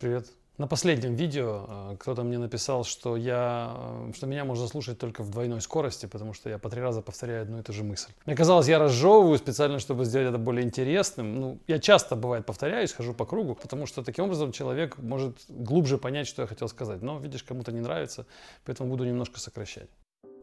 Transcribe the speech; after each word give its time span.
Привет. 0.00 0.32
На 0.56 0.66
последнем 0.66 1.14
видео 1.14 1.66
э, 1.68 1.96
кто-то 1.98 2.22
мне 2.22 2.38
написал, 2.38 2.84
что, 2.84 3.18
я, 3.18 3.76
э, 4.08 4.12
что 4.16 4.26
меня 4.26 4.46
можно 4.46 4.66
слушать 4.66 4.98
только 4.98 5.22
в 5.22 5.28
двойной 5.28 5.60
скорости, 5.60 6.06
потому 6.06 6.32
что 6.32 6.48
я 6.48 6.56
по 6.56 6.70
три 6.70 6.80
раза 6.80 7.02
повторяю 7.02 7.42
одну 7.42 7.58
и 7.58 7.62
ту 7.62 7.74
же 7.74 7.84
мысль. 7.84 8.10
Мне 8.24 8.34
казалось, 8.34 8.66
я 8.66 8.78
разжевываю 8.78 9.36
специально, 9.36 9.78
чтобы 9.78 10.06
сделать 10.06 10.28
это 10.28 10.38
более 10.38 10.64
интересным. 10.64 11.38
Ну, 11.38 11.58
я 11.66 11.78
часто, 11.78 12.16
бывает, 12.16 12.46
повторяюсь, 12.46 12.92
хожу 12.92 13.12
по 13.12 13.26
кругу, 13.26 13.54
потому 13.54 13.84
что 13.84 14.02
таким 14.02 14.24
образом 14.24 14.52
человек 14.52 14.96
может 14.96 15.36
глубже 15.50 15.98
понять, 15.98 16.26
что 16.26 16.40
я 16.40 16.48
хотел 16.48 16.68
сказать. 16.68 17.02
Но, 17.02 17.18
видишь, 17.18 17.42
кому-то 17.42 17.70
не 17.70 17.80
нравится, 17.80 18.24
поэтому 18.64 18.88
буду 18.88 19.04
немножко 19.04 19.38
сокращать. 19.38 19.90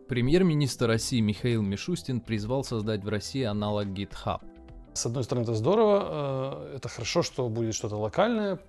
Премьер-министр 0.08 0.86
России 0.86 1.20
Михаил 1.20 1.64
Мишустин 1.64 2.22
призвал 2.22 2.64
создать 2.64 3.04
в 3.04 3.10
России 3.10 3.42
аналог 3.42 3.88
GitHub– 3.88 4.42
с 4.98 5.06
одной 5.06 5.24
стороны, 5.24 5.44
это 5.44 5.54
здорово, 5.54 6.66
э, 6.74 6.76
это 6.78 6.90
хорошо, 6.90 7.22
что 7.24 7.48
будет 7.48 7.76
что-то 7.76 7.96
локальное, 7.98 8.60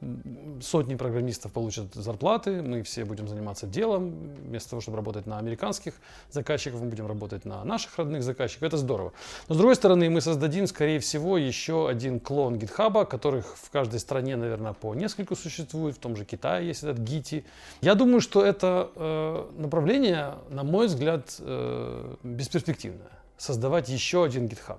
сотни 0.60 0.94
программистов 0.94 1.52
получат 1.52 1.94
зарплаты, 1.94 2.62
мы 2.62 2.82
все 2.82 3.04
будем 3.04 3.28
заниматься 3.28 3.66
делом, 3.66 4.10
вместо 4.46 4.70
того, 4.70 4.82
чтобы 4.82 4.96
работать 4.96 5.26
на 5.26 5.38
американских 5.38 5.94
заказчиков, 6.30 6.80
мы 6.80 6.88
будем 6.88 7.06
работать 7.06 7.44
на 7.44 7.64
наших 7.64 7.98
родных 7.98 8.22
заказчиков, 8.22 8.64
это 8.64 8.76
здорово. 8.76 9.12
Но 9.48 9.54
с 9.54 9.58
другой 9.58 9.74
стороны, 9.74 10.10
мы 10.10 10.20
создадим, 10.20 10.66
скорее 10.66 11.00
всего, 11.00 11.38
еще 11.38 11.88
один 11.88 12.20
клон 12.20 12.56
GitHub, 12.56 13.06
которых 13.06 13.56
в 13.56 13.70
каждой 13.70 13.98
стране, 13.98 14.36
наверное, 14.36 14.74
по 14.74 14.94
нескольку 14.94 15.34
существует, 15.34 15.96
в 15.96 15.98
том 15.98 16.14
же 16.14 16.24
Китае 16.24 16.68
есть 16.68 16.82
этот 16.84 16.98
Giti. 17.00 17.44
Я 17.80 17.94
думаю, 17.94 18.20
что 18.20 18.44
это 18.44 18.90
э, 18.94 19.46
направление, 19.56 20.34
на 20.50 20.62
мой 20.62 20.86
взгляд, 20.86 21.36
э, 21.40 22.14
бесперспективное. 22.22 23.10
Создавать 23.38 23.88
еще 23.88 24.24
один 24.24 24.46
GitHub 24.46 24.78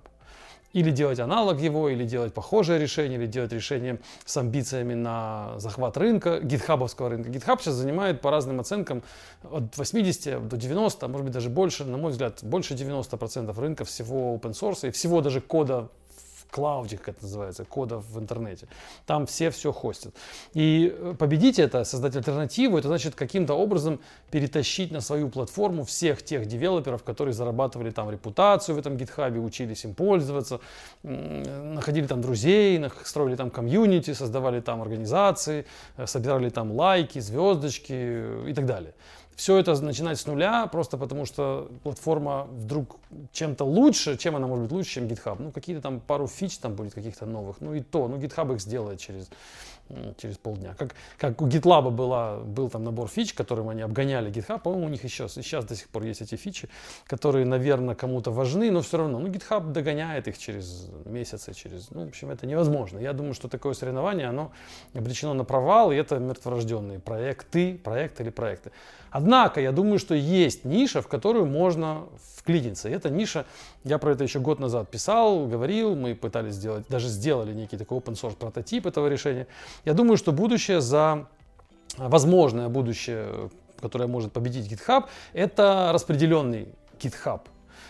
или 0.74 0.92
делать 0.92 1.20
аналог 1.20 1.60
его, 1.60 1.90
или 1.90 2.06
делать 2.06 2.34
похожее 2.34 2.80
решение, 2.80 3.18
или 3.18 3.26
делать 3.26 3.52
решение 3.52 4.00
с 4.26 4.38
амбициями 4.38 4.94
на 4.94 5.54
захват 5.58 5.98
рынка, 5.98 6.40
гитхабовского 6.42 7.10
рынка. 7.10 7.30
Гитхаб 7.30 7.62
сейчас 7.62 7.76
занимает 7.76 8.22
по 8.22 8.32
разным 8.32 8.60
оценкам 8.60 9.04
от 9.44 9.76
80 9.78 10.48
до 10.48 10.58
90, 10.58 11.06
а 11.06 11.10
может 11.10 11.26
быть 11.26 11.34
даже 11.34 11.50
больше, 11.50 11.86
на 11.86 11.98
мой 11.98 12.12
взгляд, 12.12 12.40
больше 12.44 12.74
90% 12.76 13.60
рынка 13.60 13.86
всего 13.86 14.36
open 14.36 14.52
source 14.52 14.88
и 14.88 14.92
всего 14.92 15.22
даже 15.22 15.42
кода 15.42 15.90
клауде, 16.52 16.98
как 16.98 17.10
это 17.10 17.24
называется, 17.24 17.66
кода 17.66 17.98
в 17.98 18.20
интернете. 18.20 18.68
Там 19.06 19.26
все 19.26 19.50
все 19.50 19.72
хостят. 19.72 20.14
И 20.54 20.94
э, 20.96 21.16
победить 21.18 21.60
это, 21.60 21.84
создать 21.84 22.16
альтернативу, 22.16 22.78
это 22.78 22.88
значит 22.88 23.16
каким-то 23.16 23.54
образом 23.54 24.00
перетащить 24.32 24.92
на 24.92 25.02
свою 25.02 25.30
платформу 25.30 25.84
всех 25.84 26.24
тех 26.24 26.46
девелоперов, 26.46 27.04
которые 27.04 27.34
зарабатывали 27.34 27.92
там 27.92 28.10
репутацию 28.10 28.76
в 28.76 28.80
этом 28.80 28.98
гитхабе, 28.98 29.40
учились 29.40 29.86
им 29.86 29.94
пользоваться, 29.94 30.60
находили 31.04 32.08
там 32.08 32.22
друзей, 32.22 32.84
строили 33.04 33.36
там 33.36 33.50
комьюнити, 33.50 34.14
создавали 34.14 34.60
там 34.62 34.82
организации, 34.82 35.66
э, 35.98 36.08
собирали 36.08 36.50
там 36.50 36.72
лайки, 36.72 37.20
звездочки 37.20 37.94
э, 37.94 38.46
и 38.50 38.54
так 38.54 38.66
далее 38.66 38.94
все 39.40 39.58
это 39.58 39.74
начинать 39.82 40.20
с 40.20 40.26
нуля, 40.26 40.68
просто 40.68 40.98
потому 40.98 41.26
что 41.26 41.72
платформа 41.84 42.46
вдруг 42.52 42.98
чем-то 43.32 43.64
лучше, 43.64 44.18
чем 44.18 44.36
она 44.36 44.48
может 44.48 44.64
быть 44.64 44.74
лучше, 44.74 44.96
чем 44.96 45.06
GitHub. 45.06 45.38
Ну, 45.40 45.52
какие-то 45.54 45.82
там 45.82 46.02
пару 46.02 46.28
фич 46.28 46.58
там 46.58 46.76
будет 46.76 46.94
каких-то 46.94 47.26
новых, 47.26 47.62
ну 47.62 47.74
и 47.74 47.80
то, 47.80 48.10
ну 48.10 48.18
GitHub 48.18 48.54
их 48.54 48.60
сделает 48.60 49.00
через 49.00 49.30
через 50.18 50.38
полдня. 50.38 50.76
Как, 50.78 50.96
как 51.18 51.42
у 51.42 51.48
GitLab 51.48 51.90
была, 51.90 52.38
был 52.38 52.70
там 52.70 52.84
набор 52.84 53.08
фич, 53.08 53.34
которым 53.34 53.70
они 53.70 53.82
обгоняли 53.82 54.32
GitHub, 54.32 54.60
по-моему, 54.60 54.86
у 54.86 54.90
них 54.90 55.04
еще 55.04 55.28
сейчас 55.28 55.66
до 55.66 55.76
сих 55.76 55.90
пор 55.90 56.04
есть 56.04 56.22
эти 56.22 56.36
фичи, 56.36 56.70
которые, 57.08 57.46
наверное, 57.46 57.96
кому-то 57.96 58.32
важны, 58.32 58.72
но 58.72 58.82
все 58.82 58.98
равно, 58.98 59.20
ну, 59.20 59.28
GitHub 59.28 59.72
догоняет 59.72 60.28
их 60.28 60.38
через 60.38 60.90
месяцы, 61.06 61.54
через, 61.54 61.90
ну, 61.92 62.06
в 62.06 62.10
общем, 62.10 62.30
это 62.30 62.46
невозможно. 62.46 63.00
Я 63.00 63.14
думаю, 63.14 63.34
что 63.34 63.48
такое 63.48 63.74
соревнование, 63.74 64.28
оно 64.28 64.52
обречено 64.94 65.34
на 65.34 65.44
провал, 65.44 65.92
и 65.92 65.96
это 65.96 66.20
мертворожденные 66.20 67.00
проекты, 67.00 67.80
проекты 67.84 68.24
или 68.24 68.30
проекты. 68.30 68.72
Однако, 69.12 69.62
я 69.62 69.72
думаю, 69.72 70.00
что 70.00 70.14
есть 70.14 70.66
ниша, 70.66 71.02
в 71.02 71.08
которую 71.08 71.46
можно 71.46 72.06
вклиниться. 72.36 72.90
И 72.90 72.92
эта 72.92 73.10
ниша, 73.10 73.46
я 73.84 73.98
про 73.98 74.12
это 74.12 74.24
еще 74.24 74.40
год 74.40 74.60
назад 74.60 74.90
писал, 74.90 75.48
говорил, 75.48 75.96
мы 75.96 76.16
пытались 76.16 76.56
сделать, 76.56 76.86
даже 76.90 77.08
сделали 77.08 77.54
некий 77.54 77.78
такой 77.78 78.00
open 78.00 78.14
source 78.14 78.36
прототип 78.36 78.86
этого 78.86 79.08
решения. 79.08 79.48
Я 79.86 79.94
думаю, 79.94 80.18
что 80.18 80.32
будущее 80.32 80.82
за 80.82 81.28
возможное 81.98 82.70
будущее, 82.70 83.50
которое 83.82 84.08
может 84.08 84.32
победить 84.32 84.72
GitHub, 84.72 85.06
это 85.34 85.92
распределенный 85.94 86.68
GitHub. 87.00 87.42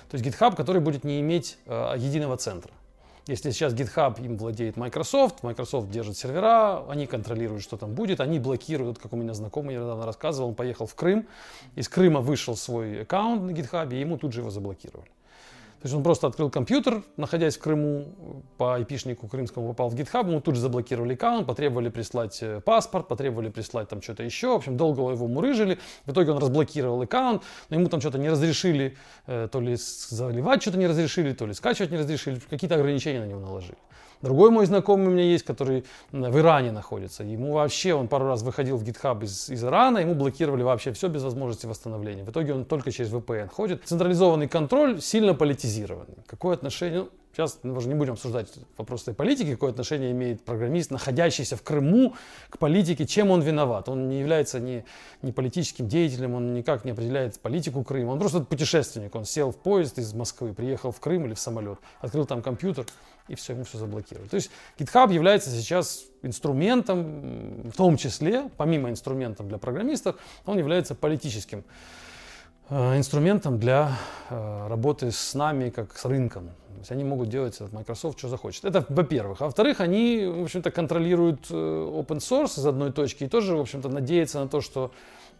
То 0.09 0.17
есть 0.17 0.25
GitHub, 0.25 0.55
который 0.55 0.81
будет 0.81 1.03
не 1.03 1.19
иметь 1.19 1.57
э, 1.65 1.93
единого 1.97 2.37
центра. 2.37 2.71
Если 3.27 3.51
сейчас 3.51 3.73
GitHub 3.73 4.23
им 4.23 4.37
владеет 4.37 4.77
Microsoft, 4.77 5.43
Microsoft 5.43 5.89
держит 5.89 6.17
сервера, 6.17 6.83
они 6.89 7.05
контролируют, 7.05 7.63
что 7.63 7.77
там 7.77 7.93
будет, 7.93 8.21
они 8.21 8.39
блокируют, 8.39 8.97
как 8.97 9.13
у 9.13 9.15
меня 9.15 9.33
знакомый 9.33 9.75
недавно 9.75 10.05
рассказывал, 10.05 10.49
он 10.49 10.55
поехал 10.55 10.87
в 10.87 10.95
Крым, 10.95 11.27
из 11.75 11.87
Крыма 11.89 12.21
вышел 12.21 12.55
свой 12.55 13.03
аккаунт 13.03 13.43
на 13.43 13.51
GitHub, 13.51 13.93
и 13.93 13.99
ему 13.99 14.17
тут 14.17 14.33
же 14.33 14.41
его 14.41 14.49
заблокировали. 14.49 15.09
То 15.81 15.85
есть 15.85 15.95
он 15.95 16.03
просто 16.03 16.27
открыл 16.27 16.49
компьютер, 16.49 17.03
находясь 17.15 17.55
в 17.55 17.61
Крыму, 17.61 18.43
по 18.57 18.77
IP-шнику 18.81 19.29
крымскому 19.29 19.69
попал 19.69 19.89
в 19.89 19.95
GitHub, 19.95 20.27
ему 20.27 20.41
тут 20.41 20.55
же 20.55 20.61
заблокировали 20.61 21.13
аккаунт, 21.13 21.47
потребовали 21.47 21.87
прислать 21.87 22.37
э, 22.41 22.59
паспорт, 22.59 23.07
потребовали 23.07 23.47
прислать 23.47 23.87
там 23.87 24.01
что-то 24.01 24.23
еще. 24.23 24.49
В 24.49 24.57
общем, 24.57 24.75
долго 24.75 25.09
его 25.09 25.27
мурыжили. 25.27 25.79
В 26.05 26.11
итоге 26.11 26.31
он 26.31 26.39
разблокировал 26.39 27.01
аккаунт, 27.01 27.43
но 27.69 27.77
ему 27.77 27.87
там 27.87 28.01
что-то 28.01 28.17
не 28.17 28.29
разрешили, 28.29 28.97
э, 29.25 29.47
то 29.49 29.61
ли 29.61 29.77
заливать 29.77 30.61
что-то 30.61 30.77
не 30.77 30.87
разрешили, 30.87 31.31
то 31.31 31.45
ли 31.45 31.53
скачивать 31.53 31.91
не 31.91 31.97
разрешили, 31.97 32.39
какие-то 32.49 32.75
ограничения 32.75 33.21
на 33.21 33.27
него 33.27 33.39
наложили. 33.39 33.77
Другой 34.21 34.51
мой 34.51 34.65
знакомый 34.65 35.07
у 35.07 35.11
меня 35.11 35.23
есть, 35.23 35.45
который 35.45 35.85
в 36.11 36.37
Иране 36.37 36.71
находится. 36.71 37.23
Ему 37.23 37.53
вообще, 37.53 37.93
он 37.93 38.07
пару 38.07 38.27
раз 38.27 38.41
выходил 38.41 38.77
в 38.77 38.83
GitHub 38.83 39.23
из, 39.23 39.49
из 39.49 39.63
Ирана, 39.63 39.99
ему 39.99 40.13
блокировали 40.13 40.63
вообще 40.63 40.91
все 40.91 41.07
без 41.07 41.23
возможности 41.23 41.65
восстановления. 41.65 42.23
В 42.23 42.29
итоге 42.31 42.53
он 42.53 42.65
только 42.65 42.91
через 42.91 43.11
VPN 43.11 43.47
ходит. 43.49 43.83
Централизованный 43.85 44.47
контроль 44.47 45.01
сильно 45.01 45.33
политизированный. 45.33 46.17
Какое 46.27 46.55
отношение? 46.55 46.99
Ну, 46.99 47.09
Сейчас 47.31 47.59
мы 47.61 47.77
уже 47.77 47.87
не 47.87 47.93
будем 47.93 48.13
обсуждать 48.13 48.51
вопрос 48.75 49.03
этой 49.03 49.13
политики, 49.13 49.51
какое 49.51 49.69
отношение 49.69 50.11
имеет 50.11 50.43
программист, 50.43 50.89
находящийся 50.89 51.55
в 51.55 51.61
Крыму, 51.61 52.15
к 52.49 52.57
политике, 52.57 53.05
чем 53.05 53.29
он 53.29 53.41
виноват. 53.41 53.87
Он 53.87 54.09
не 54.09 54.19
является 54.19 54.59
ни, 54.59 54.83
ни 55.21 55.31
политическим 55.31 55.87
деятелем, 55.87 56.33
он 56.33 56.53
никак 56.53 56.85
не 56.85 56.91
определяет 56.91 57.39
политику 57.39 57.83
Крыма. 57.83 58.11
Он 58.11 58.19
просто 58.19 58.41
путешественник, 58.41 59.13
он 59.15 59.25
сел 59.25 59.51
в 59.51 59.57
поезд 59.57 59.99
из 59.99 60.13
Москвы, 60.13 60.53
приехал 60.53 60.91
в 60.91 60.99
Крым 60.99 61.25
или 61.27 61.35
в 61.35 61.39
самолет, 61.39 61.77
открыл 62.01 62.25
там 62.25 62.41
компьютер, 62.41 62.87
и 63.27 63.35
все, 63.35 63.53
ему 63.53 63.63
все 63.63 63.77
заблокировали. 63.77 64.27
То 64.27 64.35
есть 64.35 64.49
GitHub 64.79 65.13
является 65.13 65.51
сейчас 65.51 66.05
инструментом, 66.23 67.69
в 67.69 67.77
том 67.77 67.95
числе, 67.95 68.49
помимо 68.57 68.89
инструментов 68.89 69.47
для 69.47 69.59
программистов, 69.59 70.15
он 70.45 70.57
является 70.57 70.95
политическим 70.95 71.63
э, 72.69 72.97
инструментом 72.97 73.59
для 73.59 73.95
работы 74.29 75.11
с 75.11 75.33
нами, 75.33 75.69
как 75.69 75.97
с 75.97 76.05
рынком. 76.05 76.47
То 76.47 76.79
есть 76.79 76.91
они 76.91 77.03
могут 77.03 77.29
делать 77.29 77.59
от 77.59 77.73
Microsoft, 77.73 78.19
что 78.19 78.29
захочет. 78.29 78.63
Это 78.65 78.85
во-первых. 78.89 79.41
А 79.41 79.45
во-вторых, 79.45 79.81
они, 79.81 80.25
в 80.25 80.43
общем-то, 80.43 80.71
контролируют 80.71 81.47
э, 81.49 81.53
open 81.53 82.19
source 82.19 82.59
из 82.59 82.65
одной 82.65 82.91
точки 82.91 83.25
и 83.25 83.27
тоже, 83.27 83.55
в 83.55 83.59
общем-то, 83.59 83.89
надеются 83.89 84.39
на 84.39 84.47
то, 84.47 84.61
что 84.61 84.91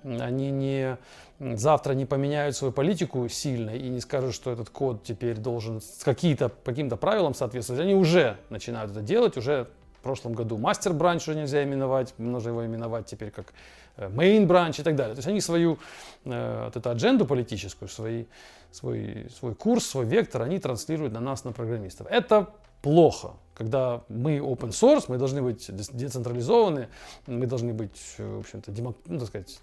они 0.04 0.52
не 0.52 0.98
завтра 1.40 1.94
не 1.94 2.06
поменяют 2.06 2.56
свою 2.56 2.74
политику 2.74 3.28
сильно 3.30 3.72
и 3.72 3.88
не 3.88 4.02
скажут, 4.02 4.34
что 4.34 4.52
этот 4.52 4.70
код 4.70 5.04
теперь 5.04 5.38
должен 5.38 5.82
с 5.82 6.04
каким-то 6.04 6.52
каким 6.64 6.90
правилам 6.90 7.34
соответствовать, 7.34 7.82
они 7.82 7.96
уже 7.96 8.38
начинают 8.50 8.92
это 8.92 9.02
делать, 9.02 9.38
уже 9.38 9.68
в 10.00 10.02
прошлом 10.02 10.34
году 10.34 10.58
мастер 10.58 10.94
бранч 10.94 11.28
уже 11.28 11.38
нельзя 11.38 11.64
именовать, 11.64 12.14
нужно 12.18 12.50
его 12.50 12.66
именовать 12.66 13.06
теперь 13.06 13.32
как 13.32 13.54
э, 13.98 14.10
main 14.10 14.46
бранч 14.46 14.80
и 14.80 14.84
так 14.84 14.96
далее. 14.96 15.14
То 15.14 15.20
есть 15.20 15.28
они 15.28 15.42
свою 15.42 15.78
э, 16.24 16.64
вот 16.66 16.78
эту 16.78 16.90
адженду 16.90 17.26
политическую, 17.26 17.90
свои, 17.90 18.26
свой, 18.72 19.28
свой 19.38 19.56
курс, 19.56 19.86
свой 19.86 20.06
вектор, 20.06 20.42
они 20.42 20.59
транслируют 20.59 21.14
на 21.14 21.20
нас, 21.20 21.44
на 21.44 21.52
программистов. 21.52 22.08
Это 22.09 22.48
плохо, 22.82 23.34
когда 23.54 24.04
мы 24.08 24.38
open 24.38 24.70
source, 24.70 25.06
мы 25.09 25.18
должны 25.18 25.42
быть 25.42 25.70
децентрализованы, 25.70 26.88
мы 27.28 27.46
должны 27.46 27.74
быть, 27.74 28.16
в 28.18 28.40
общем-то, 28.40 28.72
демок, 28.72 28.96
ну, 29.06 29.20
так 29.20 29.28
сказать, 29.28 29.59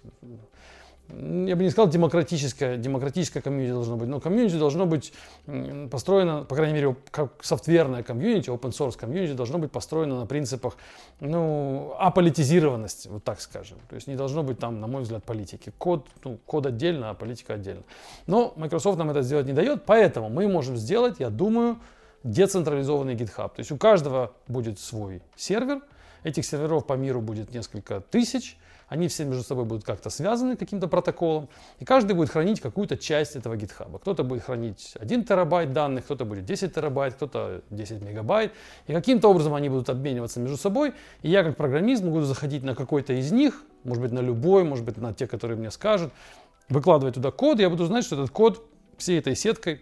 я 1.09 1.55
бы 1.55 1.63
не 1.63 1.69
сказал 1.69 1.89
демократическое, 1.89 2.77
демократическое 2.77 3.41
комьюнити 3.41 3.71
должно 3.71 3.95
быть, 3.95 4.09
но 4.09 4.19
комьюнити 4.19 4.57
должно 4.57 4.85
быть 4.85 5.13
построено, 5.89 6.43
по 6.43 6.55
крайней 6.55 6.73
мере, 6.73 6.95
как 7.11 7.43
софтверное 7.43 8.03
комьюнити, 8.03 8.49
open 8.49 8.71
source 8.71 8.97
комьюнити 8.97 9.33
должно 9.33 9.57
быть 9.57 9.71
построено 9.71 10.19
на 10.19 10.25
принципах, 10.25 10.75
ну, 11.19 11.93
аполитизированности, 11.97 13.07
вот 13.07 13.23
так 13.23 13.39
скажем. 13.39 13.77
То 13.89 13.95
есть 13.95 14.07
не 14.07 14.15
должно 14.15 14.43
быть 14.43 14.59
там, 14.59 14.81
на 14.81 14.87
мой 14.87 15.03
взгляд, 15.03 15.23
политики. 15.23 15.71
Код, 15.77 16.07
ну, 16.23 16.37
код 16.45 16.65
отдельно, 16.65 17.09
а 17.09 17.13
политика 17.13 17.53
отдельно. 17.53 17.83
Но 18.25 18.53
Microsoft 18.57 18.97
нам 18.97 19.09
это 19.09 19.21
сделать 19.21 19.47
не 19.47 19.53
дает, 19.53 19.83
поэтому 19.85 20.29
мы 20.29 20.47
можем 20.47 20.75
сделать, 20.75 21.19
я 21.19 21.29
думаю, 21.29 21.79
децентрализованный 22.23 23.15
GitHub. 23.15 23.49
То 23.49 23.59
есть 23.59 23.71
у 23.71 23.77
каждого 23.77 24.33
будет 24.47 24.79
свой 24.79 25.21
сервер, 25.35 25.81
Этих 26.23 26.45
серверов 26.45 26.85
по 26.85 26.93
миру 26.93 27.21
будет 27.21 27.53
несколько 27.53 28.01
тысяч. 28.01 28.57
Они 28.87 29.09
все 29.09 29.25
между 29.25 29.43
собой 29.43 29.65
будут 29.65 29.83
как-то 29.83 30.09
связаны 30.09 30.55
каким-то 30.55 30.87
протоколом. 30.87 31.49
И 31.79 31.85
каждый 31.85 32.13
будет 32.13 32.29
хранить 32.29 32.61
какую-то 32.61 32.95
часть 32.97 33.35
этого 33.35 33.57
гитхаба. 33.57 33.99
Кто-то 33.99 34.23
будет 34.23 34.43
хранить 34.43 34.93
1 34.99 35.25
терабайт 35.25 35.73
данных, 35.73 36.05
кто-то 36.05 36.23
будет 36.23 36.45
10 36.45 36.73
терабайт, 36.73 37.15
кто-то 37.15 37.61
10 37.69 38.01
мегабайт. 38.01 38.53
И 38.87 38.93
каким-то 38.93 39.29
образом 39.29 39.53
они 39.55 39.67
будут 39.67 39.89
обмениваться 39.89 40.39
между 40.39 40.55
собой. 40.55 40.93
И 41.21 41.29
я 41.29 41.43
как 41.43 41.57
программист 41.57 42.03
могу 42.03 42.21
заходить 42.21 42.63
на 42.63 42.75
какой-то 42.75 43.11
из 43.11 43.31
них, 43.31 43.63
может 43.83 44.01
быть 44.01 44.11
на 44.13 44.19
любой, 44.19 44.63
может 44.63 44.85
быть 44.85 44.97
на 44.97 45.13
те, 45.13 45.27
которые 45.27 45.57
мне 45.57 45.69
скажут, 45.69 46.13
выкладывать 46.69 47.15
туда 47.15 47.31
код. 47.31 47.59
Я 47.59 47.69
буду 47.69 47.85
знать, 47.85 48.05
что 48.05 48.15
этот 48.15 48.31
код 48.31 48.65
всей 48.97 49.19
этой 49.19 49.35
сеткой 49.35 49.81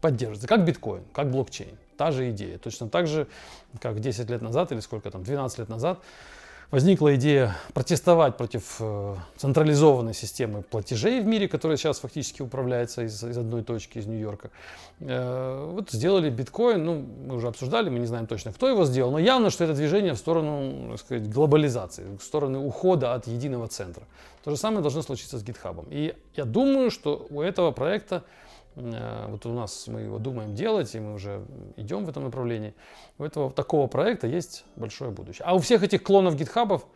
поддерживается. 0.00 0.46
Как 0.46 0.64
биткоин, 0.64 1.02
как 1.12 1.30
блокчейн. 1.30 1.76
Та 1.96 2.12
же 2.12 2.30
идея. 2.30 2.58
Точно 2.58 2.88
так 2.88 3.06
же, 3.06 3.26
как 3.80 4.00
10 4.00 4.30
лет 4.30 4.40
назад 4.40 4.72
или 4.72 4.80
сколько 4.80 5.10
там, 5.10 5.24
12 5.24 5.58
лет 5.58 5.68
назад 5.68 6.00
возникла 6.70 7.16
идея 7.16 7.56
протестовать 7.74 8.36
против 8.36 8.76
э, 8.78 9.16
централизованной 9.36 10.14
системы 10.14 10.62
платежей 10.62 11.20
в 11.20 11.26
мире, 11.26 11.48
которая 11.48 11.76
сейчас 11.76 11.98
фактически 11.98 12.42
управляется 12.42 13.02
из, 13.02 13.22
из 13.24 13.36
одной 13.36 13.62
точки, 13.62 13.98
из 13.98 14.06
Нью-Йорка. 14.06 14.50
Э, 15.00 15.70
вот 15.72 15.90
сделали 15.90 16.30
биткоин, 16.30 16.84
ну, 16.84 17.04
мы 17.26 17.36
уже 17.36 17.48
обсуждали, 17.48 17.90
мы 17.90 17.98
не 17.98 18.06
знаем 18.06 18.26
точно, 18.26 18.52
кто 18.52 18.68
его 18.68 18.84
сделал, 18.84 19.10
но 19.10 19.18
явно, 19.18 19.50
что 19.50 19.64
это 19.64 19.74
движение 19.74 20.14
в 20.14 20.18
сторону, 20.18 20.90
так 20.90 21.00
сказать, 21.00 21.28
глобализации, 21.28 22.16
в 22.16 22.22
сторону 22.22 22.64
ухода 22.64 23.14
от 23.14 23.26
единого 23.26 23.66
центра. 23.68 24.04
То 24.44 24.52
же 24.52 24.56
самое 24.56 24.80
должно 24.80 25.02
случиться 25.02 25.38
с 25.38 25.44
GitHub. 25.44 25.86
И 25.90 26.14
я 26.36 26.44
думаю, 26.44 26.90
что 26.90 27.26
у 27.30 27.42
этого 27.42 27.72
проекта 27.72 28.22
вот 28.76 29.46
у 29.46 29.52
нас 29.52 29.86
мы 29.88 30.00
его 30.00 30.18
думаем 30.18 30.54
делать, 30.54 30.94
и 30.94 31.00
мы 31.00 31.14
уже 31.14 31.44
идем 31.76 32.04
в 32.04 32.08
этом 32.08 32.24
направлении. 32.24 32.74
У 33.18 33.24
этого 33.24 33.50
такого 33.50 33.86
проекта 33.86 34.26
есть 34.26 34.64
большое 34.76 35.10
будущее. 35.10 35.44
А 35.46 35.54
у 35.54 35.58
всех 35.58 35.82
этих 35.82 36.02
клонов 36.02 36.36
гитхабов 36.36 36.86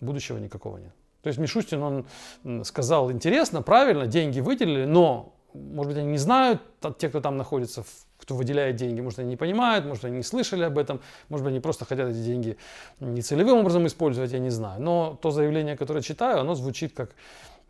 будущего 0.00 0.38
никакого 0.38 0.78
нет. 0.78 0.92
То 1.22 1.28
есть 1.28 1.38
Мишустин, 1.38 1.82
он 1.82 2.64
сказал 2.64 3.10
интересно, 3.10 3.62
правильно, 3.62 4.06
деньги 4.06 4.40
выделили, 4.40 4.84
но, 4.84 5.34
может 5.52 5.92
быть, 5.92 5.98
они 5.98 6.12
не 6.12 6.18
знают, 6.18 6.62
те, 6.98 7.08
кто 7.08 7.20
там 7.20 7.36
находится, 7.36 7.84
кто 8.18 8.34
выделяет 8.34 8.76
деньги, 8.76 9.00
может, 9.00 9.18
они 9.18 9.30
не 9.30 9.36
понимают, 9.36 9.84
может, 9.84 10.04
они 10.04 10.18
не 10.18 10.22
слышали 10.22 10.62
об 10.62 10.78
этом, 10.78 11.00
может 11.28 11.44
быть, 11.44 11.52
они 11.52 11.60
просто 11.60 11.84
хотят 11.84 12.08
эти 12.08 12.18
деньги 12.18 12.56
не 13.00 13.20
целевым 13.20 13.58
образом 13.58 13.86
использовать, 13.86 14.32
я 14.32 14.38
не 14.38 14.50
знаю. 14.50 14.80
Но 14.80 15.18
то 15.20 15.30
заявление, 15.30 15.76
которое 15.76 16.02
читаю, 16.02 16.40
оно 16.40 16.54
звучит 16.54 16.94
как, 16.94 17.10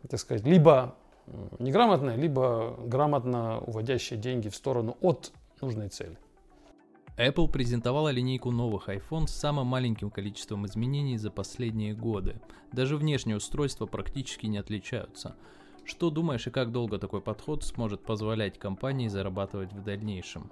так 0.07 0.19
сказать, 0.19 0.43
либо 0.45 0.95
неграмотное, 1.59 2.15
либо 2.15 2.75
грамотно 2.85 3.59
уводящее 3.59 4.19
деньги 4.19 4.49
в 4.49 4.55
сторону 4.55 4.97
от 5.01 5.31
нужной 5.61 5.89
цели. 5.89 6.17
Apple 7.17 7.51
презентовала 7.51 8.09
линейку 8.09 8.49
новых 8.49 8.87
iPhone 8.87 9.27
с 9.27 9.35
самым 9.35 9.67
маленьким 9.67 10.09
количеством 10.09 10.65
изменений 10.65 11.17
за 11.17 11.31
последние 11.31 11.93
годы. 11.93 12.39
Даже 12.71 12.95
внешние 12.95 13.35
устройства 13.35 13.85
практически 13.85 14.45
не 14.45 14.57
отличаются. 14.57 15.35
Что 15.83 16.11
думаешь 16.11 16.47
и 16.47 16.51
как 16.51 16.71
долго 16.71 16.97
такой 16.97 17.19
подход 17.19 17.63
сможет 17.65 18.03
позволять 18.03 18.57
компании 18.57 19.09
зарабатывать 19.09 19.73
в 19.73 19.83
дальнейшем? 19.83 20.49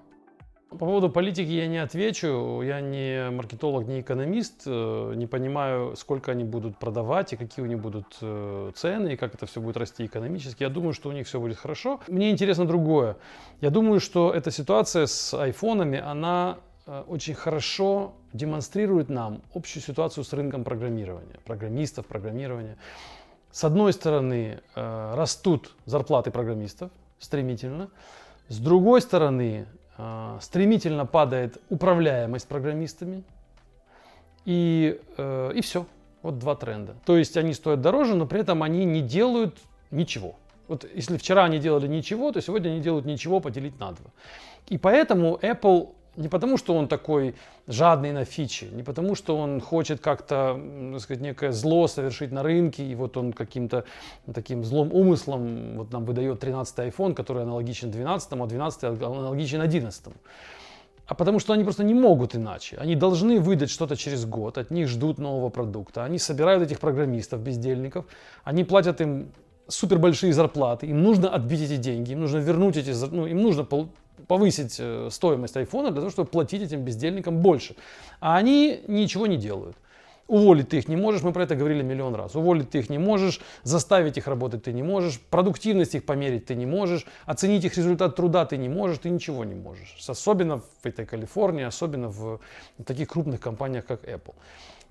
По 0.70 0.76
поводу 0.76 1.10
политики 1.10 1.50
я 1.50 1.68
не 1.68 1.78
отвечу. 1.78 2.62
Я 2.62 2.82
не 2.82 3.30
маркетолог, 3.32 3.88
не 3.88 4.02
экономист. 4.02 4.64
Э, 4.66 5.14
не 5.16 5.26
понимаю, 5.26 5.96
сколько 5.96 6.32
они 6.34 6.44
будут 6.44 6.78
продавать 6.78 7.32
и 7.32 7.38
какие 7.38 7.64
у 7.64 7.68
них 7.68 7.80
будут 7.80 8.18
э, 8.22 8.72
цены, 8.76 9.14
и 9.14 9.16
как 9.16 9.34
это 9.34 9.46
все 9.46 9.62
будет 9.62 9.78
расти 9.78 10.06
экономически. 10.06 10.64
Я 10.64 10.70
думаю, 10.70 10.94
что 10.94 11.08
у 11.08 11.14
них 11.14 11.26
все 11.26 11.40
будет 11.40 11.58
хорошо. 11.58 12.02
Мне 12.10 12.32
интересно 12.32 12.66
другое. 12.66 13.16
Я 13.62 13.70
думаю, 13.70 14.02
что 14.02 14.34
эта 14.34 14.52
ситуация 14.52 15.06
с 15.06 15.34
айфонами, 15.34 16.00
она 16.00 16.58
э, 16.86 17.04
очень 17.08 17.34
хорошо 17.34 18.16
демонстрирует 18.34 19.08
нам 19.10 19.42
общую 19.54 19.82
ситуацию 19.82 20.26
с 20.26 20.34
рынком 20.34 20.66
программирования, 20.66 21.40
программистов, 21.46 22.06
программирования. 22.08 22.78
С 23.52 23.64
одной 23.64 23.94
стороны, 23.94 24.60
растут 24.76 25.74
зарплаты 25.86 26.30
программистов 26.30 26.92
стремительно. 27.18 27.90
С 28.50 28.60
другой 28.60 29.02
стороны, 29.02 29.66
стремительно 30.42 31.06
падает 31.06 31.58
управляемость 31.70 32.48
программистами. 32.48 33.24
И, 34.46 35.00
э, 35.18 35.52
и 35.56 35.62
все. 35.62 35.86
Вот 36.22 36.40
два 36.40 36.56
тренда. 36.56 36.96
То 37.06 37.18
есть 37.18 37.38
они 37.38 37.54
стоят 37.54 37.82
дороже, 37.82 38.16
но 38.16 38.26
при 38.26 38.42
этом 38.42 38.64
они 38.64 38.86
не 38.86 39.02
делают 39.02 39.58
ничего. 39.92 40.36
Вот 40.68 40.86
если 40.94 41.18
вчера 41.18 41.46
они 41.46 41.60
делали 41.60 41.88
ничего, 41.88 42.32
то 42.32 42.42
сегодня 42.42 42.70
они 42.70 42.82
делают 42.82 43.06
ничего 43.06 43.40
поделить 43.40 43.80
на 43.80 43.92
два. 43.92 44.12
И 44.68 44.78
поэтому 44.78 45.38
Apple 45.42 45.90
не 46.18 46.28
потому, 46.28 46.58
что 46.58 46.76
он 46.76 46.88
такой 46.88 47.36
жадный 47.68 48.12
на 48.12 48.26
фичи, 48.26 48.66
не 48.72 48.84
потому, 48.84 49.16
что 49.16 49.38
он 49.38 49.62
хочет 49.62 50.00
как-то, 50.00 50.60
так 50.92 51.02
сказать, 51.02 51.22
некое 51.22 51.52
зло 51.52 51.88
совершить 51.88 52.32
на 52.32 52.44
рынке, 52.44 52.84
и 52.84 52.96
вот 52.96 53.18
он 53.18 53.34
каким-то 53.34 53.84
таким 54.34 54.64
злом 54.64 54.92
умыслом 54.92 55.78
вот 55.78 55.94
нам 55.94 56.06
выдает 56.06 56.40
13 56.40 56.80
iPhone, 56.80 57.14
который 57.14 57.44
аналогичен 57.44 57.92
12, 57.92 58.34
а 58.34 58.46
12 58.46 58.84
аналогичен 58.84 59.62
11. 59.62 60.06
А 61.06 61.14
потому 61.14 61.40
что 61.40 61.54
они 61.54 61.64
просто 61.64 61.84
не 61.84 61.94
могут 61.94 62.36
иначе. 62.36 62.78
Они 62.78 62.96
должны 62.96 63.40
выдать 63.40 63.70
что-то 63.70 63.96
через 63.96 64.26
год, 64.26 64.58
от 64.58 64.72
них 64.72 64.90
ждут 64.90 65.20
нового 65.20 65.50
продукта. 65.50 66.04
Они 66.04 66.20
собирают 66.20 66.64
этих 66.64 66.80
программистов, 66.80 67.40
бездельников, 67.40 68.06
они 68.44 68.66
платят 68.66 69.00
им 69.02 69.32
супер 69.70 70.00
большие 70.00 70.34
зарплаты, 70.34 70.88
им 70.88 71.04
нужно 71.04 71.30
отбить 71.30 71.62
эти 71.62 71.78
деньги, 71.78 72.12
им 72.12 72.22
нужно 72.22 72.38
вернуть 72.38 72.78
эти, 72.78 72.94
ну, 73.12 73.26
им 73.26 73.42
нужно 73.42 73.64
повысить 74.28 74.78
э, 74.80 75.10
стоимость 75.12 75.58
айфона 75.58 75.92
для 75.92 76.02
того, 76.02 76.10
чтобы 76.10 76.30
платить 76.30 76.62
этим 76.62 76.82
бездельникам 76.82 77.38
больше. 77.38 77.76
А 78.20 78.38
они 78.38 78.82
ничего 78.88 79.28
не 79.28 79.38
делают. 79.38 79.78
Уволить 80.28 80.68
ты 80.70 80.80
их 80.80 80.90
не 80.90 80.98
можешь, 80.98 81.24
мы 81.24 81.32
про 81.32 81.44
это 81.44 81.56
говорили 81.56 81.82
миллион 81.82 82.14
раз. 82.16 82.36
Уволить 82.36 82.70
ты 82.70 82.80
их 82.80 82.90
не 82.90 82.98
можешь, 82.98 83.40
заставить 83.64 84.18
их 84.18 84.28
работать 84.28 84.64
ты 84.64 84.74
не 84.74 84.84
можешь, 84.84 85.22
продуктивность 85.22 85.96
их 85.96 86.06
померить 86.06 86.46
ты 86.46 86.56
не 86.56 86.66
можешь, 86.66 87.06
оценить 87.26 87.64
их 87.64 87.78
результат 87.78 88.18
труда 88.18 88.46
ты 88.46 88.58
не 88.58 88.68
можешь, 88.68 88.98
ты 88.98 89.10
ничего 89.10 89.46
не 89.46 89.56
можешь. 89.56 89.96
Особенно 90.06 90.60
в 90.60 90.86
этой 90.86 91.06
Калифорнии, 91.06 91.64
особенно 91.64 92.10
в 92.10 92.42
таких 92.86 93.08
крупных 93.08 93.40
компаниях, 93.40 93.86
как 93.86 94.04
Apple. 94.04 94.36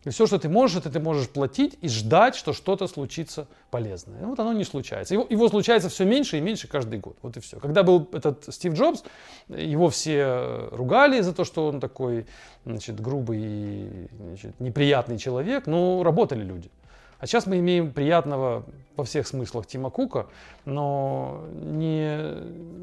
И 0.04 0.10
все, 0.10 0.26
что 0.26 0.38
ты 0.38 0.48
можешь, 0.48 0.76
это 0.76 0.90
ты 0.90 1.00
можешь 1.00 1.28
платить 1.28 1.78
и 1.80 1.88
ждать, 1.88 2.36
что 2.36 2.52
что-то 2.52 2.86
случится 2.86 3.48
полезное. 3.70 4.24
Вот 4.24 4.38
оно 4.38 4.52
не 4.52 4.64
случается. 4.64 5.14
Его, 5.14 5.26
его 5.28 5.48
случается 5.48 5.88
все 5.88 6.04
меньше 6.04 6.38
и 6.38 6.40
меньше 6.40 6.68
каждый 6.68 7.00
год. 7.00 7.16
Вот 7.22 7.36
и 7.36 7.40
все. 7.40 7.58
Когда 7.58 7.82
был 7.82 8.08
этот 8.12 8.52
Стив 8.54 8.74
Джобс, 8.74 9.02
его 9.48 9.90
все 9.90 10.68
ругали 10.70 11.20
за 11.20 11.32
то, 11.32 11.44
что 11.44 11.66
он 11.66 11.80
такой 11.80 12.26
значит, 12.64 13.00
грубый 13.00 13.40
и 13.42 14.08
значит, 14.20 14.60
неприятный 14.60 15.18
человек, 15.18 15.66
но 15.66 16.02
работали 16.04 16.44
люди. 16.44 16.70
А 17.18 17.26
сейчас 17.26 17.46
мы 17.46 17.58
имеем 17.58 17.92
приятного 17.92 18.64
во 18.94 19.04
всех 19.04 19.26
смыслах 19.26 19.66
Тима 19.66 19.90
Кука, 19.90 20.26
но 20.66 21.44
не, 21.54 22.18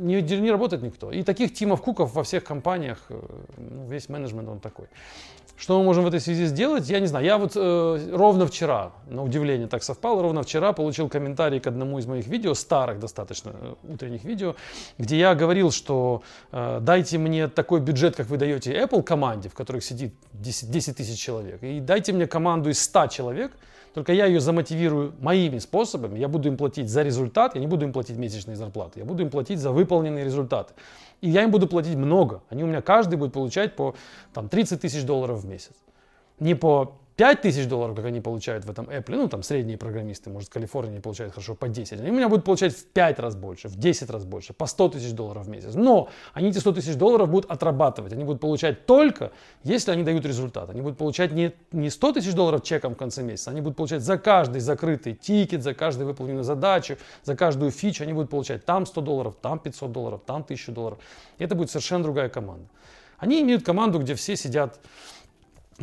не, 0.02 0.22
не 0.22 0.52
работает 0.52 0.82
никто. 0.82 1.12
И 1.12 1.24
таких 1.24 1.54
Тимов 1.54 1.82
Куков 1.82 2.14
во 2.14 2.24
всех 2.24 2.44
компаниях, 2.44 3.06
э, 3.10 3.20
ну, 3.58 3.86
весь 3.88 4.10
менеджмент 4.10 4.50
он 4.50 4.60
такой. 4.60 4.88
Что 5.56 5.78
мы 5.78 5.86
можем 5.86 6.04
в 6.04 6.08
этой 6.08 6.20
связи 6.20 6.46
сделать? 6.46 6.90
Я 6.90 7.00
не 7.00 7.08
знаю. 7.08 7.26
Я 7.26 7.38
вот 7.38 7.54
э, 7.56 8.10
ровно 8.12 8.48
вчера, 8.48 8.92
на 9.08 9.24
удивление 9.24 9.68
так 9.68 9.84
совпало, 9.84 10.22
ровно 10.22 10.42
вчера 10.42 10.74
получил 10.74 11.10
комментарий 11.10 11.60
к 11.60 11.68
одному 11.68 12.00
из 12.00 12.08
моих 12.08 12.28
видео, 12.28 12.54
старых 12.56 13.00
достаточно 13.00 13.52
э, 13.54 13.74
утренних 13.84 14.24
видео, 14.24 14.56
где 14.98 15.18
я 15.18 15.36
говорил, 15.36 15.72
что 15.72 16.24
э, 16.52 16.80
дайте 16.82 17.18
мне 17.20 17.48
такой 17.48 17.82
бюджет, 17.82 18.16
как 18.16 18.28
вы 18.28 18.38
даете 18.38 18.74
Apple 18.74 19.04
команде, 19.04 19.50
в 19.50 19.54
которой 19.54 19.82
сидит 19.82 20.16
10, 20.34 20.72
10 20.72 20.98
тысяч 20.98 21.20
человек, 21.20 21.62
и 21.62 21.80
дайте 21.80 22.14
мне 22.14 22.26
команду 22.26 22.70
из 22.70 22.82
100 22.82 23.08
человек, 23.08 23.52
только 23.94 24.12
я 24.14 24.26
ее 24.26 24.40
замотивирую 24.40 25.14
моими 25.20 25.60
способами. 25.60 26.18
Я 26.18 26.28
буду 26.28 26.48
им 26.48 26.58
платить 26.58 26.90
за 26.90 27.04
результат, 27.04 27.56
я 27.56 27.62
не 27.62 27.68
буду 27.68 27.86
им 27.86 27.94
платить 27.94 28.18
месячные 28.18 28.56
зарплаты, 28.56 29.00
я 29.00 29.06
буду 29.06 29.24
им 29.24 29.30
платить 29.30 29.60
за 29.60 29.72
выполненные 29.72 30.26
результаты. 30.26 30.74
И 31.22 31.30
я 31.30 31.44
им 31.44 31.52
буду 31.52 31.68
платить 31.68 31.96
много. 31.96 32.42
Они 32.50 32.64
у 32.64 32.68
меня 32.68 32.82
каждый 32.82 33.18
будет 33.18 33.34
получать 33.34 33.76
по 33.76 33.96
там, 34.34 34.50
30 34.50 34.82
тысяч 34.82 35.04
долларов 35.04 35.42
в 35.44 35.48
месяц. 35.48 35.74
Не 36.40 36.56
по 36.56 36.96
5 37.16 37.42
тысяч 37.42 37.68
долларов, 37.68 37.96
как 37.96 38.06
они 38.06 38.22
получают 38.22 38.66
в 38.66 38.72
этом 38.72 38.86
Apple, 38.86 39.16
ну 39.16 39.28
там 39.28 39.44
средние 39.44 39.78
программисты, 39.78 40.32
может 40.32 40.50
в 40.50 40.52
Калифорнии 40.52 41.00
получают 41.00 41.34
хорошо 41.34 41.54
по 41.54 41.68
10, 41.68 42.00
они 42.00 42.10
у 42.10 42.14
меня 42.14 42.28
будут 42.28 42.44
получать 42.44 42.76
в 42.76 42.86
5 42.86 43.20
раз 43.20 43.36
больше, 43.36 43.68
в 43.68 43.76
10 43.76 44.10
раз 44.10 44.26
больше, 44.26 44.54
по 44.54 44.66
100 44.66 44.90
тысяч 44.90 45.12
долларов 45.12 45.46
в 45.46 45.50
месяц. 45.50 45.76
Но 45.76 46.10
они 46.34 46.50
эти 46.50 46.58
100 46.58 46.74
тысяч 46.74 46.96
долларов 46.96 47.30
будут 47.30 47.52
отрабатывать, 47.52 48.14
они 48.14 48.24
будут 48.24 48.42
получать 48.42 48.86
только, 48.88 49.32
если 49.64 49.92
они 49.92 50.04
дают 50.04 50.26
результат. 50.26 50.70
Они 50.70 50.82
будут 50.82 50.98
получать 50.98 51.32
не, 51.32 51.54
не 51.72 51.90
100 51.90 52.14
тысяч 52.14 52.34
долларов 52.34 52.64
чеком 52.64 52.96
в 52.96 52.98
конце 52.98 53.22
месяца, 53.22 53.52
они 53.52 53.62
будут 53.62 53.78
получать 53.78 54.02
за 54.02 54.18
каждый 54.18 54.62
закрытый 54.62 55.14
тикет, 55.14 55.62
за 55.62 55.76
каждую 55.76 56.08
выполненную 56.08 56.44
задачу, 56.44 56.98
за 57.24 57.36
каждую 57.36 57.70
фичу, 57.72 58.04
они 58.04 58.14
будут 58.14 58.32
получать 58.32 58.66
там 58.66 58.86
100 58.86 59.02
долларов, 59.02 59.36
там 59.40 59.60
500 59.60 59.92
долларов, 59.92 60.22
там 60.26 60.42
1000 60.42 60.72
долларов. 60.72 61.00
И 61.38 61.44
это 61.44 61.54
будет 61.54 61.70
совершенно 61.70 62.04
другая 62.04 62.30
команда. 62.30 62.68
Они 63.18 63.42
имеют 63.42 63.64
команду, 63.64 64.00
где 64.00 64.16
все 64.16 64.36
сидят 64.36 64.80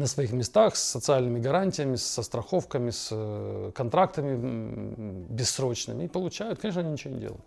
на 0.01 0.07
своих 0.07 0.33
местах 0.33 0.77
с 0.77 0.83
социальными 0.83 1.41
гарантиями, 1.41 1.97
со 1.97 2.23
страховками, 2.23 2.91
с 2.91 3.09
э, 3.13 3.73
контрактами 3.75 5.27
бессрочными 5.29 6.05
и 6.05 6.09
получают. 6.09 6.59
Конечно, 6.61 6.81
они 6.81 6.93
ничего 6.93 7.15
не 7.15 7.21
делают. 7.21 7.45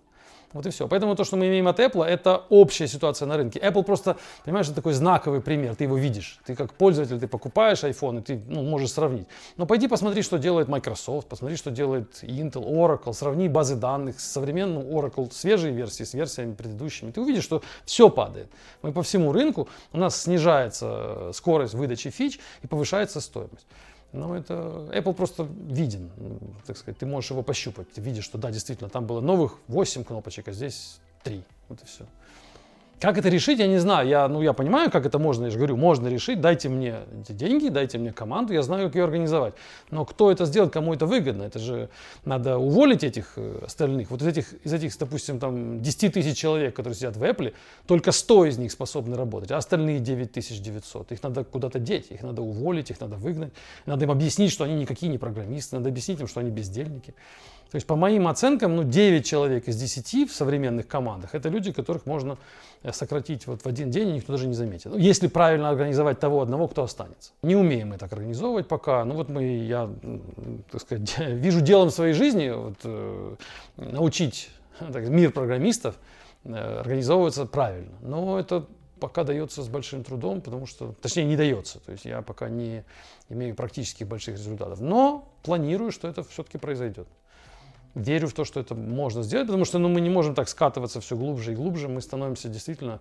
Вот 0.53 0.65
и 0.67 0.69
все. 0.69 0.87
Поэтому 0.87 1.15
то, 1.15 1.23
что 1.23 1.35
мы 1.35 1.47
имеем 1.47 1.67
от 1.67 1.79
Apple, 1.79 2.05
это 2.05 2.43
общая 2.49 2.87
ситуация 2.87 3.25
на 3.25 3.37
рынке. 3.37 3.59
Apple 3.59 3.83
просто, 3.83 4.17
понимаешь, 4.45 4.67
это 4.67 4.75
такой 4.75 4.93
знаковый 4.93 5.41
пример. 5.41 5.75
Ты 5.75 5.85
его 5.85 5.97
видишь. 5.97 6.39
Ты 6.45 6.55
как 6.55 6.73
пользователь, 6.73 7.19
ты 7.19 7.27
покупаешь 7.27 7.83
iPhone, 7.83 8.19
и 8.19 8.21
ты 8.21 8.41
ну, 8.47 8.61
можешь 8.61 8.91
сравнить. 8.91 9.27
Но 9.57 9.65
пойди 9.65 9.87
посмотри, 9.87 10.21
что 10.21 10.37
делает 10.37 10.67
Microsoft, 10.67 11.27
посмотри, 11.27 11.57
что 11.57 11.71
делает 11.71 12.23
Intel, 12.23 12.63
Oracle. 12.63 13.13
Сравни 13.13 13.49
базы 13.49 13.75
данных 13.75 14.19
с 14.19 14.31
современным 14.31 14.83
Oracle, 14.83 15.31
свежие 15.31 15.73
версии 15.73 16.03
с 16.03 16.13
версиями 16.13 16.53
предыдущими. 16.53 17.11
Ты 17.11 17.21
увидишь, 17.21 17.43
что 17.43 17.63
все 17.85 18.09
падает. 18.09 18.47
Мы 18.83 18.91
по 18.91 19.01
всему 19.01 19.31
рынку, 19.31 19.67
у 19.91 19.97
нас 19.97 20.21
снижается 20.21 21.31
скорость 21.33 21.73
выдачи 21.73 22.11
фич 22.11 22.39
и 22.61 22.67
повышается 22.67 23.21
стоимость. 23.21 23.65
Но 24.13 24.35
это 24.35 24.53
Apple 24.93 25.13
просто 25.13 25.43
виден, 25.43 26.11
так 26.67 26.77
сказать, 26.77 26.99
ты 26.99 27.07
можешь 27.07 27.31
его 27.31 27.41
пощупать, 27.41 27.91
ты 27.91 27.99
видишь, 27.99 28.23
что 28.23 28.37
да, 28.37 28.51
действительно, 28.51 28.89
там 28.89 29.07
было 29.07 29.21
новых 29.21 29.57
8 29.67 30.03
кнопочек, 30.03 30.47
а 30.47 30.51
здесь 30.51 30.99
3, 31.23 31.43
вот 31.67 31.81
и 31.81 31.85
все. 31.85 32.05
Как 33.03 33.17
это 33.17 33.27
решить, 33.27 33.59
я 33.59 33.67
не 33.67 33.79
знаю. 33.79 34.07
Я, 34.07 34.29
ну, 34.29 34.41
я 34.41 34.53
понимаю, 34.53 34.89
как 34.89 35.05
это 35.05 35.19
можно, 35.19 35.43
я 35.43 35.51
же 35.51 35.57
говорю, 35.57 35.75
можно 35.75 36.07
решить. 36.07 36.39
Дайте 36.39 36.69
мне 36.69 36.99
деньги, 37.27 37.67
дайте 37.67 37.97
мне 37.97 38.13
команду, 38.13 38.53
я 38.53 38.61
знаю, 38.61 38.85
как 38.85 38.95
ее 38.95 39.03
организовать. 39.03 39.55
Но 39.91 40.05
кто 40.05 40.31
это 40.31 40.45
сделает, 40.45 40.71
кому 40.71 40.93
это 40.93 41.05
выгодно? 41.05 41.43
Это 41.43 41.59
же 41.59 41.89
надо 42.23 42.57
уволить 42.57 43.03
этих 43.03 43.33
э, 43.35 43.59
остальных. 43.65 44.09
Вот 44.09 44.21
из 44.21 44.27
этих, 44.27 44.53
из 44.63 44.71
этих 44.71 44.97
допустим, 44.97 45.37
там 45.37 45.81
10 45.81 46.13
тысяч 46.13 46.37
человек, 46.37 46.77
которые 46.77 46.95
сидят 46.95 47.17
в 47.17 47.23
Apple, 47.23 47.53
только 47.87 48.13
100 48.13 48.45
из 48.45 48.57
них 48.57 48.71
способны 48.71 49.17
работать, 49.17 49.51
а 49.51 49.57
остальные 49.57 49.99
9900. 49.99 51.11
Их 51.11 51.23
надо 51.23 51.43
куда-то 51.43 51.79
деть, 51.79 52.09
их 52.09 52.23
надо 52.23 52.41
уволить, 52.41 52.89
их 52.89 53.01
надо 53.01 53.17
выгнать. 53.17 53.51
Надо 53.85 54.05
им 54.05 54.11
объяснить, 54.11 54.53
что 54.53 54.63
они 54.63 54.75
никакие 54.75 55.11
не 55.11 55.17
программисты, 55.17 55.75
надо 55.75 55.89
объяснить 55.89 56.21
им, 56.21 56.27
что 56.27 56.39
они 56.39 56.51
бездельники. 56.51 57.15
То 57.73 57.77
есть, 57.77 57.87
по 57.87 57.95
моим 57.95 58.27
оценкам, 58.27 58.75
ну, 58.75 58.83
9 58.83 59.25
человек 59.25 59.67
из 59.67 59.77
10 59.77 60.29
в 60.29 60.35
современных 60.35 60.87
командах– 60.87 61.31
это 61.33 61.49
люди, 61.49 61.71
которых 61.71 62.05
можно 62.05 62.37
э, 62.83 62.93
сократить 62.93 63.47
вот 63.47 63.63
в 63.63 63.65
один 63.65 63.89
день, 63.89 64.09
и 64.09 64.11
никто 64.11 64.33
даже 64.33 64.45
не 64.45 64.53
заметит. 64.53 64.91
Ну, 64.91 64.97
если 64.99 65.25
правильно 65.25 65.69
организовать 65.69 66.19
того 66.19 66.43
одного, 66.43 66.67
кто 66.67 66.83
останется. 66.83 67.31
Не 67.41 67.55
умеем 67.55 67.89
мы 67.89 67.97
так 67.97 68.13
организовывать 68.13 68.67
пока. 68.67 69.03
Ну, 69.05 69.15
вот 69.15 69.29
мы, 69.29 69.57
я, 69.65 69.89
так 70.71 70.81
сказать, 70.81 71.17
вижу 71.17 71.61
делом 71.61 71.89
своей 71.89 72.13
жизни 72.13 72.51
вот, 72.51 72.75
э, 72.83 73.35
научить 73.77 74.51
так, 74.79 75.07
мир 75.07 75.31
программистов 75.31 75.95
э, 76.43 76.79
организовываться 76.81 77.47
правильно. 77.47 77.97
Но 78.01 78.39
это 78.39 78.67
пока 78.99 79.23
дается 79.23 79.63
с 79.63 79.67
большим 79.67 80.03
трудом, 80.03 80.41
потому 80.41 80.67
что, 80.67 80.93
точнее, 81.01 81.23
не 81.23 81.35
дается. 81.35 81.79
То 81.79 81.91
есть 81.91 82.05
я 82.05 82.21
пока 82.21 82.49
не 82.49 82.83
имею 83.29 83.55
практически 83.55 84.03
больших 84.03 84.35
результатов. 84.35 84.79
Но 84.79 85.27
планирую, 85.41 85.91
что 85.91 86.07
это 86.07 86.21
все-таки 86.23 86.59
произойдет 86.59 87.07
верю 87.95 88.27
в 88.27 88.33
то, 88.33 88.45
что 88.45 88.59
это 88.59 88.75
можно 88.75 89.23
сделать, 89.23 89.47
потому 89.47 89.65
что 89.65 89.79
ну, 89.79 89.89
мы 89.89 90.01
не 90.01 90.09
можем 90.09 90.35
так 90.35 90.49
скатываться 90.49 90.99
все 90.99 91.15
глубже 91.15 91.53
и 91.53 91.55
глубже, 91.55 91.87
мы 91.87 92.01
становимся 92.01 92.49
действительно, 92.49 92.99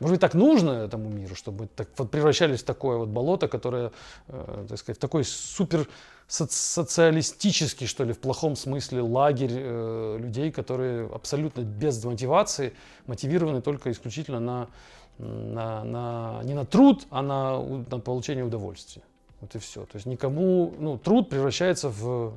может 0.00 0.14
быть, 0.14 0.20
так 0.20 0.34
нужно 0.34 0.70
этому 0.70 1.08
миру, 1.08 1.34
чтобы 1.34 1.66
так, 1.66 1.88
вот, 1.96 2.10
превращались 2.10 2.60
в 2.60 2.64
такое 2.64 2.98
вот 2.98 3.08
болото, 3.08 3.48
которое, 3.48 3.90
э, 4.28 4.66
так 4.68 4.78
сказать, 4.78 5.00
такой 5.00 5.24
супер 5.24 5.88
социалистический, 6.28 7.86
что 7.86 8.04
ли, 8.04 8.12
в 8.12 8.18
плохом 8.18 8.54
смысле 8.54 9.00
лагерь 9.00 9.52
э, 9.52 10.18
людей, 10.20 10.52
которые 10.52 11.06
абсолютно 11.06 11.62
без 11.62 12.04
мотивации, 12.04 12.74
мотивированы 13.06 13.60
только 13.60 13.90
исключительно 13.90 14.38
на, 14.38 14.68
на, 15.18 15.84
на, 15.84 16.40
не 16.44 16.54
на 16.54 16.64
труд, 16.64 17.06
а 17.10 17.22
на, 17.22 17.60
на 17.60 17.98
получение 17.98 18.44
удовольствия. 18.44 19.02
Вот 19.40 19.54
и 19.54 19.58
все. 19.58 19.84
То 19.86 19.96
есть 19.96 20.06
никому, 20.06 20.74
ну, 20.78 20.98
труд 20.98 21.28
превращается 21.28 21.88
в 21.88 22.34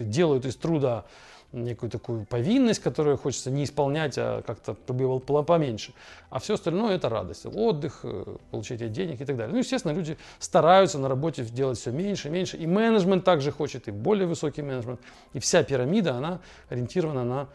делают 0.00 0.46
из 0.46 0.56
труда 0.56 1.04
некую 1.52 1.90
такую 1.90 2.26
повинность, 2.26 2.80
которую 2.80 3.16
хочется 3.16 3.50
не 3.50 3.64
исполнять, 3.64 4.18
а 4.18 4.42
как-то 4.42 4.74
было 4.92 5.18
поменьше. 5.18 5.94
А 6.30 6.38
все 6.38 6.54
остальное 6.54 6.96
это 6.96 7.08
радость, 7.08 7.46
отдых, 7.46 8.00
э, 8.02 8.36
получение 8.50 8.88
денег 8.88 9.20
и 9.20 9.24
так 9.24 9.36
далее. 9.36 9.52
Ну, 9.52 9.58
естественно, 9.58 9.92
люди 9.92 10.18
стараются 10.38 10.98
на 10.98 11.08
работе 11.08 11.44
делать 11.44 11.78
все 11.78 11.90
меньше 11.90 12.28
и 12.28 12.30
меньше. 12.30 12.56
И 12.58 12.66
менеджмент 12.66 13.24
также 13.24 13.50
хочет, 13.50 13.88
и 13.88 13.90
более 13.90 14.26
высокий 14.26 14.62
менеджмент. 14.62 15.00
И 15.32 15.38
вся 15.38 15.62
пирамида, 15.62 16.16
она 16.16 16.40
ориентирована 16.68 17.24
на 17.24 17.48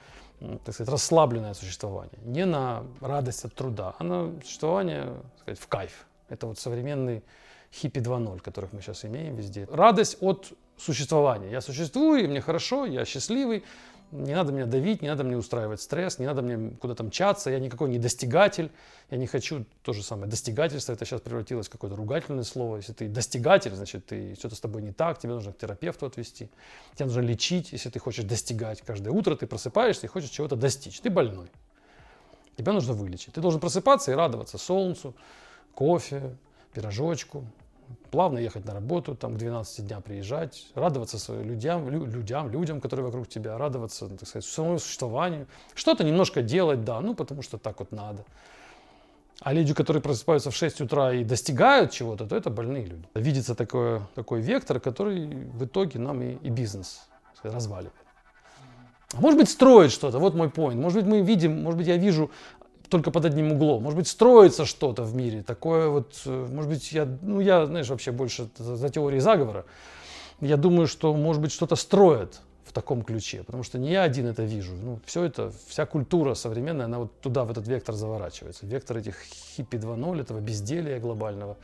так 0.65 0.73
сказать, 0.73 0.91
расслабленное 0.91 1.53
существование, 1.53 2.19
не 2.25 2.45
на 2.45 2.83
радость 2.99 3.45
от 3.45 3.53
труда, 3.53 3.95
а 3.97 4.03
на 4.03 4.33
существование 4.43 5.05
так 5.05 5.41
сказать, 5.41 5.59
в 5.59 5.67
кайф. 5.67 6.05
Это 6.27 6.47
вот 6.47 6.59
современный 6.59 7.23
хиппи 7.73 7.99
2.0, 7.99 8.39
которых 8.39 8.73
мы 8.73 8.81
сейчас 8.81 9.05
имеем 9.05 9.35
везде. 9.35 9.67
Радость 9.71 10.17
от 10.21 10.53
существования. 10.77 11.51
Я 11.51 11.61
существую, 11.61 12.23
и 12.23 12.27
мне 12.27 12.41
хорошо, 12.41 12.85
я 12.85 13.05
счастливый, 13.05 13.63
не 14.13 14.35
надо 14.35 14.51
меня 14.51 14.67
давить, 14.67 15.01
не 15.01 15.07
надо 15.07 15.23
мне 15.23 15.35
устраивать 15.35 15.81
стресс, 15.81 16.19
не 16.19 16.27
надо 16.27 16.43
мне 16.43 16.75
куда-то 16.77 17.03
мчаться, 17.03 17.49
я 17.49 17.57
никакой 17.59 17.89
не 17.89 17.97
достигатель, 17.97 18.71
я 19.09 19.17
не 19.17 19.25
хочу 19.25 19.65
то 19.81 19.91
же 19.91 20.03
самое. 20.03 20.29
Достигательство, 20.29 20.93
это 20.93 21.03
сейчас 21.03 21.21
превратилось 21.21 21.67
в 21.67 21.71
какое-то 21.71 21.95
ругательное 21.95 22.43
слово. 22.43 22.77
Если 22.77 22.93
ты 22.93 23.07
достигатель, 23.07 23.73
значит, 23.73 24.05
ты, 24.05 24.35
что-то 24.35 24.55
с 24.55 24.59
тобой 24.59 24.83
не 24.83 24.91
так, 24.91 25.17
тебе 25.17 25.33
нужно 25.33 25.51
к 25.51 25.57
терапевту 25.57 26.05
отвести, 26.05 26.51
тебе 26.93 27.05
нужно 27.07 27.21
лечить, 27.21 27.71
если 27.71 27.89
ты 27.89 27.97
хочешь 27.97 28.25
достигать. 28.25 28.81
Каждое 28.81 29.09
утро 29.09 29.35
ты 29.35 29.47
просыпаешься 29.47 30.05
и 30.05 30.09
хочешь 30.09 30.29
чего-то 30.29 30.55
достичь, 30.55 30.99
ты 30.99 31.09
больной. 31.09 31.49
Тебя 32.55 32.71
нужно 32.71 32.93
вылечить. 32.93 33.33
Ты 33.33 33.41
должен 33.41 33.59
просыпаться 33.59 34.11
и 34.11 34.13
радоваться 34.13 34.59
солнцу, 34.59 35.15
кофе, 35.73 36.37
пирожочку, 36.71 37.45
плавно 38.13 38.37
ехать 38.37 38.65
на 38.65 38.73
работу, 38.73 39.15
там 39.15 39.33
к 39.33 39.37
12 39.37 39.87
дня 39.87 39.99
приезжать, 39.99 40.67
радоваться 40.75 41.17
своим 41.17 41.47
людям, 41.49 41.89
людям, 41.89 42.51
людям, 42.51 42.79
которые 42.79 43.05
вокруг 43.05 43.27
тебя, 43.27 43.57
радоваться, 43.57 44.07
так 44.07 44.27
сказать, 44.27 44.45
самому 44.45 44.77
существованию. 44.77 45.47
Что-то 45.73 46.03
немножко 46.03 46.43
делать, 46.43 46.83
да, 46.83 47.01
ну 47.01 47.15
потому 47.15 47.41
что 47.41 47.57
так 47.57 47.79
вот 47.79 47.91
надо. 47.91 48.23
А 49.41 49.53
люди, 49.53 49.73
которые 49.73 50.01
просыпаются 50.01 50.51
в 50.51 50.55
6 50.55 50.81
утра 50.81 51.11
и 51.11 51.23
достигают 51.23 51.91
чего-то, 51.91 52.27
то 52.27 52.35
это 52.35 52.51
больные 52.51 52.85
люди. 52.85 53.07
Видится 53.15 53.55
такой, 53.55 54.01
такой 54.13 54.41
вектор, 54.41 54.79
который 54.79 55.25
в 55.27 55.65
итоге 55.65 55.99
нам 55.99 56.21
и, 56.21 56.35
и 56.47 56.49
бизнес 56.51 57.09
разваливает. 57.41 57.93
Может 59.13 59.39
быть, 59.39 59.49
строит 59.49 59.91
что-то, 59.91 60.19
вот 60.19 60.35
мой 60.35 60.49
point. 60.49 60.75
Может 60.75 61.03
быть, 61.03 61.11
мы 61.11 61.21
видим, 61.21 61.63
может 61.63 61.79
быть, 61.79 61.87
я 61.87 61.97
вижу 61.97 62.29
только 62.93 63.09
под 63.09 63.25
одним 63.25 63.53
углом. 63.53 63.81
Может 63.81 63.97
быть, 63.97 64.07
строится 64.07 64.65
что-то 64.65 65.01
в 65.03 65.15
мире, 65.15 65.41
такое 65.41 65.89
вот, 65.89 66.21
э, 66.27 66.47
может 66.51 66.69
быть, 66.69 66.91
я, 66.91 67.07
ну, 67.23 67.39
я, 67.39 67.65
знаешь, 67.65 67.89
вообще 67.89 68.11
больше 68.11 68.49
за, 68.57 68.89
теории 68.89 69.19
заговора. 69.19 69.65
Я 70.41 70.57
думаю, 70.57 70.85
что, 70.85 71.15
может 71.15 71.41
быть, 71.41 71.51
что-то 71.51 71.75
строят 71.75 72.41
в 72.63 72.71
таком 72.71 73.01
ключе, 73.01 73.41
потому 73.43 73.63
что 73.63 73.79
не 73.79 73.91
я 73.91 74.03
один 74.03 74.27
это 74.27 74.43
вижу. 74.43 74.73
Ну, 74.75 74.99
все 75.05 75.23
это, 75.23 75.51
вся 75.67 75.87
культура 75.87 76.35
современная, 76.35 76.85
она 76.85 76.99
вот 76.99 77.19
туда, 77.19 77.45
в 77.45 77.51
этот 77.51 77.67
вектор 77.67 77.95
заворачивается. 77.95 78.67
Вектор 78.67 78.97
этих 78.97 79.15
хиппи 79.55 79.77
2.0, 79.77 80.21
этого 80.21 80.39
безделия 80.39 80.99
глобального, 80.99 81.57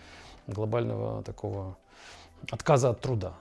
глобального 0.47 1.21
такого 1.21 1.77
отказа 2.49 2.89
от 2.89 3.01
труда. 3.01 3.33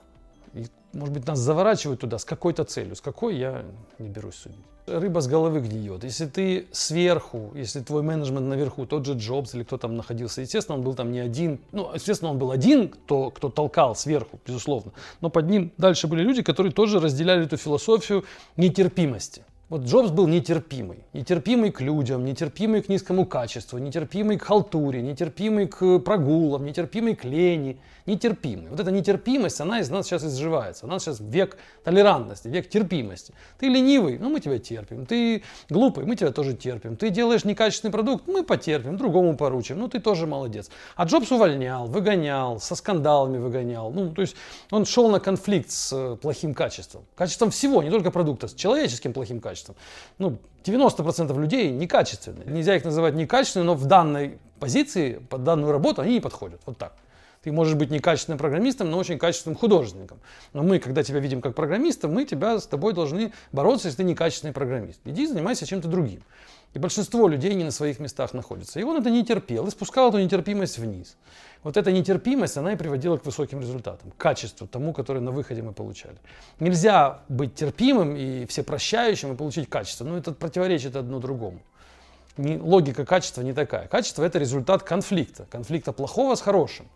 Может 0.93 1.13
быть, 1.13 1.27
нас 1.27 1.39
заворачивают 1.39 2.01
туда 2.01 2.17
с 2.17 2.25
какой-то 2.25 2.63
целью. 2.63 2.95
С 2.95 3.01
какой, 3.01 3.37
я 3.37 3.63
не 3.99 4.09
берусь 4.09 4.35
судить 4.35 4.59
рыба 4.89 5.21
с 5.21 5.27
головы 5.27 5.61
гниет. 5.61 6.03
Если 6.03 6.25
ты 6.25 6.67
сверху, 6.71 7.51
если 7.55 7.81
твой 7.81 8.01
менеджмент 8.01 8.47
наверху, 8.47 8.85
тот 8.85 9.05
же 9.05 9.13
Джобс 9.13 9.53
или 9.55 9.63
кто 9.63 9.77
там 9.77 9.95
находился, 9.95 10.41
естественно, 10.41 10.77
он 10.77 10.83
был 10.83 10.95
там 10.95 11.11
не 11.11 11.19
один. 11.19 11.59
Ну, 11.71 11.91
естественно, 11.93 12.31
он 12.31 12.37
был 12.37 12.51
один, 12.51 12.89
кто, 12.89 13.29
кто 13.29 13.49
толкал 13.49 13.95
сверху, 13.95 14.39
безусловно. 14.45 14.91
Но 15.21 15.29
под 15.29 15.49
ним 15.49 15.71
дальше 15.77 16.07
были 16.07 16.23
люди, 16.23 16.41
которые 16.41 16.73
тоже 16.73 16.99
разделяли 16.99 17.45
эту 17.45 17.57
философию 17.57 18.25
нетерпимости. 18.57 19.43
Вот 19.69 19.83
Джобс 19.83 20.09
был 20.09 20.25
нетерпимый. 20.25 21.03
Нетерпимый 21.13 21.71
к 21.71 21.79
людям, 21.79 22.25
нетерпимый 22.25 22.81
к 22.81 22.89
низкому 22.89 23.27
качеству, 23.27 23.77
нетерпимый 23.77 24.39
к 24.39 24.43
халтуре, 24.43 25.03
нетерпимый 25.03 25.67
к 25.67 25.99
прогулам, 25.99 26.65
нетерпимый 26.65 27.15
к 27.15 27.23
лени, 27.23 27.79
нетерпимый. 28.07 28.69
Вот 28.69 28.79
эта 28.79 28.89
нетерпимость, 28.89 29.61
она 29.61 29.79
из 29.79 29.91
нас 29.91 30.07
сейчас 30.07 30.23
изживается. 30.23 30.87
У 30.87 30.89
нас 30.89 31.03
сейчас 31.03 31.19
век 31.19 31.55
толерантности, 31.83 32.47
век 32.47 32.67
терпимости. 32.67 33.31
Ты 33.59 33.67
ленивый, 33.67 34.17
ну 34.17 34.31
мы 34.31 34.39
тебя 34.39 34.57
терпим. 34.57 35.05
Ты 35.05 35.43
глупый, 35.69 36.05
мы 36.05 36.15
тебя 36.15 36.31
тоже 36.31 36.55
терпим. 36.55 36.95
Ты 36.95 37.11
делаешь 37.11 37.45
некачественный 37.45 37.91
продукт, 37.91 38.27
мы 38.27 38.43
потерпим, 38.43 38.97
другому 38.97 39.37
поручим. 39.37 39.77
Ну 39.77 39.87
ты 39.87 39.99
тоже 39.99 40.25
молодец. 40.25 40.71
А 40.95 41.05
Джобс 41.05 41.31
увольнял, 41.31 41.85
выгонял, 41.85 42.59
со 42.59 42.73
скандалами 42.73 43.37
выгонял. 43.37 43.91
Ну 43.91 44.11
то 44.15 44.21
есть 44.21 44.35
он 44.71 44.85
шел 44.85 45.11
на 45.11 45.19
конфликт 45.19 45.69
с 45.69 45.93
э, 45.93 46.15
плохим 46.19 46.55
качеством. 46.55 47.03
Качеством 47.13 47.51
всего, 47.51 47.83
не 47.83 47.91
только 47.91 48.09
продукта, 48.09 48.47
с 48.47 48.55
человеческим 48.55 49.13
плохим 49.13 49.39
качеством 49.39 49.58
качеством. 49.59 49.75
Ну, 50.17 50.37
90% 50.63 51.39
людей 51.39 51.71
некачественные. 51.71 52.45
Нельзя 52.47 52.75
их 52.75 52.85
называть 52.85 53.13
некачественными, 53.15 53.67
но 53.67 53.75
в 53.75 53.85
данной 53.85 54.37
позиции, 54.59 55.21
под 55.29 55.43
данную 55.43 55.71
работу 55.71 56.01
они 56.01 56.13
не 56.13 56.19
подходят. 56.19 56.61
Вот 56.65 56.77
так. 56.77 56.93
Ты 57.41 57.53
можешь 57.53 57.75
быть 57.75 57.89
некачественным 57.89 58.37
программистом, 58.37 58.91
но 58.91 58.97
очень 58.97 59.17
качественным 59.17 59.57
художником. 59.57 60.19
Но 60.51 60.61
мы, 60.61 60.79
когда 60.79 61.03
тебя 61.03 61.19
видим 61.19 61.41
как 61.41 61.55
программиста, 61.55 62.09
мы 62.09 62.25
тебя 62.25 62.59
с 62.59 62.67
тобой 62.67 62.93
должны 62.93 63.31
бороться, 63.53 63.87
если 63.87 63.97
ты 63.97 64.03
некачественный 64.03 64.53
программист. 64.53 64.99
Иди 65.05 65.25
занимайся 65.25 65.65
чем-то 65.65 65.87
другим. 65.87 66.21
И 66.73 66.79
большинство 66.79 67.27
людей 67.27 67.55
не 67.55 67.63
на 67.63 67.71
своих 67.71 67.99
местах 67.99 68.33
находятся. 68.33 68.79
И 68.79 68.83
он 68.83 68.97
это 68.97 69.09
не 69.09 69.25
терпел 69.25 69.65
и 69.67 69.71
спускал 69.71 70.09
эту 70.09 70.19
нетерпимость 70.19 70.77
вниз. 70.77 71.17
Вот 71.63 71.77
эта 71.77 71.91
нетерпимость, 71.91 72.57
она 72.57 72.73
и 72.73 72.75
приводила 72.75 73.17
к 73.17 73.25
высоким 73.25 73.59
результатам, 73.59 74.11
к 74.11 74.17
качеству, 74.17 74.67
тому, 74.67 74.93
который 74.93 75.21
на 75.21 75.31
выходе 75.31 75.63
мы 75.63 75.73
получали. 75.73 76.17
Нельзя 76.59 77.21
быть 77.27 77.55
терпимым 77.55 78.15
и 78.15 78.45
всепрощающим 78.45 79.33
и 79.33 79.35
получить 79.35 79.67
качество. 79.67 80.05
Но 80.05 80.17
это 80.17 80.31
противоречит 80.31 80.95
одно 80.95 81.19
другому. 81.19 81.59
Не, 82.37 82.57
логика 82.57 83.03
качества 83.03 83.41
не 83.41 83.53
такая. 83.53 83.87
Качество 83.87 84.23
это 84.23 84.37
результат 84.37 84.83
конфликта. 84.83 85.47
Конфликта 85.49 85.91
плохого 85.91 86.35
с 86.35 86.41
хорошим. 86.41 86.87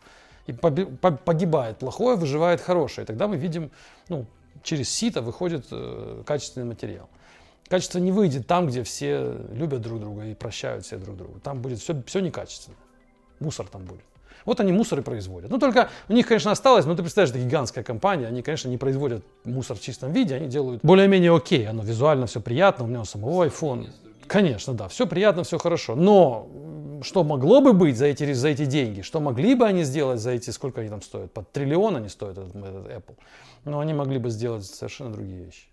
И 0.45 0.53
погибает 0.53 1.79
плохое, 1.79 2.15
выживает 2.15 2.61
хорошее. 2.61 3.05
И 3.05 3.07
тогда 3.07 3.27
мы 3.27 3.37
видим, 3.37 3.71
ну, 4.07 4.27
через 4.61 4.89
сито 4.89 5.21
выходит 5.21 5.65
э, 5.71 6.23
качественный 6.25 6.67
материал. 6.67 7.09
Качество 7.73 7.97
не 7.97 8.11
выйдет 8.11 8.45
там, 8.45 8.67
где 8.67 8.83
все 8.83 9.35
любят 9.51 9.81
друг 9.81 9.99
друга 9.99 10.25
и 10.25 10.35
прощают 10.35 10.85
все 10.85 10.99
друг 10.99 11.17
друга. 11.17 11.39
Там 11.39 11.59
будет 11.59 11.79
все, 11.79 11.99
все 12.05 12.19
некачественно. 12.19 12.77
Мусор 13.39 13.65
там 13.65 13.83
будет. 13.85 14.03
Вот 14.45 14.59
они 14.59 14.71
мусор 14.71 14.99
и 14.99 15.01
производят. 15.01 15.49
Ну, 15.49 15.57
только 15.57 15.89
у 16.07 16.13
них, 16.13 16.27
конечно, 16.27 16.51
осталось, 16.51 16.85
но 16.85 16.93
ты 16.93 17.01
представляешь, 17.01 17.35
это 17.35 17.43
гигантская 17.43 17.83
компания, 17.83 18.27
они, 18.27 18.43
конечно, 18.43 18.69
не 18.69 18.77
производят 18.77 19.25
мусор 19.43 19.75
в 19.75 19.81
чистом 19.81 20.11
виде, 20.11 20.35
они 20.35 20.49
делают 20.49 20.81
более-менее 20.83 21.35
окей, 21.35 21.67
оно 21.67 21.81
визуально 21.81 22.27
все 22.27 22.41
приятно, 22.41 22.85
у 22.85 22.87
меня 22.87 23.01
у 23.01 23.05
самого 23.05 23.43
iPhone. 23.47 23.89
Конечно, 24.27 24.75
да, 24.75 24.87
все 24.87 25.07
приятно, 25.07 25.43
все 25.43 25.57
хорошо. 25.57 25.95
Но 25.95 26.47
что 27.01 27.23
могло 27.23 27.59
бы 27.59 27.73
быть 27.73 27.97
за 27.97 28.05
эти, 28.05 28.33
за 28.33 28.49
эти 28.49 28.65
деньги? 28.65 29.01
Что 29.01 29.19
могли 29.19 29.55
бы 29.55 29.65
они 29.65 29.81
сделать 29.81 30.19
за 30.19 30.29
эти, 30.29 30.51
сколько 30.51 30.81
они 30.81 30.91
там 30.91 31.01
стоят? 31.01 31.31
Под 31.31 31.51
триллион 31.51 31.95
они 31.95 32.09
стоят, 32.09 32.37
этот, 32.37 32.55
этот 32.55 32.85
Apple. 32.85 33.15
Но 33.65 33.79
они 33.79 33.95
могли 33.95 34.19
бы 34.19 34.29
сделать 34.29 34.63
совершенно 34.63 35.11
другие 35.11 35.45
вещи. 35.45 35.72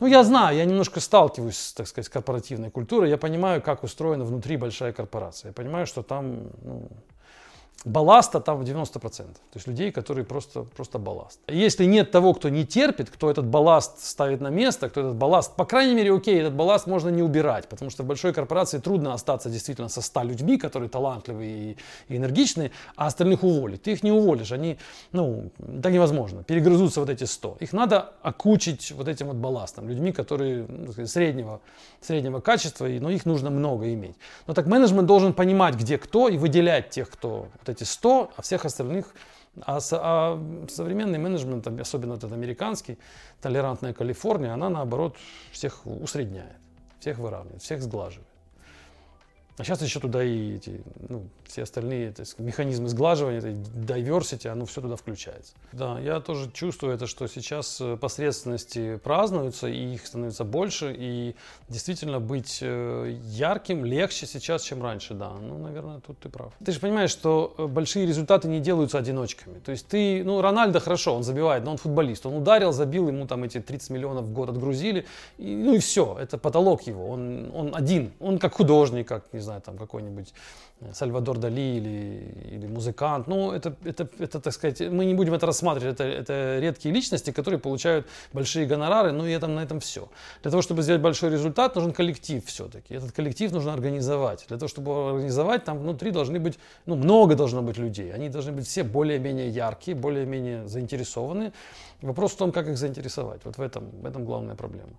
Ну, 0.00 0.06
я 0.08 0.24
знаю, 0.24 0.56
я 0.56 0.64
немножко 0.64 1.00
сталкиваюсь, 1.00 1.72
так 1.76 1.86
сказать, 1.86 2.06
с 2.06 2.08
корпоративной 2.10 2.70
культурой. 2.70 3.10
Я 3.10 3.16
понимаю, 3.16 3.62
как 3.62 3.84
устроена 3.84 4.24
внутри 4.24 4.56
большая 4.56 4.92
корпорация. 4.92 5.50
Я 5.50 5.52
понимаю, 5.52 5.86
что 5.86 6.02
там 6.02 6.50
ну, 6.62 6.88
балласта 7.84 8.40
там 8.40 8.58
в 8.58 8.62
90%. 8.62 9.00
То 9.00 9.24
есть 9.54 9.66
людей, 9.66 9.92
которые 9.92 10.24
просто, 10.24 10.62
просто 10.62 10.98
балласт. 10.98 11.38
Если 11.48 11.84
нет 11.84 12.10
того, 12.10 12.32
кто 12.32 12.48
не 12.48 12.64
терпит, 12.64 13.10
кто 13.10 13.30
этот 13.30 13.46
балласт 13.46 14.04
ставит 14.04 14.40
на 14.40 14.48
место, 14.48 14.88
кто 14.88 15.00
этот 15.00 15.16
балласт, 15.16 15.54
по 15.54 15.64
крайней 15.64 15.94
мере, 15.94 16.14
окей, 16.14 16.40
этот 16.40 16.54
балласт 16.54 16.86
можно 16.86 17.10
не 17.10 17.22
убирать, 17.22 17.68
потому 17.68 17.90
что 17.90 18.02
в 18.02 18.06
большой 18.06 18.32
корпорации 18.32 18.78
трудно 18.78 19.12
остаться 19.12 19.50
действительно 19.50 19.88
со 19.88 20.00
100 20.00 20.22
людьми, 20.22 20.56
которые 20.56 20.88
талантливые 20.88 21.76
и, 22.08 22.16
энергичные, 22.16 22.70
а 22.96 23.06
остальных 23.06 23.44
уволить. 23.44 23.82
Ты 23.82 23.92
их 23.92 24.02
не 24.02 24.12
уволишь, 24.12 24.52
они, 24.52 24.78
ну, 25.12 25.50
так 25.82 25.92
невозможно, 25.92 26.42
перегрызутся 26.42 27.00
вот 27.00 27.10
эти 27.10 27.24
100. 27.24 27.58
Их 27.60 27.72
надо 27.72 28.12
окучить 28.22 28.92
вот 28.92 29.08
этим 29.08 29.26
вот 29.26 29.36
балластом, 29.36 29.88
людьми, 29.88 30.12
которые 30.12 30.66
ну, 30.68 30.92
сказать, 30.92 31.10
среднего, 31.10 31.60
среднего 32.00 32.40
качества, 32.40 32.86
но 32.86 33.10
их 33.10 33.26
нужно 33.26 33.50
много 33.50 33.92
иметь. 33.92 34.16
Но 34.46 34.54
так 34.54 34.66
менеджмент 34.66 35.06
должен 35.06 35.34
понимать, 35.34 35.74
где 35.74 35.98
кто, 35.98 36.28
и 36.28 36.38
выделять 36.38 36.90
тех, 36.90 37.10
кто 37.10 37.48
вот 37.58 37.73
эти 37.74 37.84
100, 37.84 38.32
а 38.36 38.42
всех 38.42 38.64
остальных... 38.64 39.14
А, 39.60 39.78
а 39.92 40.66
современный 40.68 41.18
менеджмент, 41.18 41.66
особенно 41.80 42.14
этот 42.14 42.32
американский, 42.32 42.98
толерантная 43.40 43.92
Калифорния, 43.92 44.52
она 44.52 44.68
наоборот 44.68 45.16
всех 45.52 45.86
усредняет, 45.86 46.56
всех 46.98 47.18
выравнивает, 47.18 47.62
всех 47.62 47.80
сглаживает. 47.80 48.33
А 49.56 49.62
сейчас 49.62 49.82
еще 49.82 50.00
туда 50.00 50.24
и 50.24 50.56
эти, 50.56 50.82
ну, 51.08 51.28
все 51.46 51.62
остальные 51.62 52.10
так 52.10 52.26
сказать, 52.26 52.46
механизмы 52.48 52.88
сглаживания, 52.88 53.38
это 53.38 53.48
diversity, 53.48 54.48
оно 54.48 54.66
все 54.66 54.80
туда 54.80 54.96
включается. 54.96 55.52
Да, 55.70 56.00
я 56.00 56.18
тоже 56.18 56.50
чувствую 56.50 56.92
это, 56.92 57.06
что 57.06 57.28
сейчас 57.28 57.80
э, 57.80 57.96
посредственности 57.96 58.96
празднуются, 58.96 59.68
и 59.68 59.94
их 59.94 60.06
становится 60.06 60.42
больше, 60.42 60.92
и 60.98 61.36
действительно 61.68 62.18
быть 62.18 62.58
э, 62.62 63.16
ярким 63.26 63.84
легче 63.84 64.26
сейчас, 64.26 64.62
чем 64.62 64.82
раньше, 64.82 65.14
да. 65.14 65.30
Ну, 65.40 65.58
наверное, 65.58 66.00
тут 66.00 66.18
ты 66.18 66.28
прав. 66.28 66.52
Ты 66.64 66.72
же 66.72 66.80
понимаешь, 66.80 67.10
что 67.10 67.54
э, 67.56 67.66
большие 67.66 68.06
результаты 68.06 68.48
не 68.48 68.58
делаются 68.58 68.98
одиночками. 68.98 69.60
То 69.60 69.70
есть 69.70 69.86
ты, 69.86 70.24
ну, 70.24 70.40
Рональдо 70.40 70.80
хорошо, 70.80 71.14
он 71.14 71.22
забивает, 71.22 71.64
но 71.64 71.70
он 71.70 71.76
футболист. 71.76 72.26
Он 72.26 72.34
ударил, 72.34 72.72
забил, 72.72 73.06
ему 73.06 73.28
там 73.28 73.44
эти 73.44 73.60
30 73.60 73.90
миллионов 73.90 74.24
в 74.24 74.32
год 74.32 74.48
отгрузили, 74.48 75.06
и, 75.38 75.54
ну 75.54 75.74
и 75.74 75.78
все, 75.78 76.16
это 76.20 76.38
потолок 76.38 76.82
его. 76.82 77.08
Он, 77.08 77.52
он 77.54 77.72
один, 77.72 78.12
он 78.18 78.40
как 78.40 78.54
художник, 78.54 79.06
как, 79.06 79.32
не 79.32 79.43
знаю, 79.44 79.60
там 79.60 79.78
какой-нибудь 79.78 80.34
э, 80.80 80.92
Сальвадор 80.92 81.38
Дали 81.38 81.60
или, 81.60 82.56
или 82.56 82.66
музыкант. 82.66 83.26
Ну, 83.28 83.52
это, 83.52 83.76
это, 83.84 84.08
это, 84.18 84.40
так 84.40 84.52
сказать, 84.52 84.80
мы 84.80 85.04
не 85.04 85.14
будем 85.14 85.34
это 85.34 85.46
рассматривать. 85.46 85.94
Это, 85.94 86.04
это 86.04 86.58
редкие 86.60 86.94
личности, 86.94 87.30
которые 87.30 87.60
получают 87.60 88.06
большие 88.32 88.66
гонорары, 88.66 89.12
ну 89.12 89.26
и 89.26 89.30
это, 89.30 89.46
на 89.46 89.60
этом 89.60 89.78
все. 89.80 90.08
Для 90.42 90.50
того, 90.50 90.62
чтобы 90.62 90.82
сделать 90.82 91.02
большой 91.02 91.30
результат, 91.30 91.76
нужен 91.76 91.92
коллектив 91.92 92.44
все-таки. 92.44 92.94
Этот 92.94 93.12
коллектив 93.12 93.52
нужно 93.52 93.72
организовать. 93.72 94.44
Для 94.48 94.58
того, 94.58 94.68
чтобы 94.68 95.10
организовать, 95.10 95.64
там 95.64 95.78
внутри 95.78 96.10
должны 96.10 96.40
быть, 96.40 96.58
ну, 96.86 96.96
много 96.96 97.36
должно 97.36 97.62
быть 97.62 97.78
людей. 97.78 98.12
Они 98.12 98.28
должны 98.28 98.52
быть 98.52 98.66
все 98.66 98.82
более-менее 98.82 99.48
яркие, 99.48 99.96
более-менее 99.96 100.66
заинтересованные. 100.66 101.52
Вопрос 102.02 102.32
в 102.32 102.36
том, 102.36 102.52
как 102.52 102.68
их 102.68 102.76
заинтересовать. 102.76 103.40
Вот 103.44 103.58
в 103.58 103.60
этом, 103.60 103.90
в 104.02 104.06
этом 104.06 104.24
главная 104.24 104.54
проблема. 104.54 104.92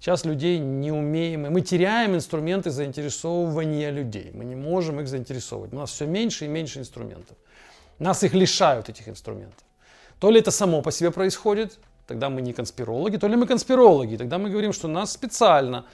Сейчас 0.00 0.24
людей 0.24 0.58
не 0.58 0.92
умеем, 0.92 1.52
мы 1.52 1.60
теряем 1.60 2.14
инструменты 2.14 2.70
заинтересовывания 2.70 3.90
людей. 3.90 4.30
Мы 4.32 4.44
не 4.44 4.54
можем 4.54 5.00
их 5.00 5.08
заинтересовывать. 5.08 5.72
У 5.72 5.76
нас 5.76 5.90
все 5.90 6.06
меньше 6.06 6.44
и 6.44 6.48
меньше 6.48 6.78
инструментов. 6.78 7.36
Нас 7.98 8.22
их 8.22 8.32
лишают, 8.32 8.88
этих 8.88 9.08
инструментов. 9.08 9.64
То 10.20 10.30
ли 10.30 10.38
это 10.38 10.50
само 10.50 10.82
по 10.82 10.92
себе 10.92 11.10
происходит, 11.10 11.78
тогда 12.06 12.30
мы 12.30 12.42
не 12.42 12.52
конспирологи, 12.52 13.16
то 13.16 13.28
ли 13.28 13.36
мы 13.36 13.46
конспирологи, 13.46 14.16
тогда 14.16 14.38
мы 14.38 14.50
говорим, 14.50 14.72
что 14.72 14.88
нас 14.88 15.12
специально 15.12 15.84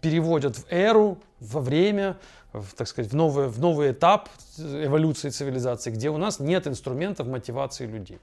переводят 0.00 0.56
в 0.56 0.66
эру, 0.70 1.18
во 1.38 1.60
время, 1.60 2.16
в, 2.52 2.74
так 2.74 2.88
сказать, 2.88 3.12
в 3.12 3.16
новый, 3.16 3.48
в 3.48 3.58
новый 3.60 3.92
этап 3.92 4.28
эволюции 4.58 5.30
цивилизации, 5.30 5.90
где 5.90 6.10
у 6.10 6.16
нас 6.16 6.40
нет 6.40 6.66
инструментов 6.66 7.26
мотивации 7.26 7.86
людей, 7.86 8.18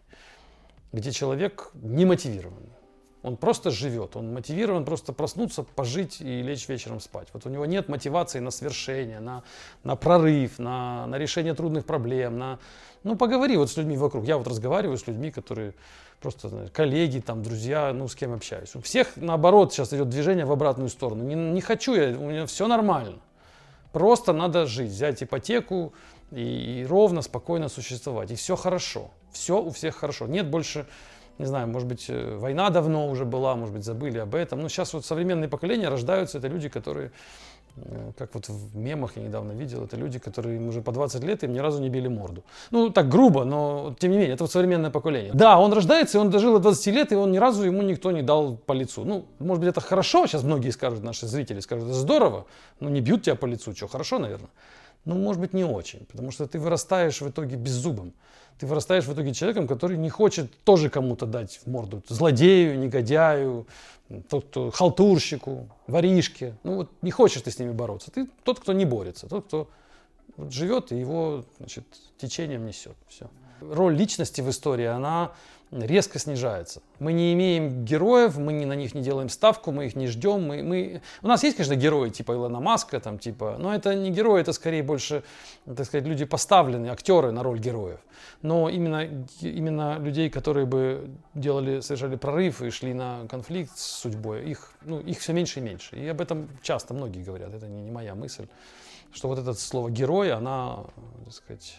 где 0.93 1.11
человек 1.11 1.71
не 1.75 2.05
мотивирован. 2.05 2.63
Он 3.27 3.35
просто 3.35 3.71
живет, 3.71 4.15
он 4.15 4.33
мотивирован 4.33 4.85
просто 4.85 5.11
проснуться, 5.11 5.63
пожить 5.63 6.21
и 6.21 6.41
лечь 6.41 6.67
вечером 6.69 7.01
спать. 7.01 7.27
Вот 7.33 7.45
у 7.45 7.49
него 7.49 7.65
нет 7.65 7.89
мотивации 7.89 8.39
на 8.39 8.51
свершение, 8.51 9.19
на, 9.19 9.43
на 9.83 9.97
прорыв, 9.97 10.59
на, 10.59 11.05
на 11.07 11.17
решение 11.17 11.53
трудных 11.53 11.85
проблем. 11.85 12.37
На... 12.39 12.59
Ну, 13.03 13.17
поговори 13.17 13.57
вот 13.57 13.69
с 13.69 13.75
людьми 13.75 13.97
вокруг. 13.97 14.25
Я 14.25 14.37
вот 14.37 14.47
разговариваю 14.47 14.97
с 14.97 15.05
людьми, 15.07 15.29
которые 15.29 15.73
просто 16.21 16.47
знаешь, 16.47 16.71
коллеги, 16.71 17.19
там, 17.19 17.43
друзья, 17.43 17.91
ну, 17.93 18.07
с 18.07 18.15
кем 18.15 18.33
общаюсь. 18.33 18.75
У 18.75 18.81
всех, 18.81 19.17
наоборот, 19.17 19.73
сейчас 19.73 19.93
идет 19.93 20.09
движение 20.09 20.45
в 20.45 20.51
обратную 20.51 20.89
сторону. 20.89 21.23
Не, 21.23 21.35
не 21.35 21.61
хочу 21.61 21.95
я, 21.95 22.17
у 22.17 22.29
меня 22.29 22.45
все 22.45 22.65
нормально. 22.67 23.19
Просто 23.91 24.31
надо 24.31 24.65
жить, 24.67 24.91
взять 24.91 25.21
ипотеку 25.21 25.93
и, 26.31 26.81
и 26.81 26.85
ровно, 26.85 27.21
спокойно 27.21 27.67
существовать. 27.67 28.31
И 28.31 28.35
все 28.35 28.55
хорошо. 28.55 29.11
Все 29.33 29.61
у 29.61 29.69
всех 29.71 29.95
хорошо. 29.95 30.27
Нет 30.27 30.49
больше 30.49 30.87
не 31.39 31.45
знаю, 31.45 31.67
может 31.67 31.87
быть, 31.87 32.05
э, 32.09 32.35
война 32.37 32.69
давно 32.69 33.07
уже 33.07 33.25
была, 33.25 33.55
может 33.55 33.73
быть, 33.73 33.85
забыли 33.85 34.17
об 34.17 34.33
этом. 34.33 34.61
Но 34.61 34.69
сейчас 34.69 34.93
вот 34.93 35.05
современные 35.05 35.47
поколения 35.47 35.89
рождаются, 35.89 36.39
это 36.39 36.47
люди, 36.47 36.67
которые, 36.67 37.11
э, 37.75 38.11
как 38.17 38.33
вот 38.33 38.49
в 38.49 38.75
мемах 38.75 39.17
я 39.17 39.23
недавно 39.23 39.51
видел, 39.51 39.83
это 39.83 39.97
люди, 39.97 40.17
которые 40.17 40.57
им 40.57 40.69
уже 40.69 40.81
по 40.81 40.91
20 40.91 41.23
лет, 41.23 41.43
им 41.43 41.53
ни 41.53 41.59
разу 41.59 41.79
не 41.79 41.89
били 41.89 42.07
морду. 42.07 42.43
Ну, 42.71 42.89
так 42.89 43.07
грубо, 43.07 43.43
но 43.43 43.95
тем 43.99 44.11
не 44.11 44.17
менее, 44.17 44.33
это 44.33 44.45
вот 44.45 44.51
современное 44.51 44.89
поколение. 44.89 45.31
Да, 45.33 45.59
он 45.59 45.73
рождается, 45.73 46.17
и 46.17 46.21
он 46.21 46.31
дожил 46.31 46.53
до 46.53 46.59
20 46.59 46.87
лет, 46.87 47.11
и 47.11 47.15
он 47.15 47.31
ни 47.31 47.37
разу 47.37 47.63
ему 47.63 47.83
никто 47.83 48.11
не 48.11 48.23
дал 48.23 48.57
по 48.57 48.73
лицу. 48.73 49.05
Ну, 49.05 49.25
может 49.37 49.63
быть, 49.63 49.69
это 49.69 49.81
хорошо, 49.81 50.25
сейчас 50.25 50.43
многие 50.43 50.71
скажут, 50.71 51.03
наши 51.03 51.27
зрители 51.27 51.59
скажут, 51.59 51.89
здорово, 51.89 52.47
но 52.79 52.89
не 52.89 53.01
бьют 53.01 53.23
тебя 53.23 53.35
по 53.35 53.45
лицу, 53.45 53.75
что, 53.75 53.87
хорошо, 53.87 54.17
наверное. 54.17 54.49
Ну, 55.05 55.15
может 55.15 55.39
быть, 55.39 55.53
не 55.53 55.63
очень, 55.63 56.05
потому 56.11 56.31
что 56.31 56.47
ты 56.47 56.59
вырастаешь 56.59 57.21
в 57.21 57.29
итоге 57.29 57.55
беззубым 57.55 58.13
ты 58.59 58.65
вырастаешь 58.65 59.05
в 59.05 59.13
итоге 59.13 59.33
человеком, 59.33 59.67
который 59.67 59.97
не 59.97 60.09
хочет 60.09 60.51
тоже 60.63 60.89
кому-то 60.89 61.25
дать 61.25 61.59
в 61.63 61.67
морду. 61.67 62.01
Злодею, 62.07 62.79
негодяю, 62.79 63.67
халтурщику, 64.73 65.69
воришке. 65.85 66.55
Ну 66.63 66.75
вот 66.75 66.89
не 67.01 67.11
хочешь 67.11 67.41
ты 67.41 67.51
с 67.51 67.59
ними 67.59 67.71
бороться. 67.71 68.11
Ты 68.11 68.27
тот, 68.43 68.59
кто 68.59 68.73
не 68.73 68.85
борется, 68.85 69.27
тот, 69.27 69.45
кто 69.45 69.69
вот 70.37 70.51
живет 70.51 70.91
и 70.91 70.99
его 70.99 71.45
значит, 71.57 71.85
течением 72.17 72.65
несет. 72.65 72.95
Все. 73.07 73.29
Роль 73.61 73.95
личности 73.95 74.41
в 74.41 74.49
истории, 74.49 74.85
она 74.85 75.31
резко 75.71 76.19
снижается. 76.19 76.81
Мы 76.99 77.13
не 77.13 77.33
имеем 77.33 77.83
героев, 77.83 78.37
мы 78.37 78.53
не, 78.53 78.65
на 78.65 78.73
них 78.73 78.95
не 78.95 79.01
делаем 79.01 79.29
ставку, 79.29 79.71
мы 79.71 79.87
их 79.87 79.95
не 79.95 80.07
ждем. 80.07 80.43
Мы, 80.47 80.63
мы... 80.63 81.01
У 81.21 81.27
нас 81.27 81.43
есть, 81.43 81.57
конечно, 81.57 81.75
герои 81.75 82.09
типа 82.09 82.33
Илона 82.33 82.59
Маска, 82.59 82.99
там, 82.99 83.19
типа, 83.19 83.57
но 83.59 83.73
это 83.73 83.93
не 83.95 84.09
герои, 84.11 84.41
это 84.41 84.53
скорее 84.53 84.83
больше, 84.83 85.23
так 85.65 85.85
сказать, 85.85 86.05
люди 86.05 86.25
поставленные, 86.25 86.91
актеры 86.91 87.31
на 87.31 87.43
роль 87.43 87.59
героев. 87.59 87.99
Но 88.41 88.69
именно, 88.69 89.03
именно 89.41 89.97
людей, 89.99 90.29
которые 90.29 90.65
бы 90.65 91.09
делали, 91.33 91.81
совершали 91.81 92.15
прорыв 92.15 92.61
и 92.61 92.69
шли 92.69 92.93
на 92.93 93.27
конфликт 93.27 93.77
с 93.77 93.83
судьбой, 93.83 94.49
их, 94.49 94.71
ну, 94.81 94.99
их 94.99 95.19
все 95.19 95.33
меньше 95.33 95.59
и 95.59 95.63
меньше. 95.63 95.95
И 95.95 96.07
об 96.07 96.21
этом 96.21 96.47
часто 96.61 96.93
многие 96.93 97.23
говорят, 97.23 97.53
это 97.53 97.67
не, 97.67 97.81
не 97.81 97.91
моя 97.91 98.15
мысль, 98.15 98.47
что 99.11 99.27
вот 99.27 99.39
это 99.39 99.53
слово 99.53 99.89
герой, 99.89 100.31
она, 100.31 100.85
так 101.25 101.33
сказать, 101.33 101.77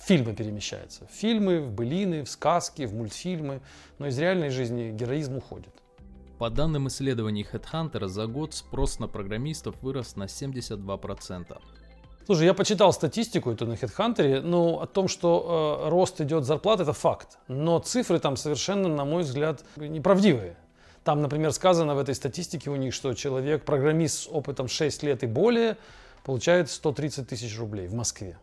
фильмы 0.00 0.34
перемещается. 0.34 1.06
В 1.06 1.10
фильмы, 1.10 1.60
в 1.60 1.72
былины, 1.72 2.24
в 2.24 2.28
сказки, 2.28 2.86
в 2.86 2.94
мультфильмы. 2.94 3.60
Но 3.98 4.06
из 4.06 4.18
реальной 4.18 4.50
жизни 4.50 4.90
героизм 4.90 5.36
уходит. 5.36 5.74
По 6.38 6.50
данным 6.50 6.88
исследований 6.88 7.46
HeadHunter, 7.50 8.08
за 8.08 8.26
год 8.26 8.52
спрос 8.54 8.98
на 8.98 9.08
программистов 9.08 9.74
вырос 9.82 10.16
на 10.16 10.24
72%. 10.24 11.58
Слушай, 12.26 12.46
я 12.46 12.54
почитал 12.54 12.92
статистику 12.92 13.52
эту 13.52 13.66
на 13.66 13.74
HeadHunter, 13.74 14.42
ну, 14.42 14.80
о 14.80 14.86
том, 14.86 15.08
что 15.08 15.84
э, 15.86 15.88
рост 15.88 16.20
идет 16.20 16.44
зарплат, 16.44 16.80
это 16.80 16.92
факт. 16.92 17.38
Но 17.48 17.78
цифры 17.78 18.18
там 18.18 18.36
совершенно, 18.36 18.88
на 18.88 19.04
мой 19.04 19.22
взгляд, 19.22 19.64
неправдивые. 19.76 20.56
Там, 21.04 21.22
например, 21.22 21.52
сказано 21.52 21.94
в 21.94 21.98
этой 21.98 22.16
статистике 22.16 22.68
у 22.68 22.76
них, 22.76 22.92
что 22.92 23.14
человек, 23.14 23.64
программист 23.64 24.24
с 24.24 24.28
опытом 24.28 24.66
6 24.66 25.04
лет 25.04 25.22
и 25.22 25.26
более, 25.26 25.76
получает 26.24 26.68
130 26.68 27.28
тысяч 27.28 27.56
рублей 27.58 27.86
в 27.86 27.94
Москве. 27.94 28.36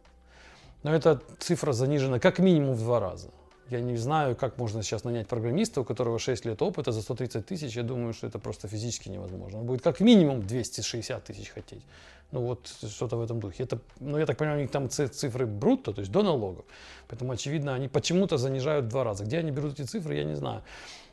Но 0.83 0.93
эта 0.93 1.21
цифра 1.39 1.73
занижена 1.73 2.19
как 2.19 2.39
минимум 2.39 2.75
в 2.75 2.79
два 2.79 2.99
раза. 2.99 3.29
Я 3.69 3.79
не 3.79 3.97
знаю, 3.97 4.35
как 4.35 4.57
можно 4.57 4.83
сейчас 4.83 5.03
нанять 5.03 5.27
программиста, 5.27 5.81
у 5.81 5.83
которого 5.85 6.19
6 6.19 6.45
лет 6.45 6.61
опыта 6.61 6.91
за 6.91 7.01
130 7.01 7.45
тысяч. 7.45 7.75
Я 7.75 7.83
думаю, 7.83 8.13
что 8.13 8.27
это 8.27 8.37
просто 8.37 8.67
физически 8.67 9.09
невозможно. 9.09 9.59
Он 9.59 9.65
будет 9.65 9.81
как 9.81 10.01
минимум 10.01 10.45
260 10.45 11.23
тысяч 11.23 11.49
хотеть. 11.49 11.83
Ну 12.31 12.41
вот 12.41 12.67
что-то 12.67 13.15
в 13.15 13.21
этом 13.21 13.39
духе. 13.39 13.63
Это, 13.63 13.79
ну 13.99 14.17
я 14.17 14.25
так 14.25 14.37
понимаю, 14.37 14.59
у 14.59 14.61
них 14.61 14.71
там 14.71 14.89
цифры 14.89 15.45
брутто, 15.45 15.93
то 15.93 16.01
есть 16.01 16.11
до 16.11 16.23
налогов. 16.23 16.65
Поэтому, 17.07 17.31
очевидно, 17.31 17.73
они 17.73 17.87
почему-то 17.87 18.37
занижают 18.37 18.85
в 18.85 18.89
два 18.89 19.03
раза. 19.03 19.23
Где 19.23 19.39
они 19.39 19.51
берут 19.51 19.79
эти 19.79 19.87
цифры, 19.87 20.15
я 20.15 20.23
не 20.23 20.35
знаю. 20.35 20.61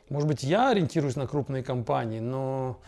Может 0.09 0.27
быть, 0.27 0.43
я 0.43 0.71
ориентируюсь 0.71 1.15
на 1.15 1.27
крупные 1.27 1.63
компании, 1.63 2.19
но 2.19 2.79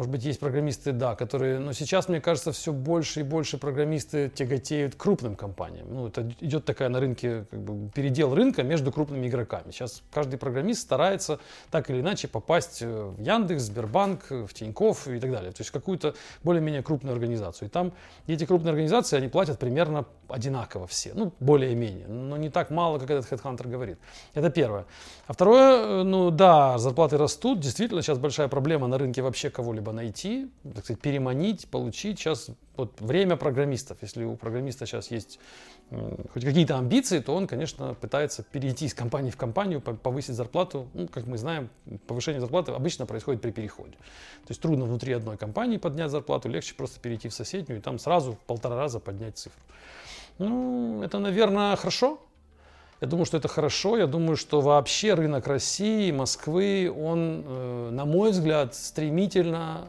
может 0.00 0.12
быть, 0.12 0.24
есть 0.24 0.40
программисты, 0.40 0.92
да, 0.92 1.14
которые... 1.14 1.58
Но 1.58 1.74
сейчас, 1.74 2.08
мне 2.08 2.22
кажется, 2.22 2.52
все 2.52 2.72
больше 2.72 3.20
и 3.20 3.22
больше 3.22 3.58
программисты 3.58 4.30
тяготеют 4.30 4.94
крупным 4.94 5.36
компаниям. 5.36 5.88
Ну, 5.92 6.06
это 6.06 6.26
идет 6.40 6.64
такая 6.64 6.88
на 6.88 7.00
рынке, 7.00 7.44
как 7.50 7.60
бы, 7.60 7.90
передел 7.90 8.34
рынка 8.34 8.62
между 8.62 8.92
крупными 8.92 9.26
игроками. 9.26 9.72
Сейчас 9.72 10.02
каждый 10.10 10.38
программист 10.38 10.80
старается 10.80 11.38
так 11.70 11.90
или 11.90 12.00
иначе 12.00 12.28
попасть 12.28 12.80
в 12.80 13.20
Яндекс, 13.20 13.64
Сбербанк, 13.64 14.30
в 14.30 14.48
Тинькофф 14.54 15.08
и 15.08 15.20
так 15.20 15.32
далее. 15.32 15.52
То 15.52 15.60
есть 15.60 15.70
какую-то 15.70 16.14
более-менее 16.44 16.82
крупную 16.82 17.12
организацию. 17.12 17.68
И 17.68 17.70
там 17.70 17.92
эти 18.26 18.46
крупные 18.46 18.70
организации, 18.70 19.18
они 19.18 19.28
платят 19.28 19.58
примерно 19.58 20.06
одинаково 20.28 20.86
все. 20.86 21.12
Ну, 21.12 21.34
более-менее. 21.40 22.06
Но 22.08 22.38
не 22.38 22.48
так 22.48 22.70
мало, 22.70 22.98
как 22.98 23.10
этот 23.10 23.30
HeadHunter 23.30 23.68
говорит. 23.68 23.98
Это 24.32 24.48
первое. 24.48 24.86
А 25.26 25.34
второе, 25.34 26.04
ну 26.04 26.30
да, 26.30 26.78
зарплаты 26.78 27.18
растут. 27.18 27.60
Действительно, 27.60 28.00
сейчас 28.00 28.16
большая 28.16 28.48
проблема 28.48 28.86
на 28.86 28.96
рынке 28.96 29.20
вообще 29.20 29.50
кого-либо 29.50 29.89
кого-либо 29.90 29.92
найти, 29.92 30.48
так 30.74 30.84
сказать, 30.84 31.02
переманить, 31.02 31.68
получить. 31.68 32.18
Сейчас 32.18 32.50
вот 32.76 33.00
время 33.00 33.36
программистов. 33.36 33.98
Если 34.02 34.24
у 34.24 34.36
программиста 34.36 34.86
сейчас 34.86 35.10
есть 35.10 35.38
хоть 36.32 36.44
какие-то 36.44 36.78
амбиции, 36.78 37.18
то 37.20 37.34
он, 37.34 37.46
конечно, 37.46 37.94
пытается 37.94 38.42
перейти 38.42 38.86
из 38.86 38.94
компании 38.94 39.30
в 39.30 39.36
компанию, 39.36 39.80
повысить 39.80 40.34
зарплату. 40.34 40.86
Ну, 40.94 41.08
как 41.08 41.26
мы 41.26 41.36
знаем, 41.36 41.68
повышение 42.06 42.40
зарплаты 42.40 42.72
обычно 42.72 43.06
происходит 43.06 43.42
при 43.42 43.50
переходе. 43.50 43.92
То 44.46 44.50
есть 44.50 44.60
трудно 44.60 44.84
внутри 44.84 45.12
одной 45.12 45.36
компании 45.36 45.78
поднять 45.78 46.10
зарплату, 46.10 46.48
легче 46.48 46.74
просто 46.74 47.00
перейти 47.00 47.28
в 47.28 47.34
соседнюю 47.34 47.80
и 47.80 47.82
там 47.82 47.98
сразу 47.98 48.32
в 48.32 48.38
полтора 48.46 48.76
раза 48.76 49.00
поднять 49.00 49.36
цифру. 49.36 49.60
Ну, 50.38 51.02
это, 51.02 51.18
наверное, 51.18 51.76
хорошо, 51.76 52.18
я 53.00 53.06
думаю, 53.06 53.24
что 53.24 53.38
это 53.38 53.48
хорошо. 53.48 53.96
Я 53.96 54.06
думаю, 54.06 54.36
что 54.36 54.60
вообще 54.60 55.14
рынок 55.14 55.46
России, 55.46 56.10
Москвы, 56.10 56.92
он, 56.94 57.44
э, 57.46 57.90
на 57.92 58.04
мой 58.04 58.30
взгляд, 58.30 58.74
стремительно 58.74 59.88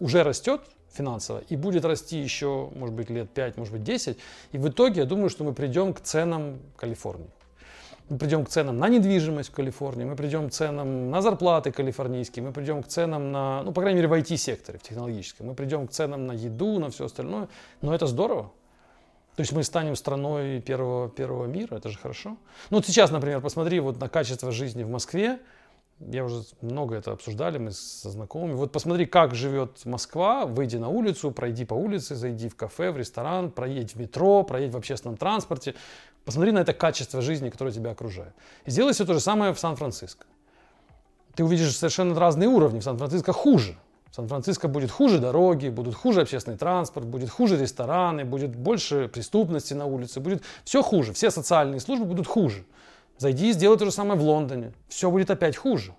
уже 0.00 0.22
растет 0.22 0.62
финансово 0.90 1.42
и 1.48 1.56
будет 1.56 1.84
расти 1.84 2.18
еще, 2.18 2.70
может 2.74 2.94
быть, 2.94 3.10
лет 3.10 3.30
5, 3.30 3.58
может 3.58 3.74
быть, 3.74 3.84
10. 3.84 4.16
И 4.52 4.58
в 4.58 4.68
итоге 4.68 5.02
я 5.02 5.06
думаю, 5.06 5.28
что 5.28 5.44
мы 5.44 5.52
придем 5.52 5.92
к 5.92 6.00
ценам 6.00 6.58
Калифорнии. 6.76 7.28
Мы 8.08 8.16
придем 8.16 8.46
к 8.46 8.48
ценам 8.48 8.78
на 8.78 8.88
недвижимость 8.88 9.50
в 9.50 9.52
Калифорнии, 9.52 10.06
мы 10.06 10.16
придем 10.16 10.48
к 10.48 10.52
ценам 10.52 11.10
на 11.10 11.20
зарплаты 11.20 11.70
калифорнийские, 11.72 12.42
мы 12.42 12.52
придем 12.52 12.82
к 12.82 12.88
ценам 12.88 13.30
на, 13.30 13.62
ну, 13.62 13.72
по 13.72 13.82
крайней 13.82 13.98
мере, 13.98 14.08
в 14.08 14.14
IT-секторе, 14.14 14.78
в 14.78 14.82
технологическом. 14.82 15.48
Мы 15.48 15.54
придем 15.54 15.86
к 15.86 15.90
ценам 15.90 16.26
на 16.26 16.32
еду, 16.32 16.78
на 16.78 16.88
все 16.88 17.04
остальное. 17.04 17.48
Но 17.82 17.94
это 17.94 18.06
здорово. 18.06 18.50
То 19.38 19.42
есть 19.42 19.52
мы 19.52 19.62
станем 19.62 19.94
страной 19.94 20.60
первого, 20.60 21.08
первого 21.08 21.46
мира, 21.46 21.76
это 21.76 21.90
же 21.90 21.96
хорошо. 21.96 22.30
Ну 22.70 22.78
вот 22.78 22.86
сейчас, 22.86 23.12
например, 23.12 23.40
посмотри 23.40 23.78
вот 23.78 24.00
на 24.00 24.08
качество 24.08 24.50
жизни 24.50 24.82
в 24.82 24.90
Москве. 24.90 25.38
Я 26.00 26.24
уже 26.24 26.42
много 26.60 26.96
это 26.96 27.12
обсуждали, 27.12 27.58
мы 27.58 27.70
со 27.70 28.10
знакомыми. 28.10 28.54
Вот 28.54 28.72
посмотри, 28.72 29.06
как 29.06 29.36
живет 29.36 29.84
Москва, 29.84 30.44
выйди 30.44 30.76
на 30.76 30.88
улицу, 30.88 31.30
пройди 31.30 31.64
по 31.64 31.74
улице, 31.74 32.16
зайди 32.16 32.48
в 32.48 32.56
кафе, 32.56 32.90
в 32.90 32.96
ресторан, 32.96 33.52
проедь 33.52 33.94
в 33.94 34.00
метро, 34.00 34.42
проедь 34.42 34.72
в 34.72 34.76
общественном 34.76 35.16
транспорте. 35.16 35.76
Посмотри 36.24 36.50
на 36.50 36.58
это 36.58 36.72
качество 36.72 37.22
жизни, 37.22 37.48
которое 37.48 37.70
тебя 37.70 37.92
окружает. 37.92 38.34
И 38.64 38.72
сделай 38.72 38.92
все 38.92 39.06
то 39.06 39.14
же 39.14 39.20
самое 39.20 39.54
в 39.54 39.60
Сан-Франциско. 39.60 40.26
Ты 41.36 41.44
увидишь 41.44 41.76
совершенно 41.76 42.18
разные 42.18 42.48
уровни. 42.48 42.80
В 42.80 42.82
Сан-Франциско 42.82 43.32
хуже. 43.32 43.76
Сан-Франциско 44.12 44.68
будет 44.68 44.90
хуже 44.90 45.18
дороги, 45.18 45.68
будут 45.68 45.94
хуже 45.94 46.22
общественный 46.22 46.56
транспорт, 46.56 47.06
будет 47.06 47.30
хуже 47.30 47.56
рестораны, 47.56 48.24
будет 48.24 48.56
больше 48.56 49.08
преступности 49.08 49.74
на 49.74 49.86
улице, 49.86 50.20
будет 50.20 50.42
все 50.64 50.82
хуже. 50.82 51.12
Все 51.12 51.30
социальные 51.30 51.80
службы 51.80 52.06
будут 52.06 52.26
хуже. 52.26 52.64
Зайди 53.18 53.50
и 53.50 53.52
сделай 53.52 53.76
то 53.76 53.84
же 53.84 53.92
самое 53.92 54.18
в 54.18 54.22
Лондоне. 54.22 54.72
Все 54.88 55.10
будет 55.10 55.30
опять 55.30 55.56
хуже. 55.56 55.92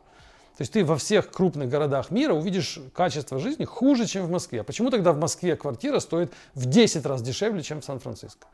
То 0.57 0.63
есть 0.63 0.73
ты 0.73 0.83
во 0.83 0.97
всех 0.97 1.31
крупных 1.31 1.69
городах 1.69 2.11
мира 2.11 2.33
увидишь 2.33 2.79
качество 2.93 3.39
жизни 3.39 3.63
хуже, 3.63 4.05
чем 4.05 4.25
в 4.25 4.29
Москве. 4.29 4.61
А 4.61 4.63
почему 4.65 4.89
тогда 4.89 5.13
в 5.13 5.17
Москве 5.17 5.55
квартира 5.55 5.99
стоит 5.99 6.33
в 6.53 6.65
10 6.65 7.05
раз 7.05 7.21
дешевле, 7.21 7.61
чем 7.63 7.79
в 7.79 7.85
Сан-Франциско? 7.85 8.47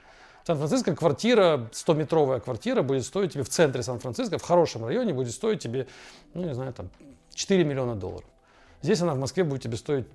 В 0.44 0.48
Сан-Франциско 0.48 0.96
квартира, 0.96 1.68
100-метровая 1.72 2.41
квартира 2.41 2.84
будет 2.84 3.06
стоить 3.06 3.34
тебе 3.34 3.44
в 3.44 3.50
центре 3.50 3.82
Сан-Франциско, 3.82 4.38
в 4.38 4.44
хорошем 4.44 4.86
районе 4.86 5.13
будет 5.13 5.32
стоить 5.32 5.62
тебе, 5.62 5.88
ну 6.36 6.44
не 6.44 6.54
знаю, 6.54 6.74
там 6.74 6.89
4 7.34 7.63
миллиона 7.63 7.96
долларов. 7.96 8.30
Здесь 8.86 9.02
она 9.02 9.15
в 9.15 9.19
Москве 9.19 9.43
будет 9.43 9.63
тебе 9.63 9.78
стоить 9.78 10.06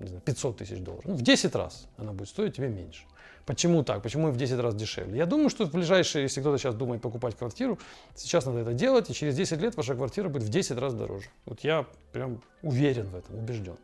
знаю, 0.00 0.20
500 0.22 0.56
тысяч 0.56 0.80
долларов. 0.80 1.04
Ну, 1.04 1.14
в 1.14 1.22
10 1.22 1.54
раз 1.54 1.86
она 1.96 2.12
будет 2.12 2.28
стоить 2.28 2.56
тебе 2.56 2.68
меньше. 2.68 3.04
Почему 3.46 3.84
так? 3.84 4.02
Почему 4.02 4.32
в 4.32 4.36
10 4.36 4.58
раз 4.58 4.74
дешевле? 4.74 5.16
Я 5.16 5.24
думаю, 5.24 5.50
что 5.50 5.66
в 5.66 5.70
ближайшие, 5.70 6.24
если 6.24 6.40
кто-то 6.40 6.58
сейчас 6.58 6.74
думает 6.74 7.00
покупать 7.00 7.36
квартиру, 7.36 7.78
сейчас 8.16 8.44
надо 8.44 8.58
это 8.58 8.72
делать, 8.72 9.08
и 9.08 9.14
через 9.14 9.36
10 9.36 9.60
лет 9.60 9.76
ваша 9.76 9.94
квартира 9.94 10.28
будет 10.28 10.42
в 10.42 10.48
10 10.48 10.76
раз 10.78 10.94
дороже. 10.94 11.28
Вот 11.46 11.60
я 11.60 11.86
прям 12.12 12.42
уверен 12.62 13.06
в 13.06 13.14
этом, 13.14 13.38
убежден. 13.38 13.76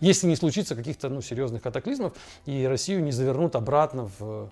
Если 0.00 0.26
не 0.26 0.36
случится 0.36 0.74
каких-то 0.74 1.10
ну, 1.10 1.20
серьезных 1.20 1.60
катаклизмов, 1.60 2.14
и 2.46 2.64
Россию 2.64 3.04
не 3.04 3.12
завернут 3.12 3.56
обратно 3.56 4.10
в, 4.18 4.50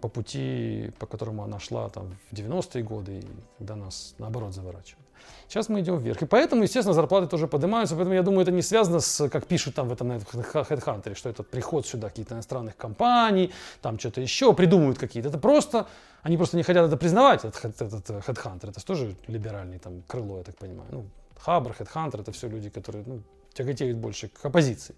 по 0.00 0.08
пути, 0.08 0.90
по 0.98 1.06
которому 1.06 1.44
она 1.44 1.60
шла 1.60 1.90
там, 1.90 2.16
в 2.30 2.34
90-е 2.34 2.82
годы, 2.82 3.22
когда 3.58 3.76
нас 3.76 4.14
наоборот 4.18 4.54
заворачивают. 4.54 5.03
Сейчас 5.48 5.68
мы 5.68 5.80
идем 5.80 5.98
вверх. 5.98 6.22
И 6.22 6.26
поэтому, 6.26 6.62
естественно, 6.62 6.94
зарплаты 6.94 7.26
тоже 7.26 7.46
поднимаются. 7.46 7.94
Поэтому 7.94 8.14
я 8.14 8.22
думаю, 8.22 8.42
это 8.42 8.52
не 8.52 8.62
связано 8.62 9.00
с, 9.00 9.28
как 9.28 9.46
пишут 9.46 9.74
там 9.74 9.88
в 9.88 9.92
этом 9.92 10.12
HeadHunter, 10.12 11.14
что 11.14 11.28
это 11.28 11.42
приход 11.42 11.86
сюда 11.86 12.08
каких-то 12.08 12.34
иностранных 12.34 12.76
компаний, 12.76 13.52
там 13.82 13.98
что-то 13.98 14.20
еще, 14.20 14.52
придумывают 14.52 14.98
какие-то. 14.98 15.28
Это 15.28 15.38
просто, 15.38 15.86
они 16.22 16.36
просто 16.36 16.56
не 16.56 16.62
хотят 16.62 16.86
это 16.86 16.96
признавать, 16.96 17.44
этот, 17.44 17.80
этот 17.80 18.10
HeadHunter. 18.10 18.70
Это 18.70 18.84
тоже 18.84 19.14
либеральный 19.26 19.78
там 19.78 20.02
крыло, 20.06 20.38
я 20.38 20.44
так 20.44 20.56
понимаю. 20.56 20.88
Ну, 20.92 21.04
Хабр, 21.38 21.74
HeadHunter, 21.78 22.20
это 22.20 22.32
все 22.32 22.48
люди, 22.48 22.70
которые 22.70 23.04
ну, 23.06 23.20
тяготеют 23.54 23.96
больше 23.96 24.28
к 24.28 24.44
оппозиции. 24.44 24.94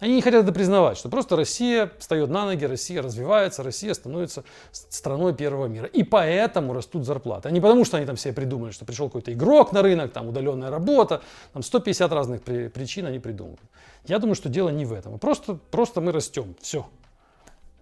Они 0.00 0.14
не 0.14 0.22
хотят 0.22 0.44
это 0.44 0.52
признавать, 0.52 0.96
что 0.96 1.08
просто 1.08 1.36
Россия 1.36 1.90
встает 1.98 2.30
на 2.30 2.44
ноги, 2.44 2.64
Россия 2.64 3.02
развивается, 3.02 3.62
Россия 3.62 3.94
становится 3.94 4.44
страной 4.70 5.34
первого 5.34 5.66
мира. 5.66 5.86
И 5.86 6.04
поэтому 6.04 6.72
растут 6.72 7.04
зарплаты. 7.04 7.48
А 7.48 7.50
не 7.50 7.60
потому, 7.60 7.84
что 7.84 7.96
они 7.96 8.06
там 8.06 8.16
себе 8.16 8.32
придумали, 8.32 8.70
что 8.70 8.84
пришел 8.84 9.08
какой-то 9.08 9.32
игрок 9.32 9.72
на 9.72 9.82
рынок, 9.82 10.12
там 10.12 10.28
удаленная 10.28 10.70
работа, 10.70 11.22
там 11.52 11.62
150 11.62 12.12
разных 12.12 12.42
при, 12.42 12.68
причин 12.68 13.06
они 13.06 13.18
придумывают. 13.18 13.60
Я 14.06 14.18
думаю, 14.18 14.36
что 14.36 14.48
дело 14.48 14.68
не 14.68 14.84
в 14.84 14.92
этом. 14.92 15.18
Просто, 15.18 15.54
просто 15.54 16.00
мы 16.00 16.12
растем. 16.12 16.54
Все. 16.60 16.86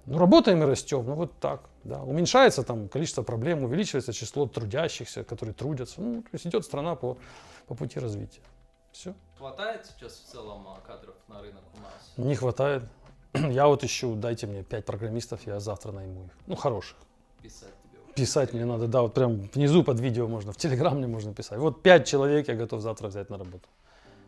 Ну, 0.06 0.18
работаем 0.18 0.62
и 0.62 0.66
растем. 0.66 1.04
Ну, 1.06 1.14
вот 1.14 1.38
так. 1.38 1.68
Да. 1.84 2.02
Уменьшается 2.02 2.62
там 2.62 2.88
количество 2.88 3.22
проблем, 3.22 3.64
увеличивается 3.64 4.12
число 4.12 4.46
трудящихся, 4.46 5.22
которые 5.22 5.54
трудятся. 5.54 6.00
Ну, 6.00 6.22
то 6.22 6.28
есть 6.32 6.46
идет 6.46 6.64
страна 6.64 6.94
по, 6.94 7.18
по 7.66 7.74
пути 7.74 8.00
развития. 8.00 8.40
Все. 8.92 9.14
Хватает 9.38 9.85
сейчас 9.85 10.14
в 10.14 10.25
целом 10.25 10.66
а, 10.66 10.81
кадров 10.87 11.14
на 11.29 11.42
рынок 11.42 11.62
у 11.75 11.81
нас? 11.81 12.12
Не 12.16 12.35
хватает. 12.35 12.85
Я 13.35 13.66
вот 13.66 13.85
ищу, 13.85 14.14
дайте 14.14 14.46
мне 14.46 14.62
пять 14.62 14.87
программистов, 14.87 15.46
я 15.46 15.61
завтра 15.61 15.92
найму 15.92 16.25
их. 16.25 16.31
Ну, 16.46 16.57
хороших. 16.57 16.96
Писать 17.42 17.75
тебе. 17.83 18.14
Писать 18.14 18.55
мне 18.55 18.64
надо, 18.64 18.88
да, 18.88 19.03
вот 19.03 19.12
прям 19.12 19.40
внизу 19.53 19.85
под 19.85 20.01
видео 20.01 20.27
можно, 20.27 20.53
в 20.53 20.57
Телеграм 20.57 20.96
мне 20.96 21.07
можно 21.07 21.35
писать. 21.35 21.59
Вот 21.59 21.83
пять 21.83 22.07
человек 22.07 22.49
я 22.49 22.55
готов 22.55 22.81
завтра 22.81 23.09
взять 23.09 23.29
на 23.29 23.37
работу. 23.37 23.68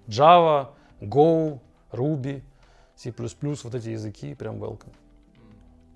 Java, 0.08 0.72
Go, 1.00 1.58
Ruby, 1.90 2.42
C++, 2.94 3.14
вот 3.16 3.74
эти 3.74 3.88
языки, 3.88 4.34
прям 4.34 4.62
welcome. 4.62 4.92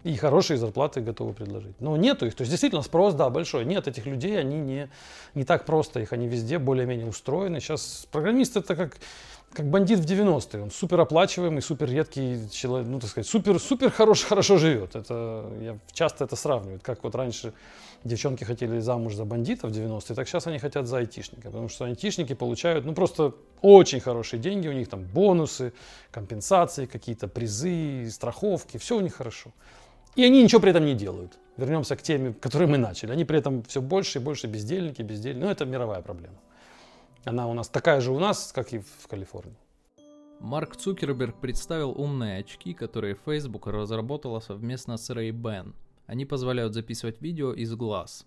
И 0.05 0.17
хорошие 0.17 0.57
зарплаты 0.57 1.01
готовы 1.01 1.33
предложить. 1.33 1.81
Но 1.81 1.97
нету 1.97 2.27
их. 2.27 2.35
То 2.35 2.43
есть 2.43 2.51
действительно 2.51 2.83
спрос, 2.83 3.15
да, 3.15 3.31
большой. 3.31 3.65
Нет 3.65 3.87
этих 3.87 4.07
людей, 4.07 4.39
они 4.39 4.59
не, 4.59 4.91
не 5.35 5.45
так 5.45 5.65
просто 5.65 6.01
их, 6.01 6.13
они 6.13 6.27
везде 6.27 6.59
более-менее 6.59 7.07
устроены. 7.07 7.61
Сейчас 7.61 8.09
программист 8.11 8.57
это 8.57 8.75
как, 8.75 8.97
как 9.53 9.67
бандит 9.67 10.01
в 10.01 10.05
90-е. 10.05 10.63
Он 10.63 10.71
супер 10.73 11.01
оплачиваемый, 11.01 11.63
супер 11.63 11.89
редкий 11.89 12.51
человек, 12.51 12.89
ну 12.89 12.99
так 12.99 13.11
сказать, 13.11 13.29
супер, 13.29 13.61
супер 13.61 13.91
хорош, 13.91 14.25
хорошо 14.25 14.59
живет. 14.59 14.97
Это, 14.97 15.47
я 15.61 15.79
часто 15.93 16.25
это 16.25 16.35
сравниваю. 16.35 16.81
Как 16.83 17.05
вот 17.05 17.15
раньше 17.15 17.53
девчонки 18.05 18.45
хотели 18.45 18.81
замуж 18.81 19.15
за 19.15 19.25
бандитов 19.25 19.71
в 19.71 19.75
90-е, 19.75 20.17
так 20.17 20.27
сейчас 20.29 20.47
они 20.47 20.59
хотят 20.59 20.87
за 20.87 20.99
айтишника, 20.99 21.49
потому 21.49 21.69
что 21.69 21.85
айтишники 21.85 22.35
получают, 22.35 22.85
ну, 22.85 22.95
просто 22.95 23.35
очень 23.61 24.01
хорошие 24.01 24.41
деньги, 24.41 24.69
у 24.69 24.73
них 24.73 24.89
там 24.89 25.05
бонусы, 25.05 25.73
компенсации, 26.11 26.87
какие-то 26.87 27.29
призы, 27.29 28.11
страховки, 28.11 28.79
все 28.79 28.97
у 28.97 29.01
них 29.01 29.15
хорошо. 29.15 29.53
И 30.15 30.25
они 30.25 30.43
ничего 30.43 30.61
при 30.61 30.71
этом 30.71 30.85
не 30.85 30.95
делают. 30.95 31.39
Вернемся 31.57 31.97
к 31.97 32.03
теме, 32.03 32.35
которой 32.35 32.69
мы 32.69 32.79
начали. 32.79 33.13
Они 33.13 33.25
при 33.25 33.39
этом 33.39 33.63
все 33.63 33.81
больше 33.81 34.19
и 34.19 34.23
больше 34.23 34.47
бездельники, 34.47 35.03
бездельники. 35.03 35.45
Ну, 35.45 35.51
это 35.51 35.65
мировая 35.65 36.03
проблема. 36.03 36.37
Она 37.25 37.47
у 37.49 37.55
нас 37.55 37.69
такая 37.69 38.01
же 38.01 38.11
у 38.11 38.19
нас, 38.19 38.53
как 38.53 38.73
и 38.73 38.79
в 38.79 39.09
Калифорнии. 39.09 39.57
Марк 40.41 40.77
Цукерберг 40.77 41.37
представил 41.37 41.93
умные 41.93 42.41
очки, 42.41 42.75
которые 42.75 43.17
Facebook 43.25 43.69
разработала 43.69 44.41
совместно 44.41 44.97
с 44.97 45.09
Ray-Ban. 45.09 45.73
Они 46.07 46.27
позволяют 46.27 46.75
записывать 46.75 47.23
видео 47.23 47.53
из 47.53 47.75
глаз. 47.75 48.27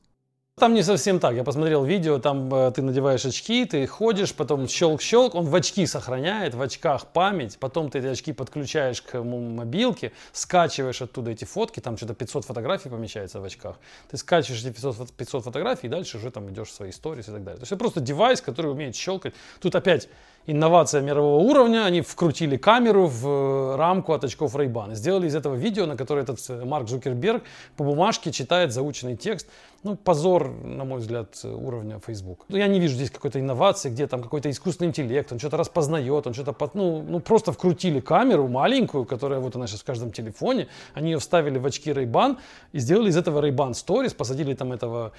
Там 0.58 0.74
не 0.74 0.84
совсем 0.84 1.20
так. 1.20 1.36
Я 1.36 1.44
посмотрел 1.44 1.84
видео, 1.84 2.18
там 2.18 2.54
э, 2.54 2.72
ты 2.72 2.82
надеваешь 2.82 3.26
очки, 3.26 3.66
ты 3.66 3.86
ходишь, 3.86 4.34
потом 4.34 4.68
щелк-щелк, 4.68 5.36
он 5.36 5.48
в 5.48 5.54
очки 5.54 5.86
сохраняет, 5.86 6.56
в 6.56 6.62
очках 6.62 7.08
память, 7.08 7.58
потом 7.60 7.90
ты 7.90 8.00
эти 8.00 8.06
очки 8.06 8.32
подключаешь 8.32 9.02
к 9.02 9.22
мобилке, 9.22 10.14
скачиваешь 10.32 11.02
оттуда 11.02 11.32
эти 11.32 11.44
фотки, 11.44 11.82
там 11.82 11.98
что-то 11.98 12.14
500 12.14 12.46
фотографий 12.46 12.88
помещается 12.88 13.42
в 13.42 13.44
очках. 13.44 13.76
Ты 14.10 14.16
скачиваешь 14.16 14.64
эти 14.64 14.72
500, 14.72 15.12
500 15.12 15.44
фотографий 15.44 15.88
и 15.88 15.90
дальше 15.90 16.16
уже 16.20 16.32
там 16.32 16.50
идешь 16.50 16.70
в 16.70 16.74
свои 16.74 16.92
истории 16.92 17.20
и 17.20 17.24
так 17.24 17.44
далее. 17.44 17.58
То 17.58 17.64
есть 17.64 17.74
это 17.74 17.80
просто 17.80 18.00
девайс, 18.00 18.40
который 18.40 18.72
умеет 18.72 18.96
щелкать. 18.96 19.34
Тут 19.60 19.76
опять 19.76 20.08
инновация 20.48 21.02
мирового 21.02 21.42
уровня, 21.42 21.86
они 21.86 22.02
вкрутили 22.02 22.58
камеру 22.58 23.08
в 23.08 23.28
э, 23.28 23.76
рамку 23.76 24.14
от 24.14 24.24
очков 24.24 24.56
Ray-Ban 24.56 24.96
сделали 24.96 25.28
из 25.28 25.36
этого 25.36 25.56
видео, 25.56 25.86
на 25.86 25.96
которое 25.96 26.22
этот 26.22 26.40
э, 26.50 26.64
Марк 26.66 26.88
Зукерберг 26.88 27.44
по 27.76 27.84
бумажке 27.84 28.32
читает 28.32 28.72
заученный 28.72 29.16
текст. 29.16 29.48
Ну, 29.84 29.96
позор, 29.96 30.50
на 30.50 30.84
мой 30.84 31.00
взгляд, 31.00 31.40
уровня 31.44 32.00
Facebook. 32.06 32.46
Ну, 32.48 32.58
я 32.58 32.66
не 32.66 32.80
вижу 32.80 32.96
здесь 32.96 33.12
какой-то 33.12 33.40
инновации, 33.40 33.92
где 33.92 34.08
там 34.08 34.24
какой-то 34.24 34.50
искусственный 34.50 34.90
интеллект, 34.90 35.32
он 35.32 35.38
что-то 35.38 35.58
распознает, 35.58 36.26
он 36.26 36.34
что-то, 36.34 36.56
ну, 36.74 37.04
ну, 37.08 37.20
просто 37.20 37.52
вкрутили 37.52 38.00
камеру 38.00 38.48
маленькую, 38.48 39.06
которая 39.06 39.40
вот 39.40 39.56
она 39.56 39.68
сейчас 39.68 39.82
в 39.82 39.86
каждом 39.86 40.12
телефоне, 40.12 40.70
они 40.96 41.12
ее 41.12 41.20
вставили 41.20 41.60
в 41.60 41.66
очки 41.68 41.92
Ray-Ban 41.92 42.38
и 42.72 42.80
сделали 42.80 43.10
из 43.10 43.18
этого 43.18 43.46
Ray-Ban 43.46 43.74
Stories, 43.74 44.16
посадили 44.16 44.56
там 44.56 44.74
этого 44.74 45.12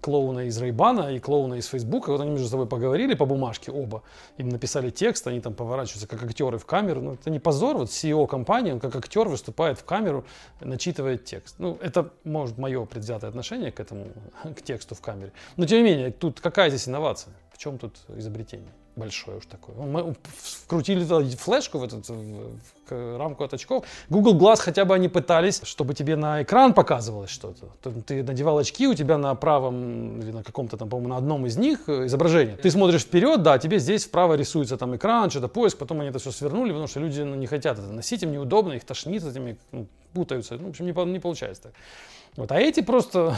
клоуна 0.00 0.46
из 0.46 0.62
Ray-Ban 0.62 1.16
и 1.16 1.18
клоуна 1.18 1.54
из 1.54 1.66
Facebook, 1.66 2.06
и 2.06 2.12
вот 2.12 2.20
они 2.20 2.30
между 2.30 2.46
собой 2.46 2.66
поговорили 2.66 3.14
по 3.14 3.26
бумажке 3.26 3.72
оба, 3.72 4.04
им 4.38 4.48
написали 4.48 4.63
текст, 4.66 5.26
они 5.26 5.40
там 5.40 5.54
поворачиваются 5.54 6.06
как 6.06 6.22
актеры 6.22 6.58
в 6.58 6.66
камеру, 6.66 7.00
ну, 7.00 7.14
это 7.14 7.30
не 7.30 7.38
позор, 7.38 7.76
вот 7.76 7.88
CEO 7.88 8.26
компании, 8.26 8.72
он 8.72 8.80
как 8.80 8.96
актер 8.96 9.28
выступает 9.28 9.78
в 9.78 9.84
камеру, 9.84 10.24
начитывает 10.60 11.24
текст. 11.24 11.56
Ну, 11.58 11.78
это, 11.80 12.10
может, 12.24 12.58
мое 12.58 12.84
предвзятое 12.84 13.30
отношение 13.30 13.72
к 13.72 13.80
этому 13.80 14.06
к 14.56 14.62
тексту 14.62 14.94
в 14.94 15.00
камере. 15.00 15.32
Но 15.56 15.66
тем 15.66 15.78
не 15.78 15.84
менее, 15.84 16.10
тут 16.10 16.40
какая 16.40 16.68
здесь 16.68 16.88
инновация? 16.88 17.32
В 17.52 17.58
чем 17.58 17.78
тут 17.78 17.96
изобретение? 18.16 18.72
Большое 18.96 19.38
уж 19.38 19.46
такое. 19.46 19.74
Мы 19.76 20.14
вкрутили 20.24 21.04
флешку 21.36 21.78
в, 21.78 21.84
этот, 21.84 22.08
в 22.08 23.18
рамку 23.18 23.44
от 23.44 23.54
очков. 23.54 23.84
Google 24.08 24.38
Glass 24.38 24.58
хотя 24.58 24.84
бы 24.84 24.94
они 24.94 25.08
пытались, 25.08 25.60
чтобы 25.64 25.94
тебе 25.94 26.16
на 26.16 26.42
экран 26.42 26.74
показывалось 26.74 27.30
что-то. 27.30 27.66
Ты 28.02 28.22
надевал 28.22 28.58
очки, 28.58 28.86
у 28.86 28.94
тебя 28.94 29.18
на 29.18 29.34
правом 29.34 30.20
или 30.20 30.30
на 30.30 30.42
каком-то 30.42 30.76
там, 30.76 30.88
по-моему, 30.88 31.08
на 31.10 31.16
одном 31.16 31.46
из 31.46 31.56
них 31.56 31.80
э, 31.88 32.06
изображение. 32.06 32.56
Ты 32.56 32.70
смотришь 32.70 33.02
вперед, 33.02 33.42
да, 33.42 33.58
тебе 33.58 33.78
здесь 33.78 34.04
вправо 34.04 34.34
рисуется 34.34 34.76
там 34.76 34.94
экран, 34.94 35.30
что-то 35.30 35.48
поиск, 35.48 35.78
потом 35.78 36.00
они 36.00 36.10
это 36.10 36.18
все 36.18 36.30
свернули, 36.30 36.70
потому 36.70 36.86
что 36.86 37.00
люди 37.00 37.20
ну, 37.22 37.34
не 37.34 37.46
хотят 37.46 37.78
это 37.78 37.88
носить, 37.88 38.22
им 38.22 38.32
неудобно, 38.32 38.74
их 38.74 38.84
тошнит 38.84 39.24
этими, 39.24 39.56
ну, 39.72 39.86
путаются. 40.12 40.56
Ну, 40.56 40.66
в 40.66 40.70
общем, 40.70 40.86
не, 40.86 41.12
не 41.12 41.18
получается 41.18 41.64
так. 41.64 41.72
Вот. 42.36 42.50
А 42.52 42.56
эти 42.56 42.80
просто 42.80 43.36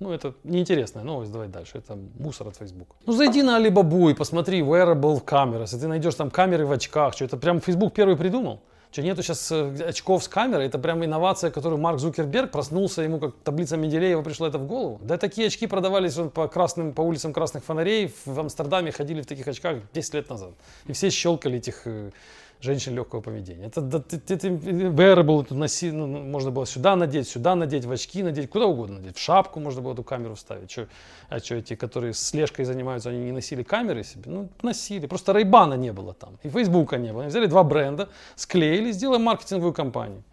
Ну, 0.00 0.12
это 0.12 0.34
неинтересная 0.44 1.02
новость, 1.02 1.32
давай 1.32 1.48
дальше. 1.48 1.78
Это 1.78 1.98
мусор 2.18 2.48
от 2.48 2.56
Facebook. 2.56 2.88
Ну, 3.04 3.12
зайди 3.12 3.42
на 3.42 3.58
Alibaba 3.58 4.10
и 4.10 4.14
посмотри 4.14 4.60
wearable 4.60 5.24
cameras, 5.24 5.76
и 5.76 5.80
ты 5.80 5.88
найдешь 5.88 6.14
там 6.14 6.30
камеры 6.30 6.66
в 6.66 6.72
очках. 6.72 7.14
Что 7.14 7.24
это 7.24 7.36
прям 7.36 7.60
Facebook 7.60 7.94
первый 7.94 8.16
придумал? 8.16 8.60
Что 8.90 9.02
нету 9.02 9.22
сейчас 9.22 9.52
э, 9.52 9.88
очков 9.88 10.24
с 10.24 10.28
камерой, 10.28 10.66
это 10.66 10.78
прям 10.78 11.04
инновация, 11.04 11.50
которую 11.50 11.78
Марк 11.78 11.98
Зукерберг 11.98 12.50
проснулся, 12.50 13.02
ему 13.02 13.18
как 13.18 13.34
таблица 13.44 13.76
Менделеева 13.76 14.22
пришла 14.22 14.48
это 14.48 14.58
в 14.58 14.66
голову. 14.66 14.98
Да 15.02 15.18
такие 15.18 15.48
очки 15.48 15.66
продавались 15.66 16.14
по, 16.32 16.48
красным, 16.48 16.94
по 16.94 17.02
улицам 17.02 17.34
красных 17.34 17.64
фонарей, 17.64 18.14
в 18.24 18.40
Амстердаме 18.40 18.90
ходили 18.90 19.20
в 19.20 19.26
таких 19.26 19.46
очках 19.46 19.78
10 19.92 20.14
лет 20.14 20.30
назад. 20.30 20.52
И 20.86 20.92
все 20.92 21.10
щелкали 21.10 21.58
этих 21.58 21.82
э, 21.84 22.12
женщин 22.60 22.94
легкого 22.94 23.20
поведения. 23.20 23.66
Это, 23.66 23.80
это, 23.80 24.16
это 24.16 24.48
wearable, 24.48 25.42
это 25.42 25.54
носи, 25.54 25.90
ну, 25.90 26.06
можно 26.06 26.50
было 26.50 26.66
сюда 26.66 26.96
надеть, 26.96 27.28
сюда 27.28 27.54
надеть, 27.54 27.84
в 27.84 27.92
очки 27.92 28.22
надеть, 28.22 28.50
куда 28.50 28.66
угодно 28.66 28.96
надеть. 28.96 29.16
В 29.16 29.20
шапку 29.20 29.60
можно 29.60 29.80
было 29.80 29.92
эту 29.92 30.02
камеру 30.02 30.34
вставить. 30.34 30.70
Что, 30.70 30.88
а 31.28 31.38
что 31.38 31.54
эти, 31.56 31.76
которые 31.76 32.14
слежкой 32.14 32.64
занимаются, 32.64 33.10
они 33.10 33.20
не 33.20 33.32
носили 33.32 33.62
камеры 33.62 34.02
себе? 34.02 34.24
Ну, 34.26 34.48
носили. 34.62 35.06
Просто 35.06 35.32
Рейбана 35.32 35.74
не 35.74 35.92
было 35.92 36.14
там. 36.14 36.38
И 36.42 36.48
Фейсбука 36.48 36.98
не 36.98 37.12
было. 37.12 37.22
Они 37.22 37.30
взяли 37.30 37.46
два 37.46 37.62
бренда, 37.62 38.08
склеили, 38.34 38.90
сделали 38.92 39.22
маркетинговую 39.22 39.72
кампанию. 39.72 40.24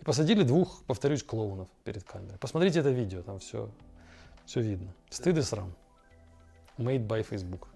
И 0.00 0.04
посадили 0.04 0.42
двух, 0.42 0.82
повторюсь, 0.86 1.22
клоунов 1.22 1.68
перед 1.84 2.04
камерой. 2.04 2.38
Посмотрите 2.38 2.80
это 2.80 2.90
видео, 2.90 3.22
там 3.22 3.38
все, 3.38 3.68
все 4.46 4.60
видно. 4.60 4.92
Стыд 5.10 5.36
и 5.36 5.42
срам. 5.42 5.72
Made 6.78 7.06
by 7.06 7.22
Facebook. 7.22 7.68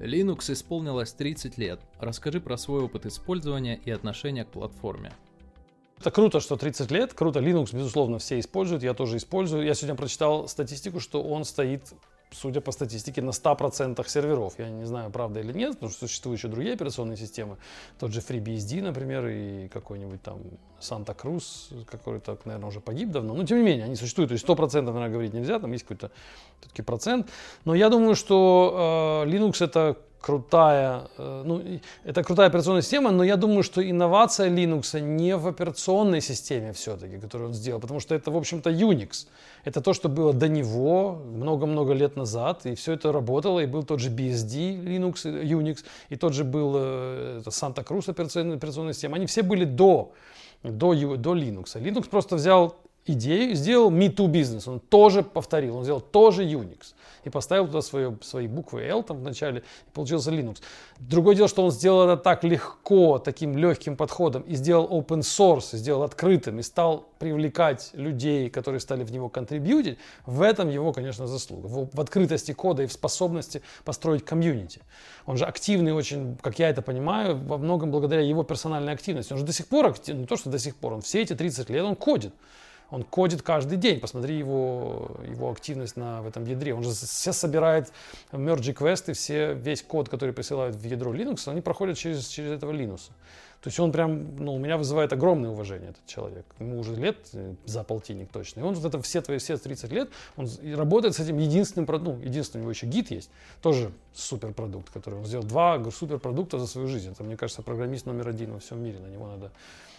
Linux 0.00 0.52
исполнилось 0.52 1.12
30 1.12 1.58
лет. 1.58 1.80
Расскажи 1.98 2.40
про 2.40 2.56
свой 2.56 2.82
опыт 2.82 3.06
использования 3.06 3.80
и 3.84 3.90
отношение 3.90 4.44
к 4.44 4.48
платформе. 4.48 5.12
Это 5.98 6.10
круто, 6.10 6.40
что 6.40 6.56
30 6.56 6.90
лет. 6.90 7.14
Круто. 7.14 7.40
Linux, 7.40 7.74
безусловно, 7.74 8.18
все 8.18 8.38
используют. 8.38 8.82
Я 8.82 8.92
тоже 8.92 9.16
использую. 9.16 9.64
Я 9.64 9.74
сегодня 9.74 9.96
прочитал 9.96 10.48
статистику, 10.48 11.00
что 11.00 11.22
он 11.22 11.44
стоит 11.44 11.94
судя 12.30 12.60
по 12.60 12.72
статистике, 12.72 13.22
на 13.22 13.30
100% 13.30 14.06
серверов. 14.08 14.54
Я 14.58 14.70
не 14.70 14.84
знаю, 14.84 15.10
правда 15.10 15.40
или 15.40 15.52
нет, 15.52 15.72
потому 15.74 15.90
что 15.90 16.06
существуют 16.06 16.38
еще 16.38 16.48
другие 16.48 16.74
операционные 16.74 17.16
системы. 17.16 17.56
Тот 17.98 18.12
же 18.12 18.20
FreeBSD, 18.20 18.82
например, 18.82 19.26
и 19.28 19.68
какой-нибудь 19.68 20.22
там 20.22 20.40
Santa 20.80 21.16
Cruz, 21.16 21.84
который-то, 21.86 22.38
наверное, 22.44 22.68
уже 22.68 22.80
погиб 22.80 23.10
давно. 23.10 23.34
Но, 23.34 23.44
тем 23.44 23.58
не 23.58 23.64
менее, 23.64 23.84
они 23.84 23.96
существуют. 23.96 24.30
То 24.30 24.34
есть 24.34 24.46
100%, 24.46 24.82
наверное, 24.82 25.08
говорить 25.08 25.32
нельзя, 25.32 25.58
там 25.58 25.72
есть 25.72 25.84
какой-то 25.84 26.10
все-таки 26.60 26.82
процент. 26.82 27.30
Но 27.64 27.74
я 27.74 27.88
думаю, 27.88 28.14
что 28.14 29.24
э, 29.24 29.30
Linux 29.30 29.64
это 29.64 29.96
крутая, 30.26 31.02
э, 31.18 31.42
ну, 31.46 31.62
это 32.02 32.24
крутая 32.24 32.48
операционная 32.48 32.82
система, 32.82 33.12
но 33.12 33.22
я 33.22 33.36
думаю, 33.36 33.62
что 33.62 33.80
инновация 33.80 34.50
Linux 34.50 35.00
не 35.00 35.36
в 35.36 35.46
операционной 35.46 36.20
системе 36.20 36.72
все-таки, 36.72 37.18
которую 37.18 37.50
он 37.50 37.54
сделал, 37.54 37.80
потому 37.80 38.00
что 38.00 38.12
это, 38.16 38.32
в 38.32 38.36
общем-то, 38.36 38.70
Unix. 38.70 39.28
Это 39.64 39.80
то, 39.80 39.94
что 39.94 40.08
было 40.08 40.32
до 40.32 40.48
него 40.48 41.22
много-много 41.32 41.92
лет 41.92 42.16
назад, 42.16 42.66
и 42.66 42.74
все 42.74 42.94
это 42.94 43.12
работало, 43.12 43.60
и 43.60 43.66
был 43.66 43.84
тот 43.84 44.00
же 44.00 44.10
BSD 44.10 44.82
Linux, 44.84 45.24
Unix, 45.24 45.84
и 46.08 46.16
тот 46.16 46.34
же 46.34 46.42
был 46.42 46.74
э, 46.76 47.38
это 47.40 47.50
Santa 47.50 47.84
Cruz 47.84 48.10
операционная, 48.10 48.56
операционная 48.56 48.94
система. 48.94 49.16
Они 49.16 49.26
все 49.26 49.42
были 49.42 49.64
до, 49.64 50.10
до, 50.64 50.94
до 51.16 51.34
Linux. 51.36 51.76
Linux 51.80 52.08
просто 52.10 52.34
взял 52.34 52.74
идею, 53.06 53.54
сделал 53.54 53.92
Me 53.92 54.08
бизнес. 54.26 54.66
Он 54.66 54.80
тоже 54.80 55.22
повторил, 55.22 55.76
он 55.76 55.84
сделал 55.84 56.00
тоже 56.00 56.44
Unix. 56.44 56.95
И 57.26 57.30
поставил 57.30 57.66
туда 57.66 57.82
свое, 57.82 58.16
свои 58.22 58.46
буквы 58.46 58.84
L 58.84 59.02
там 59.02 59.18
в 59.18 59.22
начале, 59.22 59.58
и 59.60 59.90
получился 59.92 60.30
Linux. 60.30 60.62
Другое 61.00 61.34
дело, 61.34 61.48
что 61.48 61.64
он 61.64 61.72
сделал 61.72 62.08
это 62.08 62.22
так 62.22 62.44
легко, 62.44 63.18
таким 63.18 63.58
легким 63.58 63.96
подходом, 63.96 64.42
и 64.42 64.54
сделал 64.54 64.86
open 64.86 65.22
source, 65.22 65.74
и 65.74 65.76
сделал 65.76 66.04
открытым, 66.04 66.60
и 66.60 66.62
стал 66.62 67.08
привлекать 67.18 67.90
людей, 67.94 68.48
которые 68.48 68.78
стали 68.78 69.02
в 69.02 69.10
него 69.10 69.28
контрибьютить. 69.28 69.98
В 70.24 70.40
этом 70.40 70.70
его, 70.70 70.92
конечно, 70.92 71.26
заслуга. 71.26 71.66
В, 71.66 71.90
в 71.92 72.00
открытости 72.00 72.52
кода 72.52 72.84
и 72.84 72.86
в 72.86 72.92
способности 72.92 73.60
построить 73.84 74.24
комьюнити. 74.24 74.80
Он 75.26 75.36
же 75.36 75.46
активный 75.46 75.92
очень, 75.92 76.36
как 76.40 76.60
я 76.60 76.68
это 76.68 76.80
понимаю, 76.80 77.36
во 77.36 77.58
многом 77.58 77.90
благодаря 77.90 78.22
его 78.22 78.44
персональной 78.44 78.92
активности. 78.92 79.32
Он 79.32 79.40
же 79.40 79.44
до 79.44 79.52
сих 79.52 79.66
пор 79.66 79.86
активный, 79.86 80.20
не 80.20 80.26
то, 80.28 80.36
что 80.36 80.48
до 80.48 80.60
сих 80.60 80.76
пор, 80.76 80.92
он 80.92 81.00
все 81.00 81.22
эти 81.22 81.34
30 81.34 81.70
лет 81.70 81.82
он 81.82 81.96
кодит. 81.96 82.32
Он 82.90 83.02
кодит 83.02 83.42
каждый 83.42 83.78
день. 83.78 84.00
Посмотри 84.00 84.36
его, 84.36 85.16
его 85.28 85.50
активность 85.50 85.96
на, 85.96 86.22
в 86.22 86.28
этом 86.28 86.44
ядре. 86.44 86.74
Он 86.74 86.82
же 86.82 86.90
все 86.90 87.32
собирает 87.32 87.92
merge 88.32 88.72
квесты, 88.72 89.12
все, 89.12 89.54
весь 89.54 89.82
код, 89.82 90.08
который 90.08 90.32
присылают 90.32 90.76
в 90.76 90.84
ядро 90.84 91.14
Linux, 91.14 91.48
они 91.50 91.60
проходят 91.60 91.98
через, 91.98 92.26
через 92.28 92.52
этого 92.52 92.72
Linux. 92.72 93.10
То 93.66 93.68
есть 93.68 93.80
он 93.80 93.90
прям, 93.90 94.36
ну, 94.36 94.54
у 94.54 94.58
меня 94.60 94.76
вызывает 94.76 95.12
огромное 95.12 95.50
уважение, 95.50 95.90
этот 95.90 96.06
человек. 96.06 96.46
Ему 96.60 96.78
уже 96.78 96.94
лет 96.94 97.16
э, 97.32 97.56
за 97.64 97.82
полтинник 97.82 98.30
точно. 98.30 98.60
И 98.60 98.62
он 98.62 98.74
вот 98.74 98.84
это 98.84 99.02
все 99.02 99.20
твои 99.20 99.38
все 99.38 99.56
30 99.56 99.90
лет, 99.90 100.08
он 100.36 100.48
работает 100.76 101.16
с 101.16 101.18
этим 101.18 101.38
единственным, 101.38 101.88
ну, 102.04 102.16
единственным 102.20 102.60
у 102.60 102.64
него 102.66 102.70
еще 102.70 102.86
гид 102.86 103.10
есть, 103.10 103.28
тоже 103.62 103.90
суперпродукт, 104.14 104.90
который 104.90 105.18
он 105.18 105.26
сделал 105.26 105.44
два 105.44 105.82
суперпродукта 105.90 106.60
за 106.60 106.68
свою 106.68 106.86
жизнь. 106.86 107.10
Это, 107.10 107.24
мне 107.24 107.36
кажется, 107.36 107.60
программист 107.62 108.06
номер 108.06 108.28
один 108.28 108.52
во 108.52 108.60
всем 108.60 108.80
мире, 108.84 109.00
на 109.00 109.08
него 109.08 109.26
надо 109.26 109.50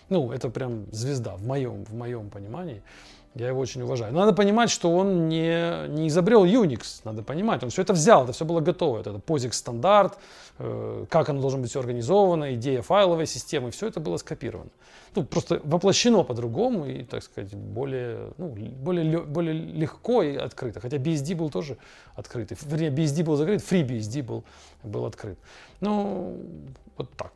ну, 0.10 0.32
это 0.32 0.50
прям 0.50 0.86
звезда 0.92 1.36
в 1.36 1.44
моем, 1.44 1.84
в 1.84 1.94
моем 1.94 2.30
понимании. 2.30 2.82
Я 3.38 3.50
его 3.50 3.60
очень 3.60 3.82
уважаю. 3.84 4.14
надо 4.14 4.34
понимать, 4.34 4.72
что 4.72 4.92
он 4.92 5.30
не, 5.30 5.88
не 5.90 6.08
изобрел 6.08 6.44
Unix. 6.44 7.02
Надо 7.04 7.22
понимать, 7.22 7.64
он 7.64 7.70
все 7.70 7.84
это 7.84 7.94
взял, 7.94 8.24
это 8.24 8.34
все 8.34 8.46
было 8.46 8.62
готово. 8.62 9.00
Это 9.00 9.12
POSIX 9.12 9.54
стандарт, 9.54 10.18
э, 10.58 11.06
как 11.10 11.30
оно 11.30 11.42
должно 11.42 11.60
быть 11.60 11.70
все 11.70 11.80
организовано, 11.80 12.56
идея 12.56 12.82
файловой 12.82 13.28
системы, 13.28 13.70
все 13.70 13.88
это 13.88 14.00
было 14.00 14.18
скопировано. 14.18 14.72
Ну, 15.16 15.24
просто 15.24 15.62
воплощено 15.64 16.24
по-другому 16.24 16.86
и, 16.86 17.04
так 17.04 17.24
сказать, 17.24 17.54
более, 17.54 18.32
ну, 18.38 18.48
более, 18.48 19.22
более 19.22 19.54
легко 19.54 20.24
и 20.24 20.36
открыто. 20.36 20.80
Хотя 20.80 20.98
BSD 20.98 21.36
был 21.36 21.50
тоже 21.50 21.78
открытый. 22.16 22.58
Вернее, 22.62 22.90
BSD 22.90 23.24
был 23.24 23.36
закрыт, 23.36 23.62
FreeBSD 23.62 24.24
был, 24.24 24.44
был 24.84 25.06
открыт. 25.06 25.38
Ну, 25.80 26.38
вот 26.98 27.12
так. 27.16 27.34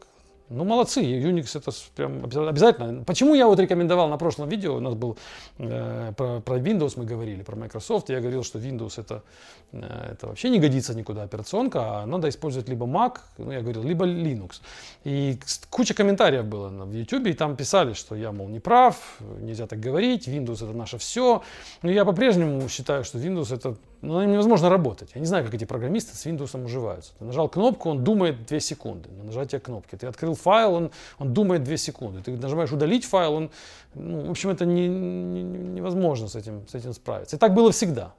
Ну, 0.54 0.66
молодцы, 0.66 1.02
Unix 1.02 1.58
это 1.58 1.72
прям 1.96 2.26
обязательно. 2.26 3.04
Почему 3.06 3.36
я 3.36 3.48
вот 3.48 3.58
рекомендовал 3.60 4.10
на 4.10 4.18
прошлом 4.18 4.50
видео, 4.50 4.76
у 4.76 4.80
нас 4.82 4.96
был 4.96 5.18
э, 5.58 6.12
про, 6.18 6.42
про 6.42 6.58
Windows 6.58 6.94
мы 6.98 7.06
говорили, 7.06 7.42
про 7.42 7.56
Microsoft, 7.56 8.10
я 8.10 8.20
говорил, 8.20 8.44
что 8.44 8.60
Windows 8.60 9.00
это, 9.00 9.24
э, 9.72 10.12
это 10.12 10.28
вообще 10.28 10.50
не 10.50 10.60
годится 10.60 10.94
никуда 10.94 11.24
операционка, 11.24 11.80
а 12.02 12.06
надо 12.06 12.28
использовать 12.28 12.68
либо 12.68 12.86
Mac, 12.86 13.20
ну, 13.38 13.52
я 13.52 13.62
говорил, 13.62 13.84
либо 13.84 14.06
Linux. 14.06 14.62
И 15.06 15.40
куча 15.70 15.94
комментариев 15.94 16.44
было 16.44 16.68
в 16.68 16.94
YouTube, 16.94 17.28
и 17.28 17.34
там 17.34 17.56
писали, 17.56 17.94
что 17.94 18.16
я, 18.16 18.34
мол, 18.34 18.50
не 18.50 18.60
прав, 18.60 19.20
нельзя 19.40 19.68
так 19.68 19.80
говорить, 19.80 20.28
Windows 20.28 20.56
это 20.56 20.74
наше 20.78 20.98
все. 20.98 21.44
Но 21.82 21.90
я 21.90 22.04
по-прежнему 22.04 22.68
считаю, 22.68 23.06
что 23.06 23.18
Windows 23.20 23.56
это 23.56 23.78
ну, 24.02 24.16
на 24.16 24.22
нем 24.22 24.32
невозможно 24.32 24.70
работать. 24.70 25.12
Я 25.14 25.22
не 25.22 25.28
знаю, 25.28 25.46
как 25.46 25.54
эти 25.54 25.66
программисты 25.66 26.16
с 26.16 26.26
Windows 26.26 26.64
уживаются. 26.64 27.14
Ты 27.20 27.26
нажал 27.26 27.48
кнопку, 27.48 27.90
он 27.90 28.04
думает 28.04 28.48
2 28.48 28.60
секунды 28.60 29.10
на 29.12 29.26
нажатие 29.26 29.62
кнопки. 29.62 29.96
Ты 29.96 30.08
открыл 30.08 30.34
файл, 30.34 30.74
он, 30.74 30.92
он 31.20 31.34
думает 31.34 31.64
2 31.64 31.78
секунды. 31.78 32.22
Ты 32.24 32.32
нажимаешь 32.32 32.72
удалить 32.72 33.06
файл, 33.06 33.34
он, 33.34 33.52
ну, 33.94 34.26
в 34.26 34.32
общем, 34.32 34.50
это 34.50 34.66
не, 34.66 34.88
не, 34.88 35.44
невозможно 35.44 36.28
с 36.28 36.36
этим, 36.36 36.68
с 36.68 36.74
этим 36.74 36.94
справиться. 36.94 37.36
И 37.36 37.40
так 37.40 37.54
было 37.54 37.72
всегда. 37.72 38.14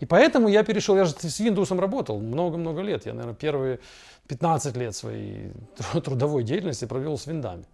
И 0.00 0.06
поэтому 0.06 0.48
я 0.48 0.64
перешел, 0.64 0.96
я 0.96 1.04
же 1.04 1.12
с 1.12 1.40
Windows 1.40 1.78
работал 1.78 2.18
много-много 2.18 2.80
лет. 2.80 3.06
Я, 3.06 3.12
наверное, 3.12 3.34
первые 3.34 3.78
15 4.26 4.76
лет 4.76 4.96
своей 4.96 5.52
трудовой 6.04 6.42
деятельности 6.42 6.86
провел 6.86 7.16
с 7.16 7.26
виндами. 7.26 7.64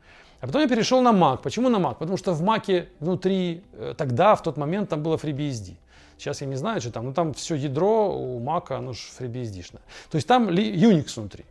А 0.40 0.46
потом 0.46 0.60
я 0.60 0.68
перешел 0.68 1.00
на 1.00 1.12
Mac. 1.12 1.38
Почему 1.42 1.70
на 1.70 1.78
Mac? 1.78 1.96
Потому 1.98 2.18
что 2.18 2.34
в 2.34 2.42
Mac 2.42 2.88
внутри, 3.00 3.62
э, 3.72 3.94
тогда, 3.96 4.34
в 4.34 4.42
тот 4.42 4.58
момент, 4.58 4.90
там 4.90 5.02
было 5.02 5.16
FreeBSD. 5.16 5.76
Сейчас 6.18 6.40
я 6.40 6.46
не 6.46 6.56
знаю, 6.56 6.80
что 6.80 6.90
там, 6.90 7.06
но 7.06 7.12
там 7.12 7.34
все 7.34 7.54
ядро 7.54 8.16
у 8.16 8.40
Mac, 8.40 8.72
оно 8.72 8.92
же 8.92 9.00
FreeBSD-шное. 9.18 9.80
То 10.10 10.16
есть 10.16 10.26
там 10.26 10.48
Unix 10.48 11.16
внутри. 11.16 11.44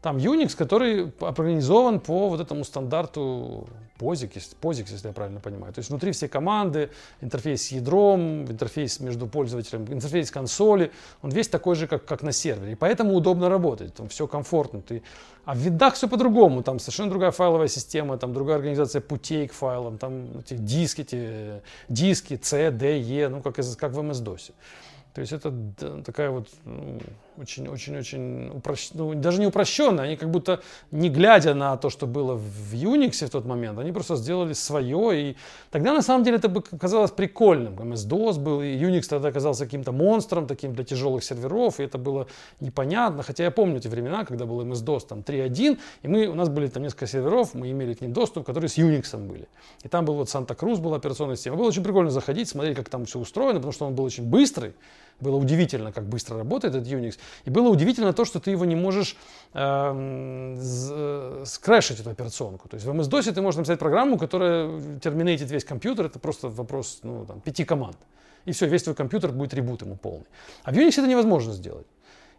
Там 0.00 0.16
Unix, 0.18 0.56
который 0.56 1.12
организован 1.20 1.98
по 1.98 2.28
вот 2.28 2.40
этому 2.40 2.64
стандарту 2.64 3.68
POSIX, 3.98 4.56
POSIX, 4.60 4.86
если 4.92 5.08
я 5.08 5.12
правильно 5.12 5.40
понимаю. 5.40 5.72
То 5.72 5.80
есть 5.80 5.90
внутри 5.90 6.12
все 6.12 6.28
команды, 6.28 6.90
интерфейс 7.20 7.62
с 7.62 7.72
ядром, 7.72 8.44
интерфейс 8.44 9.00
между 9.00 9.26
пользователем, 9.26 9.86
интерфейс 9.92 10.30
консоли, 10.30 10.92
он 11.20 11.30
весь 11.30 11.48
такой 11.48 11.74
же, 11.74 11.88
как, 11.88 12.04
как 12.04 12.22
на 12.22 12.30
сервере. 12.30 12.72
И 12.72 12.74
поэтому 12.76 13.14
удобно 13.14 13.48
работать, 13.48 13.94
там 13.94 14.08
все 14.08 14.28
комфортно. 14.28 14.82
Ты... 14.82 15.02
А 15.44 15.54
в 15.54 15.58
видах 15.58 15.94
все 15.94 16.08
по-другому, 16.08 16.62
там 16.62 16.78
совершенно 16.78 17.10
другая 17.10 17.32
файловая 17.32 17.68
система, 17.68 18.18
там 18.18 18.32
другая 18.32 18.56
организация 18.56 19.00
путей 19.00 19.48
к 19.48 19.52
файлам, 19.52 19.98
там 19.98 20.38
эти 20.38 20.54
диски, 20.54 21.00
эти 21.00 21.60
диски 21.88 22.38
C, 22.40 22.70
D, 22.70 23.00
E, 23.00 23.28
ну 23.28 23.42
как, 23.42 23.56
как 23.56 23.92
в 23.92 23.98
MS-DOS. 23.98 24.52
То 25.14 25.20
есть 25.20 25.32
это 25.32 25.52
такая 26.04 26.30
вот 26.30 26.48
очень-очень-очень 27.40 28.50
упрощ... 28.56 28.90
ну, 28.94 29.14
даже 29.14 29.40
не 29.40 29.46
упрощенная, 29.46 30.04
они 30.04 30.16
как 30.16 30.30
будто 30.30 30.60
не 30.90 31.08
глядя 31.08 31.54
на 31.54 31.76
то, 31.76 31.90
что 31.90 32.06
было 32.06 32.34
в 32.34 32.74
Unix 32.74 33.24
в 33.26 33.30
тот 33.30 33.44
момент, 33.44 33.78
они 33.78 33.92
просто 33.92 34.16
сделали 34.16 34.52
свое, 34.52 35.30
и 35.30 35.36
тогда 35.70 35.92
на 35.92 36.02
самом 36.02 36.24
деле 36.24 36.36
это 36.36 36.48
бы 36.48 36.62
казалось 36.62 37.10
прикольным. 37.10 37.74
MS-DOS 37.74 38.38
был, 38.38 38.62
и 38.62 38.76
Unix 38.76 39.02
тогда 39.08 39.28
оказался 39.28 39.64
каким-то 39.64 39.92
монстром 39.92 40.46
таким 40.46 40.74
для 40.74 40.84
тяжелых 40.84 41.24
серверов, 41.24 41.80
и 41.80 41.84
это 41.84 41.98
было 41.98 42.26
непонятно, 42.60 43.22
хотя 43.22 43.44
я 43.44 43.50
помню 43.50 43.78
эти 43.78 43.88
времена, 43.88 44.24
когда 44.24 44.44
был 44.44 44.60
MS-DOS 44.62 45.06
там 45.08 45.20
3.1, 45.20 45.78
и 46.02 46.08
мы, 46.08 46.26
у 46.26 46.34
нас 46.34 46.48
были 46.48 46.66
там 46.68 46.82
несколько 46.82 47.06
серверов, 47.06 47.54
мы 47.54 47.70
имели 47.70 47.94
к 47.94 48.00
ним 48.00 48.12
доступ, 48.12 48.44
которые 48.44 48.68
с 48.68 48.78
Unix 48.78 49.16
были. 49.16 49.48
И 49.82 49.88
там 49.88 50.04
был 50.04 50.14
вот 50.14 50.28
Санта-Крус, 50.28 50.78
была 50.78 50.96
операционная 50.96 51.36
система. 51.36 51.56
Было 51.56 51.68
очень 51.68 51.84
прикольно 51.84 52.10
заходить, 52.10 52.48
смотреть, 52.48 52.76
как 52.76 52.88
там 52.88 53.04
все 53.04 53.18
устроено, 53.18 53.54
потому 53.54 53.72
что 53.72 53.86
он 53.86 53.94
был 53.94 54.04
очень 54.04 54.24
быстрый, 54.24 54.74
было 55.20 55.36
удивительно, 55.36 55.92
как 55.92 56.04
быстро 56.08 56.38
работает 56.38 56.74
этот 56.74 56.88
Unix. 56.88 57.18
И 57.44 57.50
было 57.50 57.68
удивительно 57.68 58.12
то, 58.12 58.24
что 58.24 58.40
ты 58.40 58.50
его 58.50 58.64
не 58.64 58.76
можешь 58.76 59.16
эм, 59.54 60.56
э, 60.58 61.42
скрэшить, 61.44 62.00
эту 62.00 62.10
операционку. 62.10 62.68
То 62.68 62.76
есть 62.76 62.86
в 62.86 62.90
MS-DOS 62.90 63.32
ты 63.32 63.42
можешь 63.42 63.58
написать 63.58 63.78
программу, 63.78 64.18
которая 64.18 64.98
терминейтит 65.00 65.50
весь 65.50 65.64
компьютер. 65.64 66.06
Это 66.06 66.18
просто 66.18 66.48
вопрос 66.48 67.00
ну, 67.02 67.24
там, 67.26 67.40
пяти 67.40 67.64
команд. 67.64 67.96
И 68.44 68.52
все, 68.52 68.66
весь 68.66 68.82
твой 68.82 68.94
компьютер 68.94 69.32
будет 69.32 69.54
ребут 69.54 69.82
ему 69.82 69.96
полный. 69.96 70.26
А 70.62 70.72
в 70.72 70.74
Unix 70.74 70.92
это 70.92 71.06
невозможно 71.06 71.52
сделать. 71.52 71.86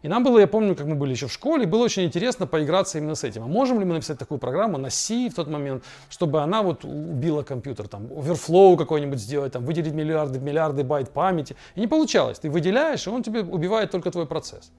И 0.02 0.08
нам 0.08 0.24
было, 0.24 0.38
я 0.38 0.46
помню, 0.46 0.74
как 0.74 0.86
мы 0.86 0.94
были 0.94 1.12
еще 1.12 1.26
в 1.26 1.32
школе, 1.32 1.66
было 1.66 1.84
очень 1.84 2.04
интересно 2.04 2.46
поиграться 2.46 2.98
именно 2.98 3.14
с 3.14 3.24
этим. 3.24 3.42
А 3.42 3.46
можем 3.46 3.80
ли 3.80 3.84
мы 3.84 3.94
написать 3.94 4.18
такую 4.18 4.38
программу 4.38 4.78
на 4.78 4.88
C 4.88 5.28
в 5.28 5.34
тот 5.34 5.48
момент, 5.48 5.84
чтобы 6.08 6.40
она 6.40 6.62
вот 6.62 6.84
убила 6.84 7.42
компьютер, 7.42 7.86
там, 7.86 8.08
overflow 8.16 8.76
какой-нибудь 8.76 9.18
сделать, 9.18 9.52
там, 9.52 9.64
выделить 9.64 9.92
миллиарды, 9.92 10.38
миллиарды 10.38 10.84
байт 10.84 11.10
памяти. 11.10 11.54
И 11.74 11.80
не 11.80 11.86
получалось. 11.86 12.38
Ты 12.38 12.48
выделяешь, 12.48 13.06
и 13.06 13.10
он 13.10 13.22
тебе 13.22 13.40
убивает 13.40 13.90
только 13.90 14.10
твой 14.10 14.26
процесс. 14.26 14.72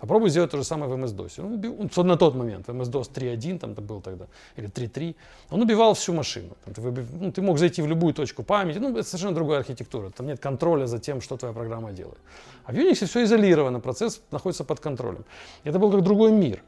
Попробуй 0.00 0.30
сделать 0.30 0.50
то 0.50 0.56
же 0.56 0.64
самое 0.64 0.90
в 0.92 1.04
MS-DOS. 1.04 1.40
Он 1.44 1.52
убил, 1.54 1.90
на 2.04 2.16
тот 2.16 2.34
момент, 2.34 2.68
MS-DOS 2.68 3.12
3.1 3.12 3.58
там 3.58 3.72
это 3.72 3.82
был 3.82 4.00
тогда, 4.00 4.26
или 4.56 4.68
3.3, 4.68 5.16
он 5.50 5.62
убивал 5.62 5.94
всю 5.94 6.12
машину. 6.12 6.56
Там, 6.64 6.74
ты, 6.74 7.06
ну, 7.20 7.32
ты 7.32 7.42
мог 7.42 7.58
зайти 7.58 7.82
в 7.82 7.86
любую 7.86 8.14
точку 8.14 8.42
памяти, 8.42 8.78
ну, 8.78 8.90
это 8.90 9.02
совершенно 9.02 9.34
другая 9.34 9.58
архитектура, 9.58 10.10
там 10.10 10.26
нет 10.26 10.38
контроля 10.38 10.86
за 10.86 10.98
тем, 10.98 11.20
что 11.20 11.36
твоя 11.36 11.52
программа 11.52 11.92
делает. 11.92 12.18
А 12.64 12.72
в 12.72 12.76
Unix 12.76 13.06
все 13.06 13.24
изолировано, 13.24 13.80
процесс 13.80 14.22
находится 14.30 14.64
под 14.64 14.80
контролем. 14.80 15.24
Это 15.64 15.78
был 15.78 15.90
как 15.90 16.02
другой 16.02 16.32
мир. 16.32 16.62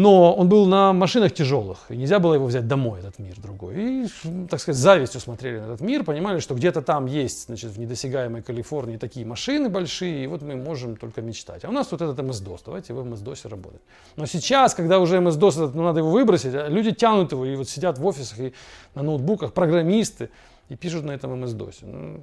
Но 0.00 0.32
он 0.32 0.48
был 0.48 0.64
на 0.64 0.94
машинах 0.94 1.34
тяжелых, 1.34 1.78
и 1.90 1.96
нельзя 1.96 2.20
было 2.20 2.32
его 2.32 2.46
взять 2.46 2.66
домой, 2.66 3.00
этот 3.00 3.18
мир 3.18 3.34
другой. 3.38 3.74
И, 3.76 4.06
так 4.48 4.58
сказать, 4.58 4.80
завистью 4.80 5.20
смотрели 5.20 5.58
на 5.58 5.64
этот 5.64 5.82
мир, 5.82 6.04
понимали, 6.04 6.38
что 6.40 6.54
где-то 6.54 6.80
там 6.80 7.04
есть, 7.04 7.46
значит, 7.46 7.72
в 7.72 7.78
недосягаемой 7.78 8.40
Калифорнии 8.40 8.96
такие 8.96 9.26
машины 9.26 9.68
большие, 9.68 10.24
и 10.24 10.26
вот 10.26 10.40
мы 10.40 10.56
можем 10.56 10.96
только 10.96 11.20
мечтать. 11.20 11.66
А 11.66 11.68
у 11.68 11.72
нас 11.72 11.92
вот 11.92 12.00
этот 12.00 12.18
MS-DOS, 12.18 12.60
давайте 12.64 12.94
в 12.94 12.98
MS-DOS 13.00 13.48
работать. 13.48 13.82
Но 14.16 14.24
сейчас, 14.24 14.74
когда 14.74 15.00
уже 15.00 15.18
MS-DOS, 15.18 15.50
этот, 15.50 15.74
ну, 15.74 15.82
надо 15.82 15.98
его 15.98 16.10
выбросить, 16.10 16.54
а 16.54 16.68
люди 16.68 16.92
тянут 16.92 17.32
его, 17.32 17.44
и 17.44 17.54
вот 17.54 17.68
сидят 17.68 17.98
в 17.98 18.06
офисах 18.06 18.40
и 18.40 18.54
на 18.94 19.02
ноутбуках, 19.02 19.52
программисты, 19.52 20.30
и 20.70 20.76
пишут 20.76 21.04
на 21.04 21.10
этом 21.10 21.44
MS-DOS. 21.44 21.74
Ну, 21.82 22.20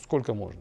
сколько 0.00 0.32
можно? 0.32 0.60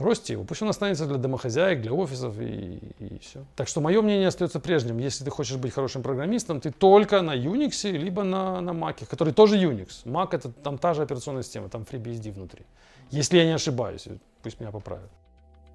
Бросьте 0.00 0.32
его, 0.32 0.44
пусть 0.44 0.62
он 0.62 0.70
останется 0.70 1.06
для 1.06 1.18
домохозяек, 1.18 1.82
для 1.82 1.92
офисов 1.92 2.40
и, 2.40 2.80
и 2.98 3.18
все. 3.18 3.44
Так 3.54 3.68
что 3.68 3.82
мое 3.82 4.00
мнение 4.00 4.28
остается 4.28 4.58
прежним. 4.58 4.96
Если 4.96 5.24
ты 5.24 5.30
хочешь 5.30 5.58
быть 5.58 5.74
хорошим 5.74 6.02
программистом, 6.02 6.58
ты 6.58 6.70
только 6.70 7.20
на 7.20 7.36
Unix, 7.36 7.90
либо 7.90 8.22
на, 8.22 8.62
на 8.62 8.70
Mac, 8.70 9.04
который 9.04 9.34
тоже 9.34 9.58
Unix. 9.58 10.06
Mac 10.06 10.28
это 10.32 10.50
там 10.50 10.78
та 10.78 10.94
же 10.94 11.02
операционная 11.02 11.42
система, 11.42 11.68
там 11.68 11.82
FreeBSD 11.82 12.32
внутри. 12.32 12.64
Если 13.10 13.36
я 13.36 13.44
не 13.44 13.52
ошибаюсь, 13.52 14.08
пусть 14.42 14.58
меня 14.58 14.70
поправят. 14.70 15.10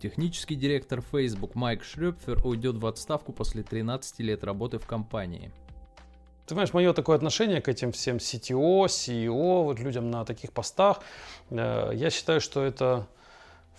Технический 0.01 0.55
директор 0.55 1.01
Facebook 1.01 1.53
Майк 1.53 1.83
Шрёпфер 1.83 2.43
уйдет 2.43 2.77
в 2.77 2.85
отставку 2.87 3.31
после 3.31 3.61
13 3.61 4.19
лет 4.21 4.43
работы 4.43 4.79
в 4.79 4.87
компании. 4.87 5.51
Ты 6.47 6.55
знаешь, 6.55 6.73
мое 6.73 6.93
такое 6.93 7.15
отношение 7.15 7.61
к 7.61 7.67
этим 7.67 7.91
всем 7.91 8.17
CTO, 8.17 8.85
CEO, 8.85 9.63
вот 9.63 9.79
людям 9.79 10.09
на 10.09 10.25
таких 10.25 10.51
постах, 10.51 11.01
э, 11.51 11.91
я 11.93 12.09
считаю, 12.09 12.41
что 12.41 12.63
это 12.63 13.07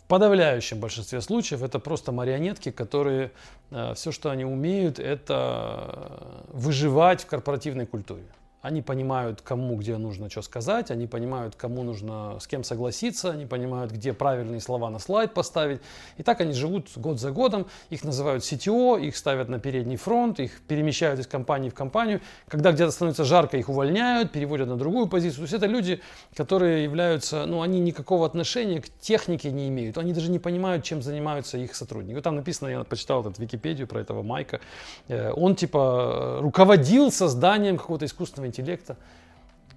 подавляющем 0.08 0.80
большинстве 0.80 1.20
случаев 1.20 1.62
это 1.62 1.78
просто 1.78 2.12
марионетки, 2.12 2.70
которые 2.70 3.32
э, 3.70 3.94
все, 3.94 4.12
что 4.12 4.30
они 4.30 4.44
умеют, 4.44 4.98
это 4.98 6.44
выживать 6.48 7.22
в 7.22 7.26
корпоративной 7.26 7.86
культуре. 7.86 8.24
Они 8.66 8.82
понимают, 8.82 9.42
кому 9.42 9.76
где 9.76 9.96
нужно 9.96 10.28
что 10.28 10.42
сказать, 10.42 10.90
они 10.90 11.06
понимают, 11.06 11.54
кому 11.54 11.84
нужно 11.84 12.40
с 12.40 12.48
кем 12.48 12.64
согласиться, 12.64 13.30
они 13.30 13.46
понимают, 13.46 13.92
где 13.92 14.12
правильные 14.12 14.60
слова 14.60 14.90
на 14.90 14.98
слайд 14.98 15.34
поставить. 15.34 15.80
И 16.16 16.24
так 16.24 16.40
они 16.40 16.52
живут 16.52 16.88
год 16.96 17.20
за 17.20 17.30
годом. 17.30 17.66
Их 17.90 18.02
называют 18.02 18.42
CTO, 18.42 19.00
их 19.00 19.16
ставят 19.16 19.48
на 19.48 19.60
передний 19.60 19.94
фронт, 19.94 20.40
их 20.40 20.60
перемещают 20.62 21.20
из 21.20 21.28
компании 21.28 21.68
в 21.68 21.74
компанию. 21.74 22.20
Когда 22.48 22.72
где-то 22.72 22.90
становится 22.90 23.24
жарко, 23.24 23.56
их 23.56 23.68
увольняют, 23.68 24.32
переводят 24.32 24.66
на 24.66 24.76
другую 24.76 25.06
позицию. 25.06 25.36
То 25.36 25.42
есть 25.42 25.54
это 25.54 25.66
люди, 25.66 26.00
которые 26.34 26.82
являются, 26.82 27.46
ну, 27.46 27.62
они 27.62 27.78
никакого 27.78 28.26
отношения 28.26 28.80
к 28.80 28.88
технике 28.98 29.52
не 29.52 29.68
имеют. 29.68 29.96
Они 29.96 30.12
даже 30.12 30.28
не 30.28 30.40
понимают, 30.40 30.82
чем 30.82 31.02
занимаются 31.02 31.56
их 31.56 31.76
сотрудники. 31.76 32.16
Вот 32.16 32.24
там 32.24 32.34
написано, 32.34 32.66
я 32.66 32.82
почитал 32.82 33.20
этот 33.20 33.38
Википедию 33.38 33.86
про 33.86 34.00
этого 34.00 34.24
Майка. 34.24 34.58
Э, 35.06 35.30
он 35.30 35.54
типа 35.54 36.38
руководил 36.40 37.12
созданием 37.12 37.78
какого-то 37.78 38.06
искусственного 38.06 38.55
интеллекта 38.58 38.96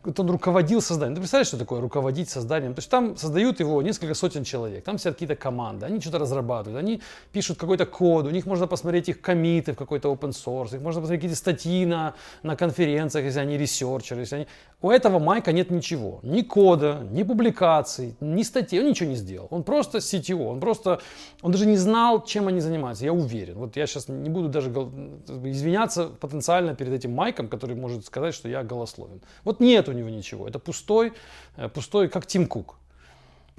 он 0.04 0.30
руководил 0.32 0.82
созданием. 0.82 1.16
Ты 1.16 1.22
представляешь, 1.22 1.48
что 1.48 1.58
такое 1.58 1.82
руководить 1.82 2.30
созданием? 2.30 2.74
То 2.74 2.80
есть 2.80 2.90
там 2.90 3.18
создают 3.18 3.60
его 3.60 3.82
несколько 3.82 4.14
сотен 4.14 4.44
человек, 4.44 4.84
там 4.84 4.98
сидят 4.98 5.16
какие-то 5.16 5.36
команды, 5.36 5.86
они 5.86 6.00
что-то 6.00 6.20
разрабатывают, 6.20 6.80
они 6.80 7.02
пишут 7.32 7.58
какой-то 7.58 7.86
код, 7.86 8.26
у 8.26 8.30
них 8.30 8.46
можно 8.46 8.68
посмотреть 8.68 9.10
их 9.10 9.22
комиты 9.22 9.74
в 9.74 9.76
какой-то 9.76 10.12
open 10.12 10.30
source, 10.30 10.76
их 10.76 10.82
можно 10.82 11.02
посмотреть 11.02 11.22
какие-то 11.22 11.38
статьи 11.38 11.86
на, 11.86 12.14
на 12.44 12.56
конференциях, 12.56 13.26
если 13.26 13.40
они 13.40 13.58
ресерчеры, 13.58 14.22
если 14.22 14.36
они... 14.36 14.48
У 14.82 14.90
этого 14.90 15.20
Майка 15.20 15.52
нет 15.52 15.72
ничего, 15.72 16.20
ни 16.24 16.42
кода, 16.42 17.06
ни 17.12 17.24
публикаций, 17.24 18.16
ни 18.22 18.44
статей, 18.44 18.80
он 18.80 18.88
ничего 18.88 19.10
не 19.10 19.16
сделал. 19.16 19.48
Он 19.52 19.64
просто 19.64 19.98
CTO, 19.98 20.48
он 20.48 20.62
просто, 20.62 21.02
он 21.42 21.52
даже 21.52 21.66
не 21.66 21.78
знал, 21.78 22.24
чем 22.24 22.48
они 22.48 22.62
занимаются, 22.62 23.04
я 23.04 23.12
уверен. 23.12 23.56
Вот 23.56 23.76
я 23.76 23.86
сейчас 23.88 24.08
не 24.08 24.30
буду 24.30 24.48
даже 24.48 24.70
извиняться 24.70 26.06
потенциально 26.06 26.76
перед 26.76 26.94
этим 26.94 27.14
Майком, 27.14 27.50
который 27.50 27.76
может 27.76 28.06
сказать, 28.06 28.34
что 28.34 28.48
я 28.48 28.64
голословен. 28.64 29.22
Вот 29.44 29.60
нет 29.60 29.89
у 29.90 29.94
него 29.94 30.10
ничего, 30.10 30.48
это 30.48 30.60
пустой, 30.60 31.14
э, 31.58 31.70
пустой, 31.70 32.08
как 32.10 32.26
Тим 32.26 32.48
Кук. 32.48 32.76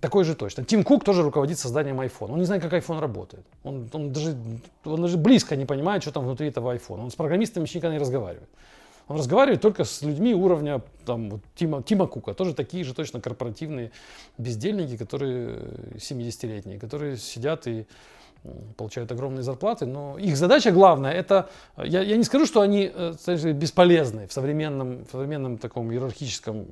Такой 0.00 0.24
же 0.24 0.34
точно. 0.34 0.64
Тим 0.64 0.82
Кук 0.82 1.04
тоже 1.04 1.22
руководит 1.22 1.58
созданием 1.58 2.00
iPhone. 2.00 2.32
Он 2.32 2.38
не 2.38 2.46
знает, 2.46 2.62
как 2.62 2.72
iPhone 2.72 3.00
работает. 3.00 3.44
Он, 3.64 3.88
он, 3.92 4.12
даже, 4.12 4.34
он 4.84 5.02
даже 5.02 5.18
близко 5.18 5.56
не 5.56 5.66
понимает, 5.66 6.02
что 6.02 6.12
там 6.12 6.24
внутри 6.24 6.48
этого 6.48 6.74
iPhone. 6.74 7.00
Он 7.02 7.10
с 7.10 7.14
программистами 7.14 7.64
еще 7.64 7.78
никогда 7.78 7.94
не 7.94 8.00
разговаривает. 8.00 8.48
Он 9.08 9.16
разговаривает 9.18 9.60
только 9.60 9.84
с 9.84 10.02
людьми 10.02 10.34
уровня 10.34 10.82
там, 11.04 11.30
вот, 11.30 11.40
Тима, 11.56 11.82
Тима 11.82 12.06
Кука, 12.06 12.32
тоже 12.32 12.54
такие 12.54 12.84
же 12.84 12.94
точно 12.94 13.20
корпоративные 13.20 13.90
бездельники, 14.38 14.96
которые 14.96 15.58
70-летние, 15.96 16.78
которые 16.78 17.16
сидят 17.16 17.66
и 17.66 17.86
получают 18.76 19.12
огромные 19.12 19.42
зарплаты, 19.42 19.86
но 19.86 20.18
их 20.18 20.36
задача 20.36 20.70
главная, 20.70 21.12
это, 21.12 21.48
я, 21.76 22.02
я 22.02 22.16
не 22.16 22.24
скажу, 22.24 22.46
что 22.46 22.60
они 22.60 22.90
сказать, 23.20 23.54
бесполезны 23.54 24.26
в 24.26 24.32
современном, 24.32 25.04
в 25.04 25.10
современном 25.10 25.58
таком 25.58 25.92
иерархическом 25.92 26.68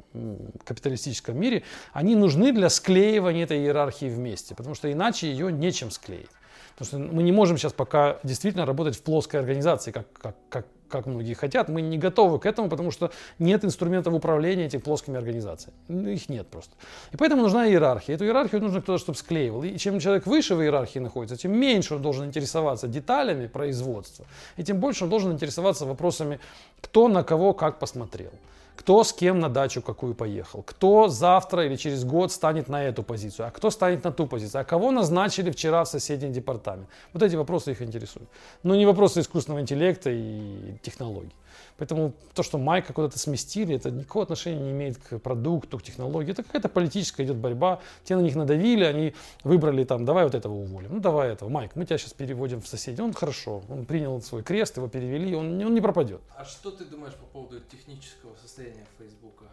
капиталистическом 0.64 1.38
мире, 1.38 1.62
они 1.92 2.16
нужны 2.16 2.52
для 2.52 2.70
склеивания 2.70 3.44
этой 3.44 3.58
иерархии 3.58 4.06
вместе, 4.06 4.54
потому 4.54 4.74
что 4.74 4.90
иначе 4.90 5.30
ее 5.30 5.52
нечем 5.52 5.90
склеить. 5.90 6.30
Потому 6.78 7.06
что 7.06 7.14
мы 7.14 7.24
не 7.24 7.32
можем 7.32 7.58
сейчас 7.58 7.72
пока 7.72 8.18
действительно 8.22 8.64
работать 8.64 8.96
в 8.96 9.02
плоской 9.02 9.40
организации, 9.40 9.90
как, 9.90 10.06
как, 10.12 10.36
как, 10.48 10.66
как 10.88 11.06
многие 11.06 11.34
хотят. 11.34 11.68
Мы 11.68 11.82
не 11.82 11.98
готовы 11.98 12.38
к 12.38 12.46
этому, 12.46 12.68
потому 12.68 12.92
что 12.92 13.10
нет 13.40 13.64
инструментов 13.64 14.14
управления 14.14 14.66
этими 14.66 14.80
плоскими 14.80 15.18
организациями. 15.18 15.76
Ну, 15.88 16.08
их 16.08 16.28
нет 16.28 16.46
просто. 16.46 16.72
И 17.10 17.16
поэтому 17.16 17.42
нужна 17.42 17.68
иерархия. 17.68 18.14
Эту 18.14 18.26
иерархию 18.26 18.62
нужно 18.62 18.80
кто-то, 18.80 18.98
чтобы 18.98 19.18
склеивал. 19.18 19.64
И 19.64 19.76
чем 19.76 19.98
человек 19.98 20.26
выше 20.26 20.54
в 20.54 20.62
иерархии 20.62 21.00
находится, 21.00 21.36
тем 21.36 21.58
меньше 21.58 21.96
он 21.96 22.02
должен 22.02 22.26
интересоваться 22.26 22.86
деталями 22.86 23.48
производства. 23.48 24.24
И 24.56 24.62
тем 24.62 24.78
больше 24.78 25.02
он 25.02 25.10
должен 25.10 25.32
интересоваться 25.32 25.84
вопросами, 25.84 26.38
кто 26.80 27.08
на 27.08 27.24
кого 27.24 27.54
как 27.54 27.80
посмотрел 27.80 28.30
кто 28.78 29.02
с 29.02 29.12
кем 29.12 29.40
на 29.40 29.48
дачу 29.48 29.82
какую 29.82 30.14
поехал, 30.14 30.62
кто 30.62 31.08
завтра 31.08 31.66
или 31.66 31.74
через 31.74 32.04
год 32.04 32.30
станет 32.30 32.68
на 32.68 32.84
эту 32.84 33.02
позицию, 33.02 33.48
а 33.48 33.50
кто 33.50 33.70
станет 33.70 34.04
на 34.04 34.12
ту 34.12 34.26
позицию, 34.26 34.60
а 34.60 34.64
кого 34.64 34.92
назначили 34.92 35.50
вчера 35.50 35.82
в 35.82 35.88
соседний 35.88 36.30
департамент. 36.30 36.88
Вот 37.12 37.22
эти 37.24 37.34
вопросы 37.34 37.72
их 37.72 37.82
интересуют. 37.82 38.28
Но 38.62 38.76
не 38.76 38.86
вопросы 38.86 39.20
искусственного 39.20 39.62
интеллекта 39.62 40.10
и 40.10 40.78
технологий. 40.80 41.34
Поэтому 41.78 42.12
то, 42.34 42.42
что 42.42 42.58
Майка 42.58 42.92
куда-то 42.92 43.18
сместили, 43.20 43.76
это 43.76 43.92
никакого 43.92 44.24
отношения 44.24 44.60
не 44.60 44.70
имеет 44.72 44.98
к 44.98 45.18
продукту, 45.20 45.78
к 45.78 45.82
технологии. 45.82 46.32
Это 46.32 46.42
какая-то 46.42 46.68
политическая 46.68 47.24
идет 47.24 47.36
борьба. 47.36 47.80
Те 48.02 48.16
на 48.16 48.20
них 48.20 48.34
надавили, 48.34 48.82
они 48.82 49.14
выбрали 49.44 49.84
там, 49.84 50.04
давай 50.04 50.24
вот 50.24 50.34
этого 50.34 50.54
уволим. 50.54 50.94
Ну 50.94 51.00
давай 51.00 51.30
этого. 51.32 51.48
Майк, 51.48 51.76
мы 51.76 51.86
тебя 51.86 51.96
сейчас 51.96 52.12
переводим 52.12 52.60
в 52.60 52.66
соседей. 52.66 53.00
Он 53.00 53.12
хорошо, 53.12 53.62
он 53.68 53.84
принял 53.84 54.20
свой 54.22 54.42
крест, 54.42 54.76
его 54.76 54.88
перевели, 54.88 55.36
он, 55.36 55.64
он 55.64 55.72
не 55.72 55.80
пропадет. 55.80 56.20
А 56.36 56.44
что 56.44 56.72
ты 56.72 56.84
думаешь 56.84 57.14
по 57.14 57.26
поводу 57.26 57.60
технического 57.60 58.34
состояния 58.42 58.84
Фейсбука? 58.98 59.44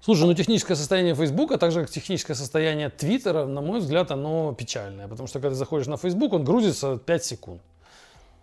Слушай, 0.00 0.24
ну 0.24 0.32
техническое 0.32 0.74
состояние 0.74 1.14
Фейсбука, 1.14 1.58
так 1.58 1.70
же 1.70 1.82
как 1.82 1.90
техническое 1.90 2.34
состояние 2.34 2.88
Твиттера, 2.88 3.44
на 3.44 3.60
мой 3.60 3.80
взгляд, 3.80 4.10
оно 4.10 4.54
печальное. 4.54 5.06
Потому 5.06 5.26
что 5.26 5.38
когда 5.38 5.50
ты 5.50 5.56
заходишь 5.56 5.86
на 5.86 5.98
Фейсбук, 5.98 6.32
он 6.32 6.44
грузится 6.44 6.96
5 6.96 7.24
секунд. 7.24 7.60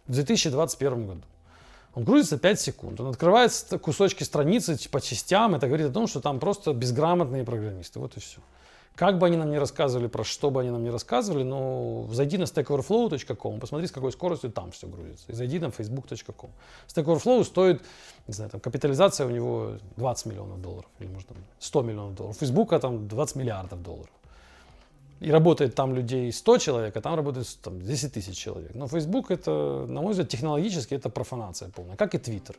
В 0.05 0.13
2021 0.13 1.07
году. 1.07 1.21
Он 1.97 2.03
грузится 2.03 2.37
5 2.37 2.61
секунд. 2.61 2.99
Он 2.99 3.07
открывает 3.07 3.51
кусочки 3.81 4.21
страницы 4.21 4.77
по 4.91 5.01
частям. 5.01 5.55
Это 5.55 5.65
говорит 5.65 5.87
о 5.87 5.91
том, 5.91 6.05
что 6.05 6.21
там 6.21 6.39
просто 6.39 6.71
безграмотные 6.71 7.43
программисты. 7.43 7.99
Вот 7.99 8.15
и 8.17 8.19
все. 8.19 8.39
Как 8.93 9.17
бы 9.17 9.25
они 9.25 9.35
нам 9.35 9.49
не 9.49 9.57
рассказывали, 9.57 10.05
про 10.05 10.23
что 10.23 10.51
бы 10.51 10.61
они 10.61 10.69
нам 10.69 10.83
не 10.83 10.91
рассказывали, 10.91 11.41
но 11.41 12.07
зайди 12.11 12.37
на 12.37 12.43
stackoverflow.com, 12.43 13.59
посмотри, 13.59 13.87
с 13.87 13.91
какой 13.91 14.11
скоростью 14.11 14.51
там 14.51 14.69
все 14.69 14.85
грузится. 14.85 15.25
И 15.31 15.33
зайди 15.33 15.57
на 15.57 15.69
facebook.com. 15.69 16.51
Stack 16.87 17.05
Overflow 17.05 17.43
стоит, 17.43 17.81
не 18.27 18.33
знаю, 18.35 18.51
там 18.51 18.61
капитализация 18.61 19.25
у 19.25 19.31
него 19.31 19.71
20 19.95 20.27
миллионов 20.27 20.61
долларов, 20.61 20.89
или 20.99 21.07
может 21.07 21.27
100 21.57 21.81
миллионов 21.81 22.13
долларов. 22.13 22.37
Facebook 22.37 22.79
там 22.79 23.07
20 23.07 23.35
миллиардов 23.37 23.81
долларов 23.81 24.11
и 25.20 25.32
работает 25.32 25.76
там 25.76 25.95
людей 25.95 26.32
100 26.32 26.57
человек, 26.57 26.97
а 26.97 27.01
там 27.01 27.15
работает 27.15 27.47
там, 27.61 27.82
10 27.82 28.13
тысяч 28.13 28.38
человек. 28.38 28.74
Но 28.74 28.88
Facebook 28.88 29.32
это, 29.32 29.86
на 29.88 30.01
мой 30.01 30.11
взгляд, 30.11 30.30
технологически 30.30 30.93
это 30.93 31.09
профанация 31.09 31.70
полная, 31.70 31.95
как 31.95 32.15
и 32.15 32.18
Twitter. 32.18 32.55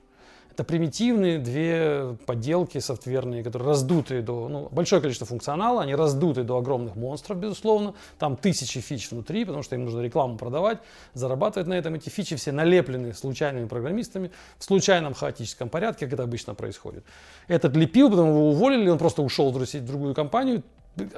Это 0.58 0.64
примитивные 0.64 1.38
две 1.38 2.16
подделки 2.26 2.78
софтверные, 2.78 3.44
которые 3.44 3.68
раздутые 3.68 4.22
до, 4.22 4.48
ну, 4.48 4.68
большое 4.72 5.00
количество 5.00 5.24
функционала, 5.24 5.82
они 5.82 5.94
раздуты 5.94 6.42
до 6.42 6.56
огромных 6.56 6.96
монстров, 6.96 7.38
безусловно. 7.38 7.94
Там 8.18 8.36
тысячи 8.36 8.80
фич 8.80 9.08
внутри, 9.12 9.44
потому 9.44 9.62
что 9.62 9.76
им 9.76 9.84
нужно 9.84 10.00
рекламу 10.00 10.36
продавать, 10.36 10.78
зарабатывать 11.14 11.68
на 11.68 11.74
этом. 11.74 11.94
Эти 11.94 12.08
фичи 12.08 12.34
все 12.34 12.50
налеплены 12.50 13.14
случайными 13.14 13.68
программистами 13.68 14.32
в 14.58 14.64
случайном 14.64 15.14
хаотическом 15.14 15.68
порядке, 15.68 16.06
как 16.06 16.14
это 16.14 16.24
обычно 16.24 16.56
происходит. 16.56 17.04
Этот 17.46 17.76
лепил, 17.76 18.10
потом 18.10 18.30
его 18.30 18.50
уволили, 18.50 18.88
он 18.88 18.98
просто 18.98 19.22
ушел 19.22 19.52
в 19.52 19.86
другую 19.86 20.12
компанию, 20.16 20.64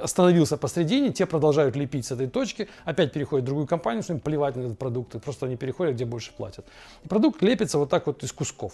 остановился 0.01 0.57
посредине, 0.57 1.11
те 1.11 1.25
продолжают 1.25 1.75
лепить 1.75 2.05
с 2.05 2.11
этой 2.11 2.27
точки, 2.27 2.67
опять 2.85 3.13
переходят 3.13 3.43
в 3.43 3.45
другую 3.45 3.67
компанию, 3.67 4.03
что 4.03 4.13
им 4.13 4.19
плевать 4.19 4.55
на 4.55 4.61
этот 4.61 4.77
продукт, 4.77 5.21
просто 5.23 5.45
они 5.45 5.57
переходят, 5.57 5.95
где 5.95 6.05
больше 6.05 6.31
платят. 6.33 6.65
И 7.03 7.07
продукт 7.07 7.41
лепится 7.41 7.77
вот 7.77 7.89
так 7.89 8.07
вот 8.07 8.23
из 8.23 8.31
кусков. 8.31 8.73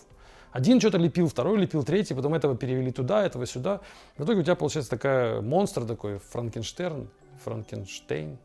Один 0.51 0.79
что-то 0.79 0.97
лепил, 0.97 1.27
второй 1.27 1.57
лепил, 1.59 1.83
третий, 1.83 2.13
потом 2.13 2.33
этого 2.33 2.55
перевели 2.55 2.91
туда, 2.91 3.25
этого 3.25 3.45
сюда. 3.45 3.81
В 4.17 4.23
итоге 4.23 4.39
у 4.39 4.43
тебя 4.43 4.55
получается 4.55 4.89
такая 4.89 5.41
монстр 5.41 5.85
такой, 5.85 6.19
Франкенштерн, 6.31 7.09
Франкенштейн, 7.43 8.37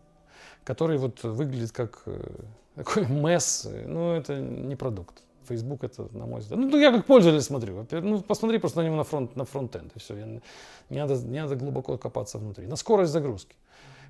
который 0.64 0.98
вот 0.98 1.22
выглядит 1.22 1.72
как 1.72 2.02
э, 2.06 2.20
такой 2.74 3.06
месс, 3.06 3.68
ну 3.86 4.12
это 4.12 4.38
не 4.38 4.76
продукт. 4.76 5.22
Facebook 5.52 5.84
это, 5.84 6.08
на 6.12 6.26
мой 6.26 6.40
взгляд. 6.40 6.58
Ну, 6.58 6.78
я 6.78 6.92
как 6.92 7.06
пользователь 7.06 7.42
смотрю. 7.42 7.86
Ну, 7.90 8.20
посмотри 8.20 8.58
просто 8.58 8.80
на 8.80 8.86
него 8.86 8.96
на, 8.96 9.04
фронт, 9.04 9.36
на 9.36 9.44
фронтенд, 9.44 9.92
и 9.94 9.98
все. 9.98 10.14
Не, 10.14 10.40
надо, 10.90 11.14
не 11.14 11.40
надо 11.40 11.56
глубоко 11.56 11.98
копаться 11.98 12.38
внутри. 12.38 12.66
На 12.66 12.76
скорость 12.76 13.12
загрузки. 13.12 13.54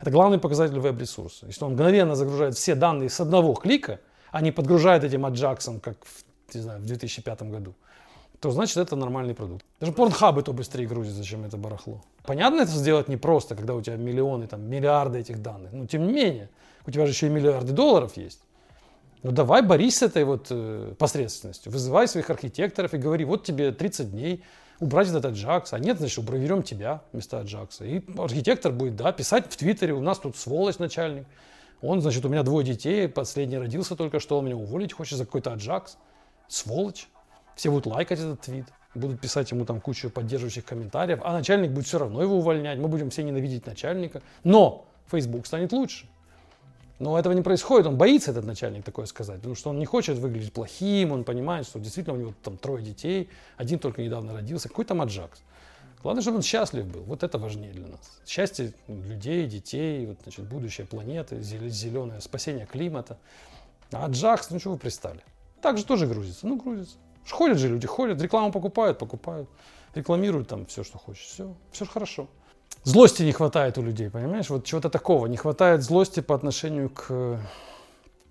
Это 0.00 0.10
главный 0.10 0.38
показатель 0.38 0.78
веб-ресурса. 0.78 1.46
Если 1.46 1.64
он 1.64 1.72
мгновенно 1.72 2.14
загружает 2.16 2.54
все 2.54 2.74
данные 2.74 3.08
с 3.08 3.20
одного 3.20 3.54
клика, 3.54 4.00
а 4.30 4.40
не 4.40 4.50
подгружает 4.52 5.04
этим 5.04 5.24
аджаксом, 5.24 5.80
как 5.80 5.96
в, 6.04 6.54
не 6.54 6.60
знаю, 6.60 6.80
в 6.80 6.86
2005 6.86 7.42
году, 7.42 7.74
то 8.40 8.50
значит 8.50 8.76
это 8.76 8.96
нормальный 8.96 9.34
продукт. 9.34 9.64
Даже 9.78 9.92
порнхабы 9.92 10.42
то 10.42 10.52
быстрее 10.52 10.86
грузит, 10.86 11.12
зачем 11.12 11.44
это 11.44 11.56
барахло. 11.56 12.02
Понятно, 12.24 12.62
это 12.62 12.72
сделать 12.72 13.08
непросто, 13.08 13.54
когда 13.54 13.74
у 13.74 13.80
тебя 13.80 13.96
миллионы, 13.96 14.48
там, 14.48 14.68
миллиарды 14.68 15.20
этих 15.20 15.40
данных. 15.40 15.72
Но 15.72 15.86
тем 15.86 16.06
не 16.06 16.12
менее, 16.12 16.50
у 16.86 16.90
тебя 16.90 17.06
же 17.06 17.12
еще 17.12 17.28
и 17.28 17.30
миллиарды 17.30 17.72
долларов 17.72 18.16
есть. 18.16 18.40
Ну 19.22 19.30
давай 19.30 19.62
борись 19.62 19.98
с 19.98 20.02
этой 20.02 20.24
вот 20.24 20.48
э, 20.50 20.94
посредственностью. 20.98 21.70
Вызывай 21.70 22.08
своих 22.08 22.28
архитекторов 22.28 22.92
и 22.92 22.98
говори, 22.98 23.24
вот 23.24 23.44
тебе 23.44 23.70
30 23.70 24.10
дней 24.10 24.42
убрать 24.80 25.08
этот 25.08 25.24
Аджакс. 25.26 25.72
А 25.72 25.78
нет, 25.78 25.98
значит, 25.98 26.18
уберем 26.18 26.64
тебя 26.64 27.02
вместо 27.12 27.38
Аджакса. 27.38 27.84
И 27.84 28.02
архитектор 28.18 28.72
будет, 28.72 28.96
да, 28.96 29.12
писать 29.12 29.44
в 29.48 29.56
Твиттере, 29.56 29.92
у 29.92 30.00
нас 30.00 30.18
тут 30.18 30.36
сволочь 30.36 30.78
начальник. 30.78 31.26
Он, 31.82 32.00
значит, 32.00 32.24
у 32.24 32.28
меня 32.28 32.42
двое 32.42 32.66
детей, 32.66 33.08
последний 33.08 33.58
родился 33.58 33.94
только 33.94 34.18
что, 34.18 34.38
он 34.38 34.46
меня 34.46 34.56
уволить 34.56 34.92
хочет 34.92 35.18
за 35.18 35.24
какой-то 35.24 35.52
Аджакс. 35.52 35.98
Сволочь. 36.48 37.08
Все 37.54 37.70
будут 37.70 37.86
лайкать 37.86 38.18
этот 38.18 38.40
твит, 38.40 38.66
будут 38.94 39.20
писать 39.20 39.50
ему 39.52 39.64
там 39.64 39.80
кучу 39.80 40.10
поддерживающих 40.10 40.64
комментариев, 40.64 41.20
а 41.22 41.32
начальник 41.32 41.70
будет 41.70 41.86
все 41.86 41.98
равно 41.98 42.22
его 42.22 42.38
увольнять, 42.38 42.78
мы 42.78 42.88
будем 42.88 43.10
все 43.10 43.22
ненавидеть 43.22 43.66
начальника. 43.66 44.22
Но 44.42 44.86
Facebook 45.10 45.46
станет 45.46 45.72
лучше. 45.72 46.06
Но 47.02 47.18
этого 47.18 47.32
не 47.32 47.42
происходит, 47.42 47.88
он 47.88 47.96
боится, 47.96 48.30
этот 48.30 48.44
начальник, 48.44 48.84
такое 48.84 49.06
сказать, 49.06 49.38
потому 49.38 49.56
что 49.56 49.70
он 49.70 49.78
не 49.80 49.86
хочет 49.86 50.18
выглядеть 50.18 50.52
плохим, 50.52 51.10
он 51.10 51.24
понимает, 51.24 51.66
что 51.66 51.80
действительно 51.80 52.14
у 52.14 52.18
него 52.20 52.32
там 52.44 52.56
трое 52.56 52.80
детей, 52.84 53.28
один 53.56 53.80
только 53.80 54.02
недавно 54.02 54.32
родился, 54.34 54.68
какой 54.68 54.84
там 54.84 55.02
Аджакс. 55.02 55.42
Главное, 56.04 56.22
чтобы 56.22 56.36
он 56.36 56.42
счастлив 56.44 56.86
был, 56.86 57.02
вот 57.02 57.24
это 57.24 57.38
важнее 57.38 57.72
для 57.72 57.88
нас. 57.88 58.20
Счастье 58.24 58.72
людей, 58.86 59.48
детей, 59.48 60.06
вот, 60.06 60.18
значит, 60.22 60.44
будущее 60.44 60.86
планеты, 60.86 61.42
зеленое, 61.42 62.20
спасение 62.20 62.66
климата. 62.66 63.18
А 63.90 64.04
Аджакс, 64.04 64.50
ну 64.50 64.60
что 64.60 64.70
вы 64.70 64.78
пристали? 64.78 65.24
Так 65.60 65.78
же 65.78 65.84
тоже 65.84 66.06
грузится, 66.06 66.46
ну 66.46 66.54
грузится. 66.54 66.98
Ходят 67.28 67.58
же 67.58 67.68
люди, 67.68 67.88
ходят, 67.88 68.22
рекламу 68.22 68.52
покупают, 68.52 69.00
покупают, 69.00 69.48
рекламируют 69.96 70.46
там 70.46 70.66
все, 70.66 70.84
что 70.84 70.98
хочешь, 70.98 71.24
все, 71.24 71.52
все 71.72 71.84
хорошо. 71.84 72.28
Злости 72.84 73.22
не 73.22 73.32
хватает 73.32 73.78
у 73.78 73.82
людей, 73.82 74.10
понимаешь? 74.10 74.50
Вот 74.50 74.64
чего-то 74.64 74.90
такого. 74.90 75.26
Не 75.26 75.36
хватает 75.36 75.82
злости 75.82 76.20
по 76.20 76.34
отношению 76.34 76.90
к 76.90 77.40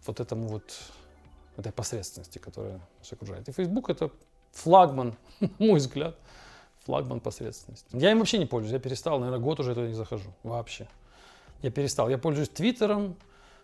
вот 0.05 0.19
этому 0.19 0.47
вот, 0.47 0.63
этой 1.57 1.71
посредственности, 1.71 2.37
которая 2.37 2.73
нас 2.73 3.11
окружает. 3.13 3.47
И 3.47 3.51
Facebook 3.53 3.89
это 3.89 4.11
флагман, 4.51 5.15
на 5.39 5.49
мой 5.59 5.79
взгляд, 5.79 6.17
флагман 6.85 7.19
посредственности. 7.19 7.87
Я 7.93 8.11
им 8.11 8.19
вообще 8.19 8.37
не 8.37 8.45
пользуюсь, 8.45 8.73
я 8.73 8.79
перестал, 8.79 9.19
наверное, 9.19 9.41
год 9.41 9.59
уже 9.59 9.71
это 9.71 9.87
не 9.87 9.93
захожу, 9.93 10.33
вообще. 10.43 10.87
Я 11.61 11.71
перестал, 11.71 12.09
я 12.09 12.17
пользуюсь 12.17 12.49
Твиттером, 12.49 13.15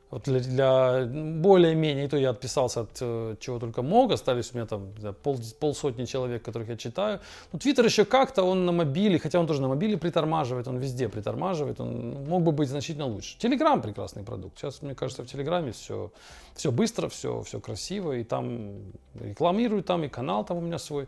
вот 0.10 0.24
для, 0.24 0.40
для 0.40 1.06
более-менее, 1.06 2.06
и 2.06 2.08
то 2.08 2.18
я 2.18 2.30
отписался 2.30 2.82
от 2.82 2.98
э, 3.02 3.36
чего 3.40 3.60
только 3.60 3.82
мог, 3.82 4.12
остались 4.12 4.52
у 4.54 4.58
меня 4.58 4.66
там 4.66 4.94
да, 5.02 5.12
пол, 5.12 5.38
полсотни 5.60 6.06
человек, 6.06 6.44
которых 6.44 6.70
я 6.70 6.78
читаю. 6.78 7.20
Ну, 7.52 7.60
Твиттер 7.60 7.86
еще 7.86 8.06
как-то, 8.06 8.44
он 8.44 8.66
на 8.66 8.72
мобиле, 8.72 9.20
хотя 9.20 9.40
он 9.40 9.48
тоже 9.48 9.62
на 9.62 9.68
мобиле 9.68 9.98
притормаживает, 9.98 10.68
он 10.68 10.78
везде 10.78 11.10
притормаживает, 11.10 11.82
он 11.82 12.24
мог 12.26 12.44
бы 12.44 12.54
быть 12.54 12.70
значительно 12.70 13.06
лучше. 13.06 13.38
Телеграм 13.38 13.82
прекрасный 13.82 14.24
продукт. 14.24 14.58
Сейчас, 14.58 14.82
мне 14.82 14.96
кажется, 14.96 15.24
в 15.24 15.28
Телеграме 15.28 15.72
все, 15.74 16.12
все 16.56 16.72
быстро, 16.72 17.10
все, 17.10 17.42
все 17.42 17.60
красиво, 17.60 18.14
и 18.14 18.24
там 18.24 18.76
рекламируют, 19.16 19.86
там 19.88 20.04
и 20.04 20.08
канал 20.08 20.46
там 20.46 20.58
у 20.58 20.62
меня 20.62 20.80
свой. 20.80 21.08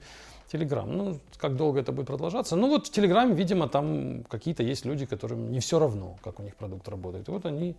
Телеграм. 0.51 0.91
Ну, 0.91 1.19
как 1.37 1.55
долго 1.55 1.79
это 1.79 1.91
будет 1.91 2.07
продолжаться? 2.07 2.55
Ну, 2.55 2.69
вот 2.69 2.87
в 2.87 2.91
Телеграме, 2.91 3.35
видимо, 3.35 3.67
там 3.67 4.23
какие-то 4.23 4.63
есть 4.63 4.83
люди, 4.83 5.05
которым 5.05 5.51
не 5.51 5.59
все 5.59 5.77
равно, 5.77 6.17
как 6.23 6.39
у 6.39 6.43
них 6.43 6.55
продукт 6.55 6.89
работает. 6.89 7.27
Вот 7.27 7.45
они 7.45 7.75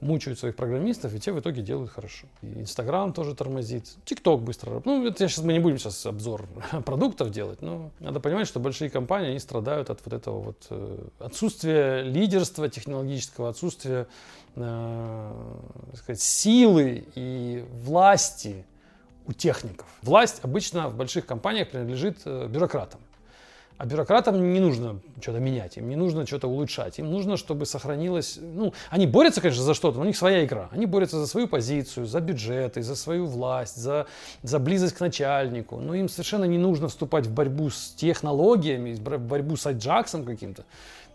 мучают 0.00 0.38
своих 0.38 0.56
программистов, 0.56 1.14
и 1.14 1.18
те 1.18 1.32
в 1.32 1.40
итоге 1.40 1.62
делают 1.62 1.90
хорошо. 1.90 2.26
Инстаграм 2.42 3.12
тоже 3.12 3.34
тормозит, 3.34 3.86
ТикТок 4.04 4.42
быстро. 4.42 4.82
Ну, 4.84 5.06
это 5.06 5.28
сейчас 5.28 5.44
мы 5.44 5.54
не 5.54 5.58
будем 5.58 5.78
сейчас 5.78 6.04
обзор 6.04 6.46
продуктов 6.84 7.30
делать, 7.30 7.62
но 7.62 7.90
надо 8.00 8.20
понимать, 8.20 8.46
что 8.46 8.60
большие 8.60 8.90
компании, 8.90 9.30
они 9.30 9.38
страдают 9.38 9.90
от 9.90 10.00
вот 10.04 10.12
этого 10.12 10.40
вот 10.40 10.66
э, 10.70 11.08
отсутствия 11.18 12.02
лидерства 12.02 12.68
технологического, 12.68 13.48
отсутствия 13.48 14.06
э, 14.54 15.32
сказать, 15.94 16.20
силы 16.20 17.04
и 17.14 17.64
власти 17.84 18.64
у 19.26 19.32
техников. 19.32 19.86
Власть 20.02 20.40
обычно 20.42 20.88
в 20.88 20.96
больших 20.96 21.26
компаниях 21.26 21.70
принадлежит 21.70 22.18
э, 22.24 22.48
бюрократам. 22.48 23.00
А 23.78 23.84
бюрократам 23.84 24.52
не 24.54 24.60
нужно 24.60 25.00
что-то 25.20 25.38
менять, 25.38 25.76
им 25.76 25.88
не 25.88 25.96
нужно 25.96 26.26
что-то 26.26 26.48
улучшать. 26.48 26.98
Им 26.98 27.10
нужно, 27.10 27.36
чтобы 27.36 27.66
сохранилось... 27.66 28.38
Ну, 28.40 28.72
они 28.88 29.06
борются, 29.06 29.42
конечно, 29.42 29.62
за 29.62 29.74
что-то, 29.74 29.98
но 29.98 30.04
у 30.04 30.06
них 30.06 30.16
своя 30.16 30.44
игра. 30.44 30.68
Они 30.72 30.86
борются 30.86 31.18
за 31.18 31.26
свою 31.26 31.46
позицию, 31.46 32.06
за 32.06 32.20
бюджеты, 32.20 32.82
за 32.82 32.96
свою 32.96 33.26
власть, 33.26 33.76
за, 33.76 34.06
за 34.42 34.58
близость 34.58 34.94
к 34.94 35.00
начальнику. 35.00 35.76
Но 35.76 35.94
им 35.94 36.08
совершенно 36.08 36.44
не 36.44 36.56
нужно 36.56 36.88
вступать 36.88 37.26
в 37.26 37.34
борьбу 37.34 37.68
с 37.68 37.90
технологиями, 37.90 38.94
в 38.94 39.00
борьбу 39.00 39.56
с 39.56 39.66
Аджаксом 39.66 40.24
каким-то. 40.24 40.64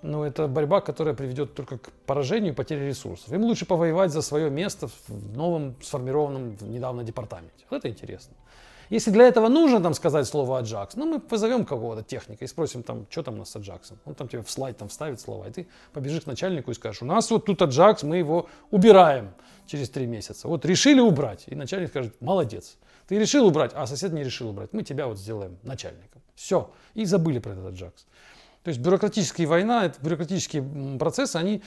Но 0.03 0.25
это 0.25 0.47
борьба, 0.47 0.81
которая 0.81 1.15
приведет 1.15 1.55
только 1.55 1.79
к 1.79 1.91
поражению 2.05 2.53
и 2.53 2.55
потере 2.55 2.87
ресурсов. 2.87 3.31
Им 3.33 3.43
лучше 3.43 3.65
повоевать 3.65 4.11
за 4.11 4.21
свое 4.21 4.51
место 4.51 4.87
в 4.87 5.35
новом 5.35 5.75
сформированном 5.81 6.57
недавно 6.61 7.03
департаменте. 7.03 7.65
Вот 7.69 7.77
это 7.77 7.89
интересно. 7.89 8.33
Если 8.91 9.09
для 9.09 9.25
этого 9.25 9.47
нужно 9.47 9.81
там 9.81 9.93
сказать 9.93 10.27
слово 10.27 10.59
Аджакс, 10.59 10.97
ну 10.97 11.05
мы 11.05 11.19
позовем 11.21 11.63
кого-то 11.63 12.03
техника 12.03 12.43
и 12.43 12.47
спросим 12.47 12.83
там, 12.83 13.07
что 13.09 13.23
там 13.23 13.35
у 13.35 13.37
нас 13.37 13.49
с 13.49 13.55
Аджаксом. 13.55 13.97
Он 14.03 14.15
там 14.15 14.27
тебе 14.27 14.41
в 14.43 14.51
слайд 14.51 14.77
там 14.77 14.89
вставит 14.89 15.21
слова, 15.21 15.47
и 15.47 15.51
ты 15.51 15.67
побежишь 15.93 16.23
к 16.23 16.25
начальнику 16.27 16.71
и 16.71 16.73
скажешь, 16.73 17.01
у 17.01 17.05
нас 17.05 17.31
вот 17.31 17.45
тут 17.45 17.61
Аджакс, 17.61 18.03
мы 18.03 18.17
его 18.17 18.49
убираем 18.69 19.31
через 19.65 19.89
три 19.89 20.07
месяца. 20.07 20.49
Вот 20.49 20.65
решили 20.65 20.99
убрать. 20.99 21.45
И 21.47 21.55
начальник 21.55 21.87
скажет, 21.87 22.19
молодец. 22.19 22.77
Ты 23.07 23.17
решил 23.17 23.47
убрать, 23.47 23.71
а 23.73 23.87
сосед 23.87 24.11
не 24.11 24.25
решил 24.25 24.49
убрать. 24.49 24.73
Мы 24.73 24.83
тебя 24.83 25.07
вот 25.07 25.17
сделаем 25.17 25.57
начальником. 25.63 26.21
Все. 26.35 26.69
И 26.93 27.05
забыли 27.05 27.39
про 27.39 27.53
этот 27.53 27.67
Аджакс. 27.67 28.05
То 28.63 28.69
есть 28.69 28.81
бюрократические 28.81 29.47
война, 29.47 29.89
бюрократические 30.01 30.97
процессы, 30.99 31.37
они 31.37 31.63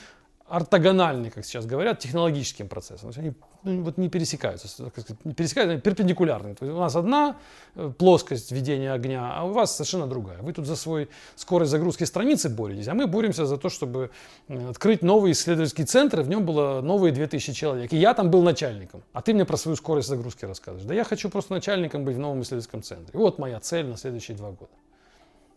ортогональны, 0.47 1.31
как 1.31 1.43
сейчас 1.43 1.65
говорят, 1.65 1.99
технологическим 1.99 2.67
процессом. 2.67 3.11
То 3.11 3.17
есть 3.17 3.17
они 3.17 3.33
ну, 3.63 3.83
вот 3.83 3.97
не 3.97 4.09
пересекаются, 4.09 4.67
сказать, 4.67 5.25
не 5.25 5.33
пересекаются, 5.33 5.71
они 5.71 5.81
перпендикулярны. 5.81 6.53
То 6.53 6.65
есть 6.65 6.77
у 6.77 6.79
нас 6.79 6.95
одна 6.95 7.37
э, 7.73 7.91
плоскость 7.97 8.51
ведения 8.51 8.93
огня, 8.93 9.33
а 9.33 9.45
у 9.45 9.53
вас 9.53 9.75
совершенно 9.75 10.05
другая. 10.05 10.37
Вы 10.43 10.53
тут 10.53 10.67
за 10.67 10.75
свой 10.75 11.09
скорость 11.35 11.71
загрузки 11.71 12.03
страницы 12.03 12.49
боретесь, 12.49 12.87
а 12.87 12.93
мы 12.93 13.07
боремся 13.07 13.47
за 13.47 13.57
то, 13.57 13.69
чтобы 13.69 14.11
э, 14.47 14.69
открыть 14.69 15.01
новый 15.01 15.31
исследовательский 15.31 15.85
центр, 15.85 16.19
и 16.19 16.23
в 16.23 16.29
нем 16.29 16.45
было 16.45 16.81
новые 16.81 17.11
2000 17.11 17.53
человек. 17.53 17.91
И 17.91 17.97
я 17.97 18.13
там 18.13 18.29
был 18.29 18.43
начальником, 18.43 19.01
а 19.13 19.23
ты 19.23 19.33
мне 19.33 19.45
про 19.45 19.57
свою 19.57 19.75
скорость 19.75 20.07
загрузки 20.07 20.45
рассказываешь. 20.45 20.85
Да 20.87 20.93
я 20.93 21.03
хочу 21.03 21.29
просто 21.29 21.53
начальником 21.53 22.05
быть 22.05 22.17
в 22.17 22.19
новом 22.19 22.43
исследовательском 22.43 22.83
центре. 22.83 23.09
И 23.13 23.17
вот 23.17 23.39
моя 23.39 23.59
цель 23.59 23.87
на 23.87 23.97
следующие 23.97 24.37
два 24.37 24.51
года. 24.51 24.71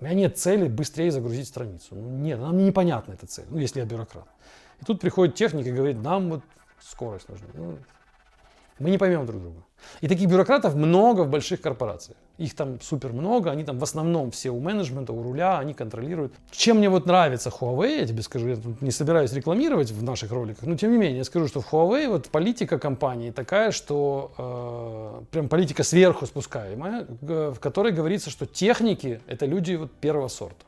У 0.00 0.04
меня 0.04 0.14
нет 0.14 0.38
цели 0.38 0.68
быстрее 0.68 1.10
загрузить 1.10 1.48
страницу. 1.48 1.88
Ну, 1.94 2.08
нет, 2.18 2.38
нам 2.38 2.56
непонятна 2.56 3.12
эта 3.12 3.26
цель, 3.26 3.46
ну, 3.50 3.58
если 3.58 3.80
я 3.80 3.86
бюрократ. 3.86 4.28
И 4.80 4.84
тут 4.84 5.00
приходит 5.00 5.34
техник 5.34 5.66
и 5.66 5.72
говорит, 5.72 6.02
нам 6.02 6.30
вот 6.30 6.40
скорость 6.80 7.28
нужна. 7.28 7.46
Ну, 7.54 7.78
мы 8.78 8.90
не 8.90 8.98
поймем 8.98 9.26
друг 9.26 9.42
друга. 9.42 9.62
И 10.00 10.08
таких 10.08 10.28
бюрократов 10.28 10.74
много 10.74 11.22
в 11.22 11.28
больших 11.28 11.60
корпорациях. 11.60 12.16
Их 12.36 12.54
там 12.54 12.80
супер 12.80 13.12
много, 13.12 13.50
они 13.50 13.64
там 13.64 13.78
в 13.78 13.82
основном 13.82 14.30
все 14.30 14.50
у 14.50 14.60
менеджмента, 14.60 15.12
у 15.12 15.22
руля, 15.22 15.58
они 15.58 15.74
контролируют. 15.74 16.32
Чем 16.50 16.78
мне 16.78 16.88
вот 16.88 17.06
нравится 17.06 17.50
Huawei, 17.50 18.00
я 18.00 18.06
тебе 18.06 18.22
скажу, 18.22 18.48
я 18.48 18.56
тут 18.56 18.80
не 18.80 18.92
собираюсь 18.92 19.32
рекламировать 19.32 19.90
в 19.90 20.02
наших 20.02 20.30
роликах, 20.30 20.64
но 20.64 20.76
тем 20.76 20.92
не 20.92 20.98
менее, 20.98 21.18
я 21.18 21.24
скажу, 21.24 21.48
что 21.48 21.60
в 21.60 21.72
Huawei 21.72 22.08
вот 22.08 22.28
политика 22.28 22.78
компании 22.78 23.30
такая, 23.32 23.72
что 23.72 24.32
э, 24.38 25.24
прям 25.32 25.48
политика 25.48 25.82
сверху 25.82 26.26
спускаемая, 26.26 27.06
в 27.20 27.58
которой 27.58 27.92
говорится, 27.92 28.30
что 28.30 28.46
техники 28.46 29.20
это 29.26 29.46
люди 29.46 29.74
вот 29.74 29.90
первого 29.92 30.28
сорта. 30.28 30.64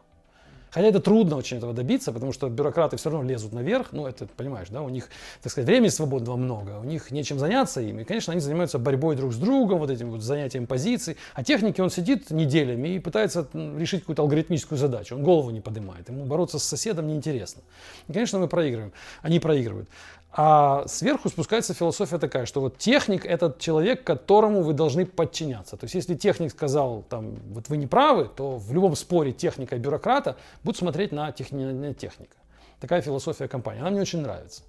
Хотя 0.70 0.86
это 0.86 1.00
трудно 1.00 1.36
очень 1.36 1.56
этого 1.56 1.72
добиться, 1.72 2.12
потому 2.12 2.32
что 2.32 2.48
бюрократы 2.48 2.96
все 2.96 3.10
равно 3.10 3.28
лезут 3.28 3.52
наверх, 3.52 3.88
ну 3.92 4.06
это 4.06 4.26
понимаешь, 4.26 4.68
да, 4.70 4.82
у 4.82 4.88
них, 4.88 5.08
так 5.42 5.50
сказать, 5.50 5.66
времени 5.66 5.88
свободного 5.88 6.36
много, 6.36 6.78
у 6.78 6.84
них 6.84 7.10
нечем 7.10 7.38
заняться 7.38 7.80
им, 7.80 8.00
и, 8.00 8.04
конечно, 8.04 8.32
они 8.32 8.40
занимаются 8.40 8.78
борьбой 8.78 9.16
друг 9.16 9.32
с 9.32 9.36
другом, 9.36 9.78
вот 9.78 9.90
этим 9.90 10.10
вот 10.10 10.22
занятием 10.22 10.66
позиций, 10.66 11.16
а 11.34 11.42
техники 11.42 11.80
он 11.80 11.90
сидит 11.90 12.30
неделями 12.30 12.88
и 12.88 12.98
пытается 12.98 13.48
решить 13.52 14.00
какую-то 14.00 14.22
алгоритмическую 14.22 14.78
задачу, 14.78 15.16
он 15.16 15.22
голову 15.22 15.50
не 15.50 15.60
поднимает, 15.60 16.08
ему 16.08 16.24
бороться 16.24 16.58
с 16.58 16.64
соседом 16.64 17.08
неинтересно. 17.08 17.62
И, 18.08 18.12
конечно, 18.12 18.38
мы 18.38 18.48
проигрываем, 18.48 18.92
они 19.22 19.40
проигрывают. 19.40 19.88
А 20.32 20.86
сверху 20.86 21.28
спускается 21.28 21.74
философия 21.74 22.18
такая, 22.18 22.46
что 22.46 22.60
вот 22.60 22.78
техник 22.78 23.26
это 23.26 23.54
человек, 23.58 24.04
которому 24.04 24.62
вы 24.62 24.74
должны 24.74 25.04
подчиняться. 25.04 25.76
То 25.76 25.84
есть 25.84 25.94
если 25.94 26.14
техник 26.14 26.52
сказал, 26.52 27.04
там, 27.08 27.34
вот 27.52 27.68
вы 27.68 27.76
не 27.76 27.88
правы, 27.88 28.30
то 28.34 28.56
в 28.56 28.72
любом 28.72 28.94
споре 28.94 29.32
техника 29.32 29.74
и 29.74 29.78
бюрократа 29.80 30.36
будут 30.62 30.78
смотреть 30.78 31.10
на, 31.10 31.32
техни- 31.32 31.72
на 31.72 31.94
техника. 31.94 32.36
Такая 32.78 33.02
философия 33.02 33.48
компании. 33.48 33.80
Она 33.80 33.90
мне 33.90 34.00
очень 34.02 34.20
нравится. 34.20 34.62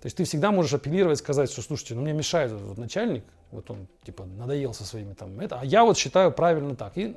То 0.00 0.06
есть 0.06 0.16
ты 0.16 0.24
всегда 0.24 0.50
можешь 0.50 0.74
апеллировать, 0.74 1.18
сказать, 1.18 1.50
что 1.50 1.62
слушайте, 1.62 1.94
ну 1.94 2.02
мне 2.02 2.12
мешает 2.12 2.52
этот 2.52 2.66
вот 2.66 2.76
начальник, 2.76 3.24
вот 3.52 3.70
он 3.70 3.86
типа 4.02 4.24
надоел 4.24 4.74
со 4.74 4.84
своими 4.84 5.14
там 5.14 5.40
это, 5.40 5.60
а 5.60 5.64
я 5.64 5.84
вот 5.84 5.96
считаю 5.96 6.30
правильно 6.32 6.74
так. 6.74 6.98
И, 6.98 7.16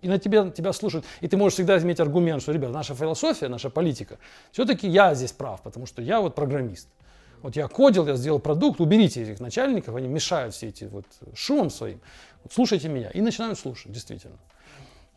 и 0.00 0.08
на 0.08 0.18
тебя, 0.18 0.50
тебя 0.50 0.72
слушают. 0.72 1.04
И 1.20 1.28
ты 1.28 1.36
можешь 1.36 1.54
всегда 1.54 1.78
иметь 1.78 2.00
аргумент, 2.00 2.42
что, 2.42 2.52
ребят, 2.52 2.72
наша 2.72 2.94
философия, 2.94 3.48
наша 3.48 3.70
политика, 3.70 4.18
все-таки 4.50 4.88
я 4.88 5.14
здесь 5.14 5.30
прав, 5.30 5.62
потому 5.62 5.86
что 5.86 6.02
я 6.02 6.20
вот 6.20 6.34
программист. 6.34 6.88
Вот 7.44 7.56
я 7.56 7.68
кодил, 7.68 8.06
я 8.06 8.16
сделал 8.16 8.38
продукт, 8.38 8.80
уберите 8.80 9.22
этих 9.22 9.38
начальников, 9.38 9.94
они 9.94 10.08
мешают 10.08 10.54
все 10.54 10.68
эти 10.68 10.84
вот 10.84 11.04
шумом 11.34 11.68
своим. 11.68 12.00
Вот 12.42 12.54
слушайте 12.54 12.88
меня. 12.88 13.10
И 13.10 13.20
начинают 13.20 13.58
слушать, 13.58 13.92
действительно. 13.92 14.38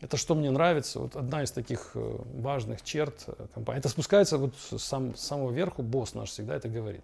Это 0.02 0.18
что 0.18 0.34
мне 0.34 0.50
нравится, 0.50 1.00
вот 1.00 1.16
одна 1.16 1.42
из 1.42 1.52
таких 1.52 1.92
э, 1.94 2.18
важных 2.34 2.82
черт 2.82 3.24
э, 3.28 3.46
компании. 3.54 3.78
Это 3.78 3.88
спускается 3.88 4.36
вот 4.36 4.52
сам, 4.76 5.16
с 5.16 5.20
самого 5.20 5.52
верху, 5.52 5.82
босс 5.82 6.12
наш 6.12 6.28
всегда 6.28 6.54
это 6.54 6.68
говорит 6.68 7.02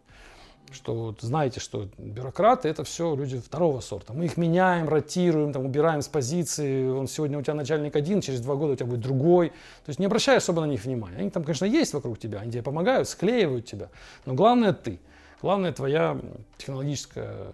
что 0.73 0.95
вот 0.95 1.21
знаете, 1.21 1.61
что 1.61 1.89
бюрократы 1.99 2.69
это 2.69 2.85
все 2.85 3.15
люди 3.15 3.39
второго 3.39 3.81
сорта. 3.81 4.15
Мы 4.15 4.25
их 4.25 4.39
меняем, 4.39 4.89
ротируем, 4.89 5.53
там, 5.53 5.67
убираем 5.67 6.01
с 6.01 6.09
позиции. 6.09 6.89
Он 6.89 7.07
сегодня 7.07 7.39
у 7.39 7.43
тебя 7.43 7.55
начальник 7.55 7.95
один, 7.95 8.23
через 8.23 8.41
два 8.41 8.55
года 8.57 8.73
у 8.73 8.77
тебя 8.77 8.87
будет 8.87 9.01
другой. 9.01 9.51
То 9.51 9.89
есть 9.89 10.01
не 10.01 10.07
обращай 10.07 10.39
особо 10.39 10.63
на 10.63 10.67
них 10.67 10.85
внимания. 10.85 11.19
Они 11.19 11.31
там, 11.31 11.45
конечно, 11.45 11.67
есть 11.67 11.93
вокруг 11.93 12.19
тебя, 12.19 12.41
они 12.41 12.51
тебе 12.51 12.63
помогают, 12.63 13.09
склеивают 13.09 13.67
тебя. 13.67 13.91
Но 14.25 14.33
главное 14.33 14.73
ты. 14.73 14.99
Главное 15.45 15.73
твоя 15.73 16.19
технологическая 16.57 17.53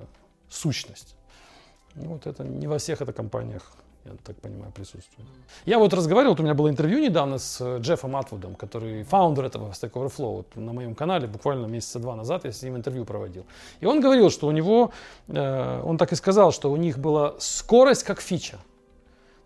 сущность. 0.48 1.16
Ну, 1.96 2.10
вот 2.10 2.24
это 2.28 2.44
не 2.44 2.68
во 2.68 2.78
всех 2.78 3.02
это 3.02 3.12
компаниях 3.12 3.72
я 4.04 4.12
так 4.22 4.36
понимаю, 4.36 4.70
присутствует. 4.70 5.28
Я 5.64 5.80
вот 5.80 5.92
разговаривал, 5.92 6.34
вот 6.34 6.40
у 6.40 6.44
меня 6.44 6.54
было 6.54 6.70
интервью 6.70 7.00
недавно 7.00 7.38
с 7.38 7.60
э, 7.60 7.78
Джеффом 7.80 8.14
Атвудом, 8.14 8.54
который 8.54 9.02
фаундер 9.02 9.46
этого 9.46 9.72
Stack 9.72 9.90
Overflow. 9.90 10.36
Вот 10.36 10.54
на 10.54 10.72
моем 10.72 10.94
канале 10.94 11.26
буквально 11.26 11.66
месяца 11.66 11.98
два 11.98 12.14
назад 12.14 12.44
я 12.44 12.52
с 12.52 12.62
ним 12.62 12.76
интервью 12.76 13.04
проводил. 13.04 13.44
И 13.80 13.86
он 13.86 14.00
говорил, 14.00 14.30
что 14.30 14.46
у 14.46 14.52
него, 14.52 14.92
э, 15.26 15.82
он 15.84 15.98
так 15.98 16.12
и 16.12 16.14
сказал, 16.14 16.52
что 16.52 16.70
у 16.70 16.76
них 16.76 16.96
была 16.96 17.34
скорость 17.40 18.04
как 18.04 18.20
фича. 18.20 18.58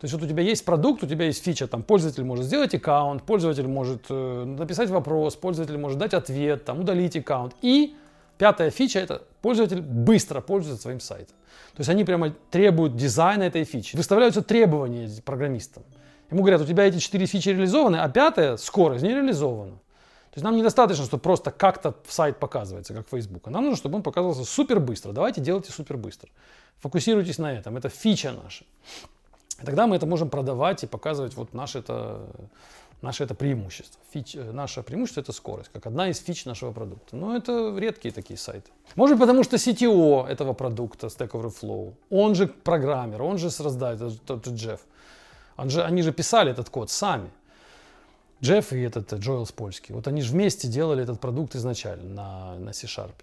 То 0.01 0.05
есть 0.05 0.13
вот 0.13 0.23
у 0.23 0.29
тебя 0.29 0.43
есть 0.43 0.67
продукт, 0.67 1.03
у 1.03 1.07
тебя 1.07 1.25
есть 1.25 1.43
фича, 1.43 1.67
там 1.67 1.83
пользователь 1.83 2.25
может 2.25 2.45
сделать 2.45 2.75
аккаунт, 2.75 3.23
пользователь 3.23 3.67
может 3.67 4.03
э, 4.11 4.45
написать 4.45 4.91
вопрос, 4.91 5.35
пользователь 5.35 5.79
может 5.79 5.99
дать 5.99 6.13
ответ, 6.13 6.67
там 6.67 6.81
удалить 6.81 7.17
аккаунт. 7.17 7.55
И 7.63 7.97
пятая 8.39 8.71
фича 8.71 9.01
это 9.01 9.23
пользователь 9.43 9.81
быстро 9.81 10.41
пользуется 10.41 10.83
своим 10.83 11.01
сайтом. 11.01 11.37
То 11.75 11.81
есть 11.81 11.91
они 11.91 12.05
прямо 12.05 12.31
требуют 12.51 12.97
дизайна 12.97 13.45
этой 13.45 13.65
фичи. 13.65 13.97
Выставляются 13.97 14.43
требования 14.43 15.11
программистам. 15.25 15.83
Ему 16.31 16.43
говорят, 16.43 16.61
у 16.61 16.67
тебя 16.67 16.85
эти 16.85 16.99
четыре 16.99 17.27
фичи 17.27 17.51
реализованы, 17.51 17.97
а 17.97 18.09
пятая, 18.09 18.57
скорость, 18.57 19.03
не 19.03 19.11
реализована. 19.11 19.73
То 20.35 20.39
есть 20.39 20.45
нам 20.45 20.57
недостаточно, 20.57 21.05
чтобы 21.05 21.23
просто 21.23 21.53
как-то 21.53 21.95
сайт 22.09 22.41
показывается, 22.41 22.93
как 22.93 23.09
Facebook. 23.09 23.47
Нам 23.47 23.63
нужно, 23.65 23.77
чтобы 23.77 23.97
он 23.97 24.03
показывался 24.03 24.45
супер 24.45 24.81
быстро. 24.81 25.13
Давайте 25.13 25.41
делайте 25.41 25.71
супер 25.71 25.97
быстро. 25.97 26.29
Фокусируйтесь 26.81 27.39
на 27.39 27.53
этом. 27.53 27.77
Это 27.77 27.89
фича 27.89 28.33
наша. 28.33 28.65
И 29.63 29.65
тогда 29.65 29.87
мы 29.87 29.95
это 29.95 30.07
можем 30.07 30.31
продавать 30.31 30.83
и 30.83 30.89
показывать 30.89 31.35
вот 31.35 31.55
наше 31.55 31.79
это, 31.79 32.27
наше 33.05 33.25
это 33.25 33.35
преимущество. 33.35 34.01
Фич, 34.13 34.35
э, 34.35 34.53
наше 34.53 34.83
преимущество 34.83 35.21
это 35.21 35.33
скорость, 35.33 35.71
как 35.73 35.87
одна 35.87 36.09
из 36.09 36.19
фич 36.19 36.45
нашего 36.47 36.73
продукта. 36.73 37.17
Но 37.17 37.37
это 37.37 37.77
редкие 37.79 38.13
такие 38.13 38.37
сайты. 38.37 38.71
Может 38.97 39.19
потому 39.19 39.45
что 39.45 39.57
CTO 39.57 40.27
этого 40.27 40.55
продукта, 40.55 41.07
Stack 41.07 41.31
Overflow, 41.31 41.95
он 42.11 42.35
же 42.35 42.47
программер, 42.47 43.23
он 43.23 43.39
же 43.39 43.51
создает, 43.51 44.21
тот 44.27 44.49
Джефф. 44.49 44.81
Он 45.57 45.71
же, 45.71 45.85
они 45.85 46.03
же 46.03 46.13
писали 46.13 46.51
этот 46.51 46.71
код 46.71 46.91
сами. 46.91 47.31
Джефф 48.43 48.73
и 48.73 48.81
этот 48.81 49.13
э, 49.13 49.17
Джоэл 49.19 49.47
Спольский. 49.47 49.95
Вот 49.95 50.09
они 50.09 50.23
же 50.23 50.33
вместе 50.33 50.69
делали 50.69 51.03
этот 51.03 51.21
продукт 51.21 51.55
изначально 51.55 52.15
на, 52.15 52.59
на 52.59 52.73
C-Sharp. 52.73 53.15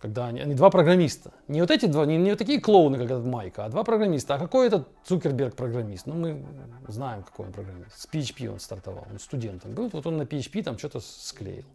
Когда 0.00 0.28
они, 0.28 0.40
они 0.40 0.54
два 0.54 0.70
программиста. 0.70 1.30
Не 1.46 1.60
вот 1.60 1.70
эти 1.70 1.84
два, 1.84 2.06
не, 2.06 2.16
не 2.16 2.30
вот 2.30 2.38
такие 2.38 2.58
клоуны, 2.58 2.96
как 2.96 3.10
этот 3.10 3.24
Майка, 3.26 3.66
а 3.66 3.68
два 3.68 3.84
программиста. 3.84 4.34
А 4.34 4.38
какой 4.38 4.66
этот 4.66 4.88
Цукерберг 5.04 5.54
программист? 5.54 6.06
Ну, 6.06 6.14
мы 6.14 6.42
знаем, 6.88 7.22
какой 7.22 7.46
он 7.46 7.52
программист. 7.52 8.00
С 8.00 8.08
PHP 8.10 8.48
он 8.48 8.60
стартовал, 8.60 9.06
он 9.10 9.18
студентом 9.18 9.72
был. 9.72 9.90
Вот 9.92 10.06
он 10.06 10.16
на 10.16 10.22
PHP 10.22 10.62
там 10.62 10.78
что-то 10.78 11.00
склеил. 11.00 11.66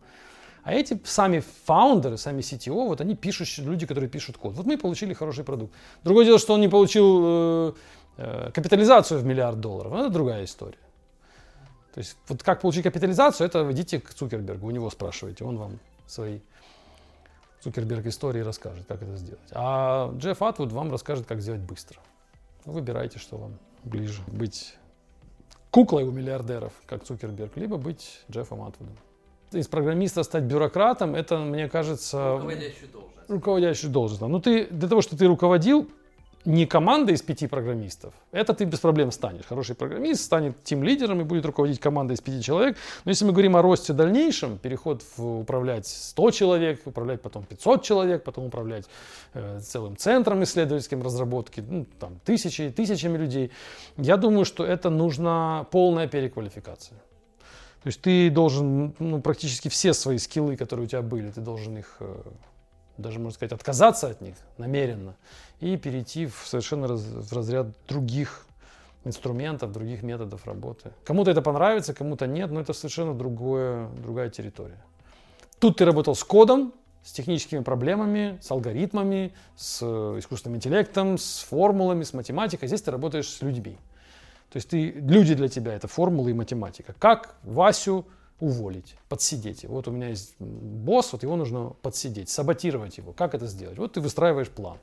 А 0.64 0.74
эти 0.74 1.00
сами 1.04 1.44
фаундеры, 1.66 2.18
сами 2.18 2.42
CTO, 2.42 2.88
вот 2.88 3.00
они 3.00 3.16
пишут, 3.16 3.48
люди, 3.60 3.86
которые 3.86 4.10
пишут 4.10 4.38
код. 4.38 4.56
Вот 4.56 4.66
мы 4.66 4.80
получили 4.80 5.14
хороший 5.14 5.44
продукт. 5.44 5.72
Другое 6.04 6.26
дело, 6.26 6.40
что 6.40 6.56
он 6.56 6.62
не 6.62 6.68
получил 6.68 7.22
э, 7.24 7.74
э, 8.18 8.52
капитализацию 8.52 9.20
в 9.20 9.26
миллиард 9.26 9.60
долларов. 9.60 9.94
Это 9.94 10.10
другая 10.10 10.44
история. 10.44 10.80
То 11.94 12.00
есть 12.00 12.18
вот 12.28 12.42
как 12.42 12.62
получить 12.62 12.82
капитализацию, 12.82 13.46
это 13.46 13.72
идите 13.72 14.00
к 14.00 14.12
Цукербергу, 14.12 14.66
у 14.66 14.72
него 14.72 14.90
спрашивайте, 14.90 15.44
он 15.44 15.58
вам 15.58 15.80
свои 16.08 16.40
Цукерберг 17.62 18.06
истории 18.06 18.42
расскажет, 18.42 18.86
как 18.88 19.02
это 19.02 19.16
сделать. 19.18 19.50
А 19.52 20.14
Джефф 20.18 20.42
Атвуд 20.42 20.72
вам 20.72 20.92
расскажет, 20.92 21.26
как 21.26 21.42
сделать 21.42 21.62
быстро. 21.62 22.00
Выбирайте, 22.66 23.20
что 23.20 23.38
вам 23.38 23.58
ближе. 23.84 24.22
Быть 24.28 24.76
куклой 25.72 26.04
у 26.04 26.12
миллиардеров, 26.12 26.74
как 26.86 27.04
Цукерберг, 27.04 27.58
либо 27.58 27.78
быть 27.78 28.24
Джеффом 28.32 28.64
Атвудом. 28.64 28.96
Из 29.52 29.68
программиста 29.68 30.24
стать 30.24 30.44
бюрократом, 30.44 31.16
это, 31.16 31.38
мне 31.38 31.70
кажется... 31.70 32.34
Руководящую 32.34 32.90
должность. 32.92 33.30
Руководящую 33.30 33.92
должность. 33.92 34.22
Ну, 34.22 34.40
ты, 34.40 34.68
для 34.68 34.88
того, 34.88 35.02
чтобы 35.02 35.20
ты 35.20 35.28
руководил, 35.28 35.90
не 36.46 36.66
команда 36.66 37.12
из 37.12 37.22
пяти 37.22 37.48
программистов, 37.48 38.14
это 38.32 38.54
ты 38.54 38.66
без 38.66 38.80
проблем 38.80 39.12
станешь. 39.12 39.46
Хороший 39.46 39.76
программист 39.76 40.24
станет 40.24 40.64
тим-лидером 40.64 41.22
и 41.22 41.24
будет 41.24 41.46
руководить 41.46 41.80
командой 41.80 42.14
из 42.14 42.22
пяти 42.22 42.42
человек. 42.42 42.78
Но 43.04 43.12
если 43.12 43.26
мы 43.26 43.32
говорим 43.32 43.56
о 43.56 43.62
росте 43.62 43.94
дальнейшем, 43.94 44.58
переход 44.58 45.04
в 45.18 45.40
управлять 45.40 45.88
100 45.88 46.32
человек, 46.32 46.82
управлять 46.86 47.22
потом 47.22 47.44
500 47.44 47.84
человек, 47.84 48.24
потом 48.24 48.46
управлять 48.46 48.86
э, 49.34 49.60
целым 49.60 49.98
центром 49.98 50.44
исследовательским 50.44 51.02
разработки, 51.02 51.64
ну, 51.68 51.86
там, 52.00 52.20
тысячи, 52.24 52.70
тысячами 52.70 53.18
людей, 53.18 53.52
я 53.98 54.18
думаю, 54.18 54.46
что 54.46 54.66
это 54.66 54.90
нужна 54.90 55.66
полная 55.72 56.08
переквалификация. 56.08 56.98
То 57.84 57.88
есть 57.88 58.02
ты 58.02 58.32
должен 58.32 58.96
ну, 58.98 59.22
практически 59.22 59.70
все 59.70 59.94
свои 59.94 60.18
скиллы, 60.18 60.58
которые 60.58 60.86
у 60.86 60.90
тебя 60.90 61.02
были, 61.02 61.30
ты 61.30 61.42
должен 61.42 61.78
их 61.78 61.98
э, 62.00 62.16
даже, 62.98 63.20
можно 63.20 63.36
сказать, 63.36 63.52
отказаться 63.52 64.08
от 64.08 64.22
них 64.22 64.36
намеренно 64.58 65.16
и 65.60 65.78
перейти 65.78 66.28
в 66.28 66.44
совершенно 66.46 66.88
раз, 66.88 67.02
в 67.02 67.34
разряд 67.34 67.68
других 67.88 68.46
инструментов, 69.04 69.72
других 69.72 70.04
методов 70.04 70.46
работы. 70.46 70.92
Кому-то 71.04 71.32
это 71.32 71.42
понравится, 71.42 71.94
кому-то 71.94 72.28
нет, 72.28 72.52
но 72.52 72.60
это 72.60 72.74
совершенно 72.74 73.14
другое, 73.14 73.90
другая 74.04 74.30
территория. 74.30 74.84
Тут 75.60 75.78
ты 75.78 75.86
работал 75.86 76.16
с 76.16 76.24
кодом, 76.24 76.74
с 77.04 77.12
техническими 77.12 77.62
проблемами, 77.62 78.40
с 78.42 78.50
алгоритмами, 78.50 79.34
с 79.56 79.84
искусственным 79.84 80.58
интеллектом, 80.58 81.18
с 81.18 81.46
формулами, 81.48 82.04
с 82.04 82.14
математикой. 82.14 82.68
Здесь 82.68 82.82
ты 82.82 82.92
работаешь 82.92 83.30
с 83.30 83.42
людьми. 83.44 83.78
То 84.50 84.58
есть 84.58 84.70
ты, 84.70 84.90
люди 84.92 85.36
для 85.36 85.48
тебя 85.48 85.74
это 85.74 85.88
формулы 85.88 86.32
и 86.32 86.34
математика. 86.34 86.96
Как 86.98 87.36
Васю 87.44 88.06
уволить, 88.40 88.96
подсидеть. 89.10 89.66
Вот 89.66 89.88
у 89.88 89.92
меня 89.92 90.10
есть 90.10 90.36
босс, 90.40 91.14
вот 91.14 91.24
его 91.24 91.36
нужно 91.36 91.70
подсидеть, 91.82 92.30
саботировать 92.30 92.98
его. 92.98 93.14
Как 93.14 93.34
это 93.34 93.48
сделать? 93.48 93.78
Вот 93.78 93.94
ты 93.94 94.02
выстраиваешь 94.02 94.50
план. 94.50 94.78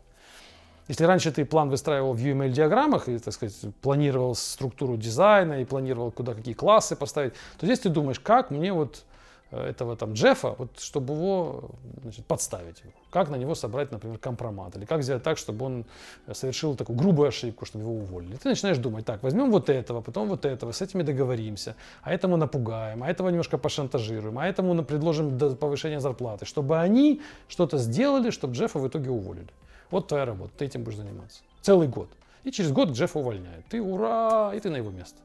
Если 0.89 1.05
раньше 1.05 1.31
ты 1.31 1.45
план 1.45 1.71
выстраивал 1.71 2.13
в 2.13 2.19
UML-диаграммах 2.19 3.09
и, 3.09 3.19
так 3.19 3.33
сказать, 3.33 3.57
планировал 3.81 4.35
структуру 4.35 4.97
дизайна 4.97 5.61
и 5.61 5.65
планировал, 5.65 6.11
куда 6.11 6.35
какие 6.35 6.55
классы 6.55 6.97
поставить, 6.97 7.35
то 7.59 7.67
здесь 7.67 7.81
ты 7.81 7.89
думаешь, 7.89 8.19
как 8.19 8.51
мне 8.51 8.73
вот 8.73 9.05
этого 9.53 9.97
там 9.97 10.15
Джеффа, 10.15 10.55
вот, 10.59 10.81
чтобы 10.81 11.15
его 11.15 11.71
значит, 12.03 12.27
подставить, 12.27 12.81
его. 12.81 12.93
как 13.11 13.29
на 13.29 13.37
него 13.37 13.55
собрать, 13.55 13.93
например, 13.93 14.19
компромат, 14.19 14.77
или 14.77 14.85
как 14.87 15.03
сделать 15.03 15.23
так, 15.23 15.39
чтобы 15.39 15.67
он 15.67 15.85
совершил 16.33 16.75
такую 16.75 16.99
грубую 16.99 17.29
ошибку, 17.29 17.67
чтобы 17.67 17.85
его 17.85 17.95
уволили. 17.95 18.37
Ты 18.37 18.49
начинаешь 18.49 18.79
думать, 18.79 19.05
так, 19.05 19.23
возьмем 19.23 19.51
вот 19.51 19.69
этого, 19.69 20.01
потом 20.01 20.29
вот 20.29 20.45
этого, 20.45 20.73
с 20.73 20.81
этими 20.81 21.03
договоримся, 21.03 21.77
а 22.03 22.13
этому 22.13 22.37
напугаем, 22.37 23.03
а 23.03 23.11
этого 23.11 23.29
немножко 23.29 23.59
пошантажируем, 23.59 24.39
а 24.39 24.47
этому 24.47 24.83
предложим 24.85 25.39
повышение 25.57 26.01
зарплаты, 26.01 26.47
чтобы 26.47 26.79
они 26.79 27.21
что-то 27.49 27.79
сделали, 27.79 28.31
чтобы 28.31 28.55
Джеффа 28.55 28.79
в 28.79 28.89
итоге 28.89 29.11
уволили. 29.11 29.49
Вот 29.91 30.09
твоя 30.09 30.25
работа, 30.25 30.53
ты 30.57 30.65
этим 30.65 30.85
будешь 30.85 30.97
заниматься. 30.97 31.43
Целый 31.61 31.89
год. 31.89 32.09
И 32.45 32.51
через 32.51 32.73
год 32.73 32.91
Джеффа 32.91 33.19
увольняют. 33.19 33.67
Ты 33.67 33.83
ура, 33.83 34.53
и 34.55 34.61
ты 34.61 34.71
на 34.71 34.77
его 34.77 34.91
место. 34.91 35.19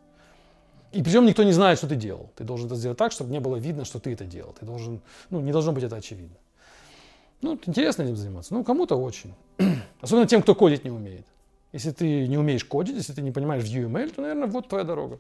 И 0.98 1.04
причем 1.04 1.28
никто 1.28 1.44
не 1.44 1.52
знает, 1.52 1.78
что 1.78 1.88
ты 1.88 1.96
делал. 1.96 2.32
Ты 2.36 2.44
должен 2.44 2.66
это 2.66 2.76
сделать 2.76 2.98
так, 2.98 3.12
чтобы 3.12 3.32
не 3.32 3.40
было 3.40 3.58
видно, 3.58 3.86
что 3.86 4.00
ты 4.00 4.14
это 4.14 4.26
делал. 4.26 4.56
Ты 4.60 4.66
должен, 4.66 5.00
ну, 5.30 5.40
не 5.42 5.52
должно 5.52 5.72
быть 5.72 5.84
это 5.84 5.96
очевидно. 5.96 6.36
Ну, 7.44 7.60
интересно 7.68 8.02
этим 8.02 8.16
заниматься. 8.16 8.52
Ну, 8.56 8.64
кому-то 8.64 8.96
очень. 8.96 9.36
Особенно 10.02 10.26
тем, 10.26 10.42
кто 10.42 10.56
кодить 10.56 10.84
не 10.86 10.90
умеет. 10.90 11.28
Если 11.72 11.92
ты 11.92 12.28
не 12.28 12.36
умеешь 12.40 12.66
кодить, 12.66 12.96
если 12.96 13.14
ты 13.14 13.22
не 13.22 13.30
понимаешь 13.30 13.64
UML, 13.66 14.10
то, 14.10 14.22
наверное, 14.22 14.48
вот 14.48 14.70
твоя 14.70 14.84
дорога. 14.84 15.20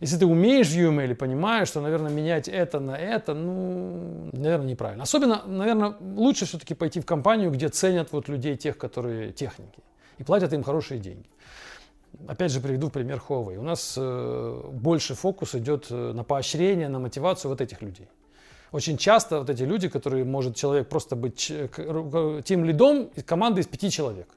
Если 0.00 0.16
ты 0.16 0.24
умеешь 0.24 0.70
UML 0.70 1.10
и 1.10 1.14
понимаешь, 1.14 1.68
что, 1.68 1.82
наверное, 1.82 2.10
менять 2.10 2.48
это 2.48 2.80
на 2.80 2.96
это, 2.96 3.34
ну, 3.34 4.30
наверное, 4.32 4.68
неправильно. 4.68 5.02
Особенно, 5.02 5.42
наверное, 5.44 5.94
лучше 6.00 6.46
все-таки 6.46 6.72
пойти 6.72 7.00
в 7.00 7.04
компанию, 7.04 7.50
где 7.50 7.68
ценят 7.68 8.12
вот 8.12 8.28
людей 8.30 8.56
тех, 8.56 8.78
которые 8.78 9.32
техники, 9.32 9.82
и 10.16 10.24
платят 10.24 10.54
им 10.54 10.62
хорошие 10.62 10.98
деньги. 10.98 11.28
Опять 12.26 12.52
же 12.52 12.60
приведу 12.60 12.90
пример 12.90 13.22
Huawei. 13.28 13.56
У 13.56 13.62
нас 13.62 13.94
э, 13.96 14.60
больше 14.72 15.14
фокус 15.14 15.54
идет 15.54 15.86
э, 15.90 16.12
на 16.12 16.24
поощрение, 16.24 16.88
на 16.88 16.98
мотивацию 16.98 17.50
вот 17.50 17.60
этих 17.60 17.80
людей. 17.82 18.08
Очень 18.72 18.98
часто 18.98 19.38
вот 19.38 19.50
эти 19.50 19.62
люди, 19.62 19.88
которые 19.88 20.24
может 20.24 20.54
человек 20.56 20.88
просто 20.88 21.16
быть 21.16 21.52
тем 22.44 22.64
лидом 22.64 23.10
команды 23.24 23.62
из 23.62 23.66
пяти 23.66 23.90
человек, 23.90 24.28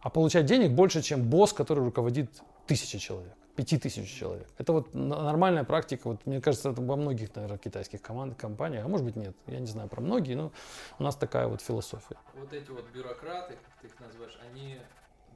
а 0.00 0.10
получать 0.10 0.46
денег 0.46 0.72
больше, 0.72 1.00
чем 1.00 1.22
босс, 1.22 1.52
который 1.52 1.84
руководит 1.84 2.28
тысячи 2.66 2.98
человек, 2.98 3.32
пяти 3.54 3.78
тысяч 3.78 4.12
человек. 4.12 4.48
Это 4.58 4.72
вот 4.72 4.94
нормальная 4.94 5.62
практика. 5.62 6.08
Вот, 6.08 6.26
мне 6.26 6.40
кажется, 6.40 6.70
это 6.70 6.82
во 6.82 6.96
многих, 6.96 7.32
наверное, 7.36 7.58
китайских 7.58 8.02
команд, 8.02 8.36
компаниях, 8.36 8.84
а 8.84 8.88
может 8.88 9.06
быть 9.06 9.14
нет. 9.14 9.36
Я 9.46 9.60
не 9.60 9.68
знаю 9.68 9.88
про 9.88 10.00
многие, 10.00 10.34
но 10.34 10.50
у 10.98 11.04
нас 11.04 11.14
такая 11.14 11.46
вот 11.46 11.60
философия. 11.60 12.16
Вот 12.34 12.52
эти 12.52 12.68
вот 12.70 12.84
бюрократы, 12.92 13.54
ты 13.80 13.86
их 13.86 14.00
называешь, 14.00 14.38
они 14.50 14.78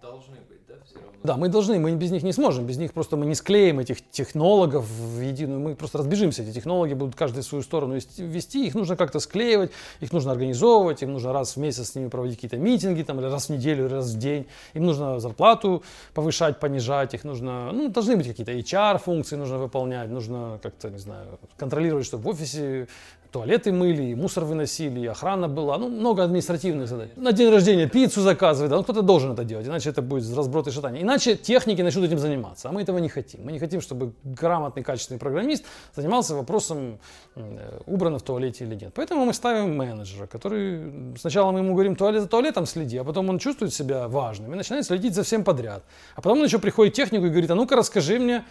должны 0.06 0.36
быть, 0.48 0.60
да, 0.68 0.74
все 0.84 0.96
равно? 0.96 1.12
Да, 1.22 1.36
мы 1.36 1.48
должны, 1.48 1.78
мы 1.78 1.94
без 1.94 2.10
них 2.10 2.22
не 2.22 2.32
сможем, 2.32 2.66
без 2.66 2.78
них 2.78 2.92
просто 2.92 3.16
мы 3.16 3.26
не 3.26 3.34
склеим 3.34 3.78
этих 3.78 4.08
технологов 4.10 4.86
в 4.88 5.20
единую, 5.20 5.60
мы 5.60 5.74
просто 5.74 5.98
разбежимся, 5.98 6.42
эти 6.42 6.52
технологии 6.52 6.94
будут 6.94 7.14
каждый 7.14 7.42
в 7.42 7.46
свою 7.46 7.62
сторону 7.62 7.98
вести, 8.18 8.66
их 8.66 8.74
нужно 8.74 8.96
как-то 8.96 9.20
склеивать, 9.20 9.70
их 10.00 10.12
нужно 10.12 10.32
организовывать, 10.32 11.02
им 11.02 11.12
нужно 11.12 11.32
раз 11.32 11.56
в 11.56 11.60
месяц 11.60 11.90
с 11.90 11.94
ними 11.94 12.08
проводить 12.08 12.36
какие-то 12.36 12.56
митинги, 12.56 13.02
там, 13.02 13.20
или 13.20 13.26
раз 13.26 13.46
в 13.46 13.50
неделю, 13.50 13.88
раз 13.88 14.12
в 14.12 14.18
день, 14.18 14.46
им 14.74 14.86
нужно 14.86 15.20
зарплату 15.20 15.82
повышать, 16.14 16.60
понижать, 16.60 17.14
их 17.14 17.24
нужно, 17.24 17.72
ну, 17.72 17.88
должны 17.88 18.16
быть 18.16 18.26
какие-то 18.26 18.52
HR-функции 18.52 19.36
нужно 19.36 19.58
выполнять, 19.58 20.08
нужно 20.08 20.58
как-то, 20.62 20.90
не 20.90 20.98
знаю, 20.98 21.38
контролировать, 21.56 22.06
чтобы 22.06 22.24
в 22.24 22.28
офисе 22.28 22.88
туалеты 23.36 23.70
мыли, 23.70 24.02
и 24.02 24.14
мусор 24.14 24.44
выносили, 24.44 25.00
и 25.00 25.06
охрана 25.06 25.46
была, 25.46 25.76
ну, 25.76 25.88
много 25.88 26.24
административных 26.24 26.88
задач. 26.88 27.10
На 27.16 27.32
день 27.32 27.50
рождения 27.50 27.86
пиццу 27.86 28.22
заказывать, 28.22 28.70
да, 28.70 28.76
ну, 28.76 28.82
кто-то 28.82 29.02
должен 29.02 29.32
это 29.32 29.44
делать, 29.44 29.66
иначе 29.66 29.90
это 29.90 30.00
будет 30.00 30.34
разброд 30.34 30.68
и 30.68 30.70
шатание. 30.70 31.02
Иначе 31.02 31.36
техники 31.36 31.82
начнут 31.82 32.06
этим 32.06 32.18
заниматься, 32.18 32.70
а 32.70 32.72
мы 32.72 32.80
этого 32.80 32.96
не 32.96 33.10
хотим. 33.10 33.44
Мы 33.44 33.52
не 33.52 33.58
хотим, 33.58 33.82
чтобы 33.82 34.14
грамотный, 34.24 34.82
качественный 34.82 35.20
программист 35.20 35.66
занимался 35.94 36.34
вопросом, 36.34 36.98
э, 37.34 37.80
убрано 37.84 38.18
в 38.18 38.22
туалете 38.22 38.64
или 38.64 38.74
нет. 38.74 38.92
Поэтому 38.94 39.26
мы 39.26 39.34
ставим 39.34 39.76
менеджера, 39.76 40.26
который, 40.26 41.14
сначала 41.18 41.52
мы 41.52 41.58
ему 41.58 41.74
говорим, 41.74 41.94
туалет 41.94 42.22
за 42.22 42.28
туалетом 42.28 42.64
следи, 42.64 42.96
а 42.96 43.04
потом 43.04 43.28
он 43.28 43.38
чувствует 43.38 43.74
себя 43.74 44.08
важным 44.08 44.54
и 44.54 44.56
начинает 44.56 44.86
следить 44.86 45.14
за 45.14 45.22
всем 45.22 45.44
подряд. 45.44 45.82
А 46.14 46.22
потом 46.22 46.38
он 46.38 46.44
еще 46.46 46.58
приходит 46.58 46.94
технику 46.94 47.26
и 47.26 47.28
говорит, 47.28 47.50
а 47.50 47.54
ну-ка 47.54 47.76
расскажи 47.76 48.18
мне, 48.18 48.44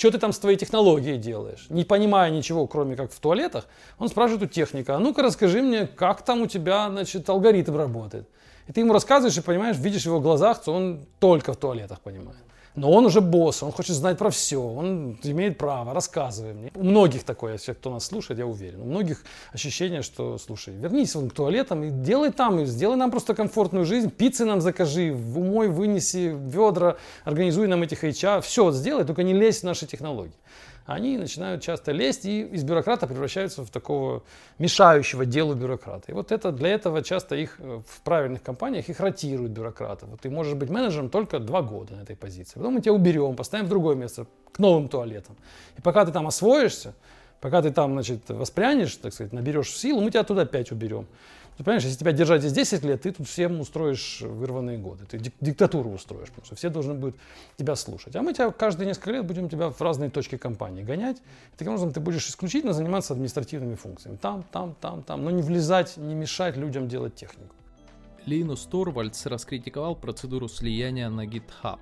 что 0.00 0.12
ты 0.12 0.18
там 0.18 0.32
с 0.32 0.38
твоей 0.38 0.56
технологией 0.56 1.18
делаешь? 1.18 1.66
Не 1.68 1.84
понимая 1.84 2.30
ничего, 2.30 2.66
кроме 2.66 2.96
как 2.96 3.12
в 3.12 3.20
туалетах, 3.20 3.66
он 3.98 4.08
спрашивает 4.08 4.42
у 4.42 4.46
техника, 4.46 4.96
а 4.96 4.98
ну-ка 4.98 5.22
расскажи 5.22 5.60
мне, 5.60 5.86
как 5.86 6.22
там 6.22 6.40
у 6.40 6.46
тебя, 6.46 6.88
значит, 6.88 7.28
алгоритм 7.28 7.76
работает. 7.76 8.26
И 8.66 8.72
ты 8.72 8.80
ему 8.80 8.94
рассказываешь 8.94 9.36
и 9.36 9.42
понимаешь, 9.42 9.76
видишь 9.76 10.04
в 10.04 10.06
его 10.06 10.20
глазах, 10.20 10.62
что 10.62 10.72
он 10.72 11.04
только 11.18 11.52
в 11.52 11.58
туалетах 11.58 12.00
понимает. 12.00 12.40
Но 12.80 12.90
он 12.90 13.04
уже 13.04 13.20
босс, 13.20 13.62
он 13.62 13.72
хочет 13.72 13.94
знать 13.94 14.16
про 14.16 14.30
все, 14.30 14.58
он 14.58 15.18
имеет 15.22 15.58
право, 15.58 15.92
рассказывай 15.92 16.54
мне. 16.54 16.72
У 16.74 16.82
многих 16.82 17.24
такое, 17.24 17.58
все, 17.58 17.74
кто 17.74 17.90
нас 17.90 18.06
слушает, 18.06 18.38
я 18.38 18.46
уверен, 18.46 18.80
у 18.80 18.86
многих 18.86 19.22
ощущение, 19.52 20.00
что, 20.00 20.38
слушай, 20.38 20.72
вернись 20.72 21.14
вон 21.14 21.28
к 21.28 21.34
туалетам 21.34 21.84
и 21.84 21.90
делай 21.90 22.32
там, 22.32 22.58
и 22.58 22.64
сделай 22.64 22.96
нам 22.96 23.10
просто 23.10 23.34
комфортную 23.34 23.84
жизнь, 23.84 24.10
пиццы 24.10 24.46
нам 24.46 24.62
закажи, 24.62 25.12
умой, 25.12 25.68
вынеси 25.68 26.34
ведра, 26.34 26.96
организуй 27.24 27.68
нам 27.68 27.82
этих 27.82 28.02
HR, 28.02 28.40
все 28.40 28.72
сделай, 28.72 29.04
только 29.04 29.24
не 29.24 29.34
лезь 29.34 29.60
в 29.60 29.64
наши 29.64 29.86
технологии 29.86 30.32
они 30.90 31.16
начинают 31.18 31.62
часто 31.62 31.92
лезть 31.92 32.24
и 32.24 32.42
из 32.42 32.64
бюрократа 32.64 33.06
превращаются 33.06 33.64
в 33.64 33.70
такого 33.70 34.24
мешающего 34.58 35.24
делу 35.24 35.54
бюрократа. 35.54 36.10
И 36.10 36.12
вот 36.12 36.32
это, 36.32 36.50
для 36.50 36.70
этого 36.70 37.02
часто 37.02 37.36
их 37.36 37.60
э, 37.60 37.80
в 37.86 38.00
правильных 38.02 38.42
компаниях 38.42 38.88
их 38.88 38.98
ротируют 38.98 39.52
бюрократов. 39.52 40.08
Вот 40.08 40.20
ты 40.22 40.30
можешь 40.30 40.54
быть 40.54 40.68
менеджером 40.68 41.08
только 41.08 41.38
два 41.38 41.62
года 41.62 41.94
на 41.94 42.02
этой 42.02 42.16
позиции. 42.16 42.54
Потом 42.54 42.74
мы 42.74 42.80
тебя 42.80 42.92
уберем, 42.92 43.36
поставим 43.36 43.66
в 43.66 43.68
другое 43.68 43.94
место, 43.94 44.26
к 44.50 44.58
новым 44.58 44.88
туалетам. 44.88 45.36
И 45.78 45.80
пока 45.80 46.04
ты 46.04 46.10
там 46.10 46.26
освоишься, 46.26 46.94
пока 47.40 47.62
ты 47.62 47.70
там, 47.70 47.92
значит, 47.92 48.28
воспрянешь, 48.28 48.96
так 48.96 49.14
сказать, 49.14 49.32
наберешь 49.32 49.70
силу, 49.70 50.00
мы 50.00 50.10
тебя 50.10 50.24
туда 50.24 50.42
опять 50.42 50.72
уберем. 50.72 51.06
Ты 51.60 51.64
понимаешь, 51.64 51.84
если 51.84 51.98
тебя 51.98 52.12
держать 52.12 52.40
здесь 52.40 52.54
10 52.54 52.84
лет, 52.84 53.02
ты 53.02 53.12
тут 53.12 53.28
всем 53.28 53.60
устроишь 53.60 54.22
вырванные 54.22 54.78
годы. 54.78 55.04
Ты 55.04 55.20
диктатуру 55.42 55.90
устроишь, 55.90 56.30
потому 56.30 56.46
что 56.46 56.54
все 56.56 56.70
должны 56.70 56.94
будут 56.94 57.16
тебя 57.58 57.76
слушать. 57.76 58.16
А 58.16 58.22
мы 58.22 58.32
тебя 58.32 58.50
каждые 58.50 58.86
несколько 58.86 59.10
лет 59.10 59.26
будем 59.26 59.50
тебя 59.50 59.68
в 59.68 59.78
разные 59.82 60.08
точки 60.08 60.38
компании 60.38 60.82
гонять. 60.82 61.18
Таким 61.58 61.72
образом 61.72 61.92
ты 61.92 62.00
будешь 62.00 62.26
исключительно 62.26 62.72
заниматься 62.72 63.12
административными 63.12 63.74
функциями. 63.74 64.16
Там, 64.16 64.42
там, 64.50 64.74
там, 64.80 65.02
там. 65.02 65.22
Но 65.22 65.30
не 65.30 65.42
влезать, 65.42 65.98
не 65.98 66.14
мешать 66.14 66.56
людям 66.56 66.88
делать 66.88 67.14
технику. 67.14 67.54
Линус 68.24 68.64
Торвальдс 68.64 69.26
раскритиковал 69.26 69.96
процедуру 69.96 70.48
слияния 70.48 71.10
на 71.10 71.26
GitHub. 71.26 71.78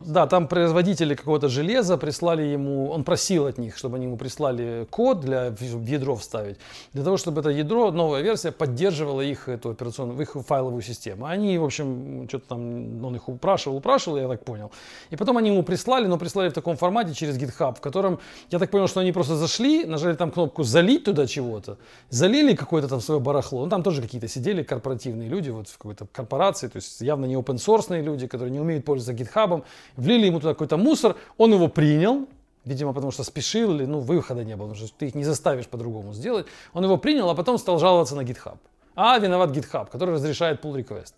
Да, 0.00 0.26
там 0.26 0.48
производители 0.48 1.14
какого-то 1.14 1.48
железа 1.48 1.98
прислали 1.98 2.42
ему, 2.42 2.90
он 2.90 3.04
просил 3.04 3.46
от 3.46 3.58
них, 3.58 3.76
чтобы 3.76 3.96
они 3.96 4.06
ему 4.06 4.16
прислали 4.16 4.86
код 4.88 5.20
для 5.20 5.50
в 5.50 5.86
ядро 5.86 6.16
вставить, 6.16 6.56
для 6.94 7.04
того, 7.04 7.18
чтобы 7.18 7.42
это 7.42 7.50
ядро, 7.50 7.90
новая 7.90 8.22
версия, 8.22 8.50
поддерживала 8.50 9.20
их 9.20 9.46
эту 9.48 9.70
операционную, 9.70 10.18
их 10.18 10.34
файловую 10.46 10.80
систему. 10.80 11.26
Они, 11.26 11.58
в 11.58 11.64
общем, 11.64 12.26
что-то 12.28 12.48
там, 12.48 13.04
он 13.04 13.16
их 13.16 13.28
упрашивал, 13.28 13.76
упрашивал, 13.76 14.16
я 14.16 14.26
так 14.26 14.42
понял. 14.42 14.72
И 15.10 15.16
потом 15.16 15.36
они 15.36 15.50
ему 15.50 15.62
прислали, 15.62 16.06
но 16.06 16.16
прислали 16.16 16.48
в 16.48 16.54
таком 16.54 16.78
формате 16.78 17.12
через 17.12 17.36
GitHub, 17.36 17.76
в 17.76 17.80
котором, 17.82 18.20
я 18.50 18.58
так 18.58 18.70
понял, 18.70 18.88
что 18.88 19.00
они 19.00 19.12
просто 19.12 19.36
зашли, 19.36 19.84
нажали 19.84 20.16
там 20.16 20.30
кнопку 20.30 20.62
«залить 20.62 21.04
туда 21.04 21.26
чего-то», 21.26 21.76
залили 22.08 22.54
какое-то 22.54 22.88
там 22.88 23.02
свое 23.02 23.20
барахло, 23.20 23.64
ну 23.64 23.68
там 23.68 23.82
тоже 23.82 24.00
какие-то 24.00 24.28
сидели 24.28 24.62
корпоративные 24.62 25.28
люди, 25.28 25.50
вот 25.50 25.68
в 25.68 25.76
какой-то 25.76 26.06
корпорации, 26.10 26.68
то 26.68 26.76
есть 26.76 27.02
явно 27.02 27.26
не 27.26 27.34
open 27.34 27.56
source 27.56 28.00
люди, 28.00 28.26
которые 28.26 28.50
не 28.50 28.60
умеют 28.60 28.86
пользоваться 28.86 29.22
GitHub, 29.22 29.62
влили 29.96 30.26
ему 30.26 30.40
туда 30.40 30.54
какой-то 30.54 30.76
мусор, 30.76 31.16
он 31.38 31.52
его 31.52 31.68
принял, 31.68 32.26
видимо, 32.64 32.92
потому 32.92 33.12
что 33.12 33.24
спешил 33.24 33.74
или, 33.74 33.86
ну, 33.86 34.00
выхода 34.00 34.44
не 34.44 34.56
было, 34.56 34.68
потому 34.68 34.86
что 34.86 34.96
ты 34.96 35.06
их 35.06 35.14
не 35.14 35.24
заставишь 35.24 35.66
по-другому 35.66 36.12
сделать. 36.12 36.46
Он 36.72 36.84
его 36.84 36.96
принял, 36.96 37.28
а 37.30 37.34
потом 37.34 37.58
стал 37.58 37.78
жаловаться 37.78 38.16
на 38.16 38.22
GitHub. 38.22 38.58
А, 38.94 39.18
виноват 39.18 39.50
GitHub, 39.50 39.88
который 39.90 40.14
разрешает 40.14 40.64
pull 40.64 40.74
request. 40.74 41.14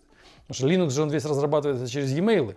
Потому 0.47 0.55
что 0.55 0.67
Linux 0.67 0.89
же 0.91 1.01
он 1.01 1.09
весь 1.09 1.25
разрабатывается 1.25 1.87
через 1.87 2.11
e-mail. 2.11 2.55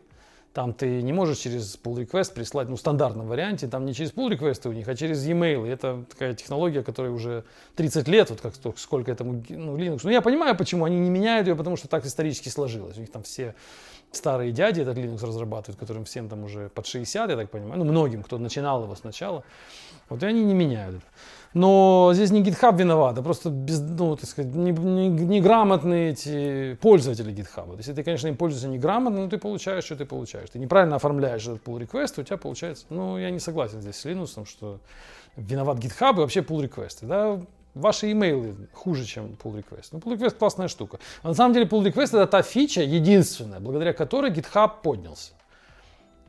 Там 0.53 0.73
ты 0.73 1.03
не 1.03 1.13
можешь 1.13 1.39
через 1.39 1.79
pull 1.83 1.97
request 1.97 2.33
прислать, 2.33 2.69
ну, 2.69 2.77
в 2.77 2.81
стандартном 2.81 3.27
варианте, 3.27 3.69
там 3.69 3.85
не 3.85 3.93
через 3.93 4.13
pull 4.13 4.31
request 4.31 4.67
у 4.69 4.73
них, 4.73 4.89
а 4.89 4.95
через 4.95 5.25
e-mail. 5.27 5.67
И 5.67 5.71
это 5.71 6.05
такая 6.09 6.33
технология, 6.35 6.83
которая 6.83 7.13
уже 7.13 7.45
30 7.75 8.09
лет, 8.09 8.31
вот 8.31 8.41
как 8.41 8.55
сколько 8.79 9.13
этому 9.13 9.45
ну, 9.49 9.77
Linux. 9.77 10.01
Ну, 10.05 10.11
я 10.11 10.23
понимаю, 10.23 10.57
почему 10.57 10.85
они 10.87 10.99
не 10.99 11.11
меняют 11.11 11.47
ее, 11.47 11.57
потому 11.57 11.77
что 11.77 11.89
так 11.89 12.07
исторически 12.07 12.49
сложилось. 12.49 12.97
У 12.97 13.01
них 13.01 13.11
там 13.11 13.23
все 13.23 13.55
старые 14.13 14.53
дяди 14.53 14.81
этот 14.81 14.97
Linux 14.97 15.25
разрабатывают, 15.25 15.79
которым 15.79 16.05
всем 16.05 16.29
там 16.29 16.45
уже 16.45 16.69
под 16.71 16.87
60, 16.87 17.31
я 17.31 17.37
так 17.37 17.51
понимаю, 17.51 17.79
ну, 17.79 17.85
многим, 17.85 18.23
кто 18.23 18.39
начинал 18.39 18.83
его 18.83 18.95
сначала, 18.95 19.45
вот 20.09 20.23
и 20.23 20.27
они 20.27 20.45
не 20.45 20.55
меняют 20.55 20.97
это. 20.97 21.05
Но 21.55 22.11
здесь 22.13 22.31
не 22.31 22.43
GitHub 22.43 22.77
виноват, 22.77 23.19
а 23.19 23.23
просто 23.23 23.49
без, 23.49 23.81
ну, 23.81 24.15
так 24.17 24.29
сказать, 24.29 24.55
неграмотные 24.55 26.05
не, 26.05 26.09
не 26.09 26.13
эти 26.13 26.75
пользователи 26.83 27.33
GitHub. 27.33 27.75
Если 27.79 27.95
ты, 27.95 28.03
конечно, 28.03 28.29
им 28.29 28.37
пользуешься 28.37 28.69
неграмотно, 28.69 29.23
но 29.23 29.29
ты 29.31 29.39
получаешь, 29.39 29.85
что 29.85 29.97
ты 29.97 30.05
получаешь. 30.05 30.51
Ты 30.51 30.59
неправильно 30.59 30.97
оформляешь 30.97 31.47
этот 31.47 31.65
pull 31.65 31.81
request, 31.81 32.21
у 32.21 32.23
тебя 32.23 32.37
получается, 32.37 32.85
ну, 32.91 33.17
я 33.19 33.31
не 33.31 33.39
согласен 33.39 33.81
здесь 33.81 33.97
с 33.97 34.05
Linux, 34.05 34.47
что 34.47 34.81
виноват 35.37 35.79
GitHub 35.79 36.17
и 36.17 36.19
вообще 36.19 36.41
pull 36.41 36.69
request. 36.69 36.99
Да, 37.03 37.41
ваши 37.77 38.11
имейлы 38.13 38.57
хуже, 38.73 39.05
чем 39.05 39.37
pull 39.43 39.55
request. 39.55 39.89
Ну, 39.93 39.99
pull 39.99 40.17
request 40.17 40.39
классная 40.39 40.69
штука. 40.69 40.99
Но 41.23 41.31
на 41.31 41.35
самом 41.35 41.55
деле 41.55 41.67
pull 41.67 41.85
request 41.85 42.17
это 42.17 42.27
та 42.27 42.43
фича 42.43 42.83
единственная, 42.83 43.61
благодаря 43.61 43.93
которой 43.93 44.31
GitHub 44.31 44.83
поднялся. 44.83 45.33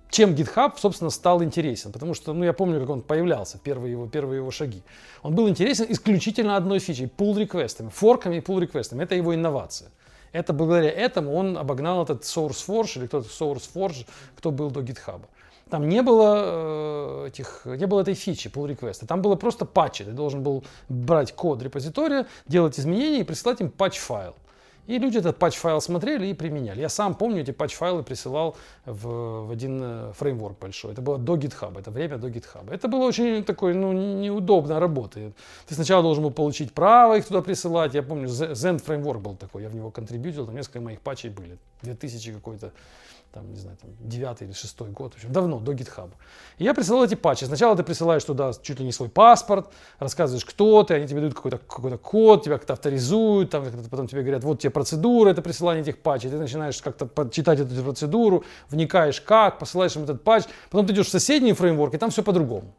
Чем 0.09 0.35
GitHub, 0.35 0.73
собственно, 0.77 1.09
стал 1.09 1.43
интересен. 1.43 1.91
Потому 1.91 2.13
что, 2.13 2.33
ну, 2.33 2.43
я 2.45 2.53
помню, 2.53 2.79
как 2.79 2.89
он 2.89 3.01
появлялся, 3.01 3.57
первые 3.57 3.91
его, 3.91 4.07
первые 4.07 4.37
его 4.37 4.51
шаги. 4.51 4.83
Он 5.21 5.35
был 5.35 5.49
интересен 5.49 5.85
исключительно 5.89 6.55
одной 6.55 6.79
фичей, 6.79 7.05
pull 7.07 7.37
request 7.37 7.70
ами, 7.70 7.89
форками 7.89 8.37
и 8.37 8.39
pull 8.39 8.61
request 8.61 8.88
ами. 8.88 9.03
Это 9.03 9.15
его 9.15 9.33
инновация. 9.33 9.89
Это 10.33 10.53
благодаря 10.53 10.91
этому 10.91 11.33
он 11.33 11.57
обогнал 11.57 12.03
этот 12.03 12.23
SourceForge 12.23 12.99
или 12.99 13.07
кто-то 13.07 13.27
SourceForge, 13.27 14.05
кто 14.35 14.51
был 14.51 14.69
до 14.69 14.81
GitHub. 14.81 15.21
Там 15.69 15.87
не 15.87 16.01
было, 16.01 17.25
э, 17.25 17.27
этих, 17.27 17.61
не 17.65 17.85
было 17.85 18.01
этой 18.01 18.13
фичи 18.13 18.47
pull 18.47 18.67
request. 18.67 19.05
Там 19.05 19.21
было 19.21 19.35
просто 19.35 19.65
патчи. 19.65 20.03
Ты 20.03 20.11
должен 20.11 20.43
был 20.43 20.63
брать 20.89 21.33
код 21.33 21.61
репозитория, 21.61 22.25
делать 22.47 22.79
изменения 22.79 23.19
и 23.19 23.23
присылать 23.23 23.61
им 23.61 23.69
патч-файл. 23.69 24.35
И 24.87 24.99
люди 24.99 25.17
этот 25.17 25.37
патч-файл 25.37 25.81
смотрели 25.81 26.27
и 26.27 26.33
применяли. 26.33 26.79
Я 26.79 26.87
сам 26.87 27.13
помню, 27.13 27.41
эти 27.41 27.51
патч-файлы 27.51 28.03
присылал 28.03 28.55
в, 28.85 29.47
в 29.47 29.51
один 29.51 29.81
э, 29.83 30.13
фреймворк 30.13 30.57
большой. 30.59 30.93
Это 30.93 31.01
было 31.01 31.17
до 31.17 31.35
GitHub, 31.35 31.77
это 31.77 31.91
время 31.91 32.17
до 32.17 32.29
GitHub. 32.29 32.71
Это 32.71 32.87
было 32.87 33.03
очень 33.03 33.43
такой, 33.43 33.73
ну, 33.73 33.91
неудобная 33.91 34.79
работа. 34.79 35.33
Ты 35.67 35.75
сначала 35.75 36.01
должен 36.03 36.23
был 36.23 36.31
получить 36.31 36.73
право 36.73 37.17
их 37.17 37.25
туда 37.25 37.41
присылать. 37.41 37.93
Я 37.95 38.01
помню, 38.01 38.29
Zen 38.29 38.79
фреймворк 38.79 39.21
был 39.21 39.35
такой, 39.35 39.63
я 39.63 39.69
в 39.69 39.75
него 39.75 39.91
контрибьютил, 39.91 40.45
там 40.45 40.55
несколько 40.55 40.79
моих 40.79 41.01
патчей 41.01 41.31
были. 41.31 41.57
2000 41.81 42.33
какой-то 42.33 42.71
там, 43.31 43.51
не 43.51 43.59
знаю, 43.59 43.77
там, 43.77 43.91
девятый 43.99 44.47
или 44.47 44.53
шестой 44.53 44.89
год, 44.89 45.13
в 45.13 45.17
общем, 45.17 45.31
давно, 45.31 45.59
до 45.59 45.73
GitHub. 45.73 46.11
И 46.57 46.63
я 46.63 46.73
присылал 46.73 47.03
эти 47.03 47.15
патчи. 47.15 47.45
Сначала 47.45 47.75
ты 47.75 47.83
присылаешь 47.83 48.23
туда 48.23 48.51
чуть 48.61 48.79
ли 48.79 48.85
не 48.85 48.91
свой 48.91 49.09
паспорт, 49.09 49.71
рассказываешь, 49.99 50.45
кто 50.45 50.83
ты, 50.83 50.95
они 50.95 51.07
тебе 51.07 51.19
дают 51.19 51.35
какой-то 51.35 51.57
какой 51.57 51.97
код, 51.97 52.43
тебя 52.43 52.57
как-то 52.57 52.73
авторизуют, 52.73 53.49
там, 53.49 53.65
потом 53.89 54.07
тебе 54.07 54.21
говорят, 54.21 54.43
вот 54.43 54.59
тебе 54.59 54.71
процедура, 54.71 55.29
это 55.29 55.41
присылание 55.41 55.81
этих 55.81 56.01
патчей. 56.01 56.29
Ты 56.29 56.37
начинаешь 56.37 56.81
как-то 56.81 57.29
читать 57.29 57.59
эту 57.59 57.83
процедуру, 57.83 58.43
вникаешь 58.69 59.21
как, 59.21 59.59
посылаешь 59.59 59.95
им 59.95 60.03
этот 60.03 60.23
патч, 60.23 60.45
потом 60.69 60.85
ты 60.85 60.93
идешь 60.93 61.07
в 61.07 61.11
соседний 61.11 61.53
фреймворк, 61.53 61.93
и 61.93 61.97
там 61.97 62.09
все 62.09 62.23
по-другому. 62.23 62.73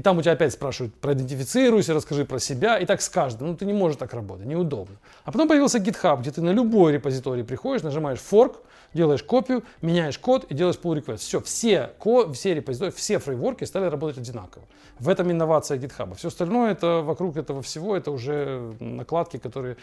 И 0.00 0.02
там 0.02 0.16
у 0.16 0.22
тебя 0.22 0.32
опять 0.32 0.54
спрашивают, 0.54 0.94
проидентифицируйся, 0.94 1.92
расскажи 1.92 2.24
про 2.24 2.38
себя, 2.38 2.78
и 2.78 2.86
так 2.86 3.02
с 3.02 3.10
каждым. 3.10 3.48
Ну, 3.48 3.54
ты 3.54 3.66
не 3.66 3.74
можешь 3.74 3.98
так 3.98 4.14
работать, 4.14 4.46
неудобно. 4.46 4.96
А 5.24 5.30
потом 5.30 5.46
появился 5.46 5.76
GitHub, 5.76 6.20
где 6.20 6.30
ты 6.30 6.40
на 6.40 6.52
любой 6.52 6.92
репозиторий 6.92 7.44
приходишь, 7.44 7.82
нажимаешь 7.82 8.18
fork, 8.18 8.56
делаешь 8.94 9.22
копию, 9.22 9.62
меняешь 9.82 10.18
код 10.18 10.44
и 10.44 10.54
делаешь 10.54 10.78
pull 10.82 10.98
request. 10.98 11.18
Все, 11.18 11.42
все, 11.42 11.90
ко, 11.98 12.32
все 12.32 12.54
репозитории, 12.54 12.92
все 12.92 13.18
фреймворки 13.18 13.64
стали 13.64 13.90
работать 13.90 14.16
одинаково. 14.16 14.64
В 14.98 15.06
этом 15.06 15.30
инновация 15.30 15.76
GitHub. 15.76 16.16
Все 16.16 16.28
остальное, 16.28 16.72
это 16.72 17.02
вокруг 17.02 17.36
этого 17.36 17.60
всего, 17.60 17.94
это 17.94 18.10
уже 18.10 18.74
накладки, 18.80 19.36
которые 19.36 19.76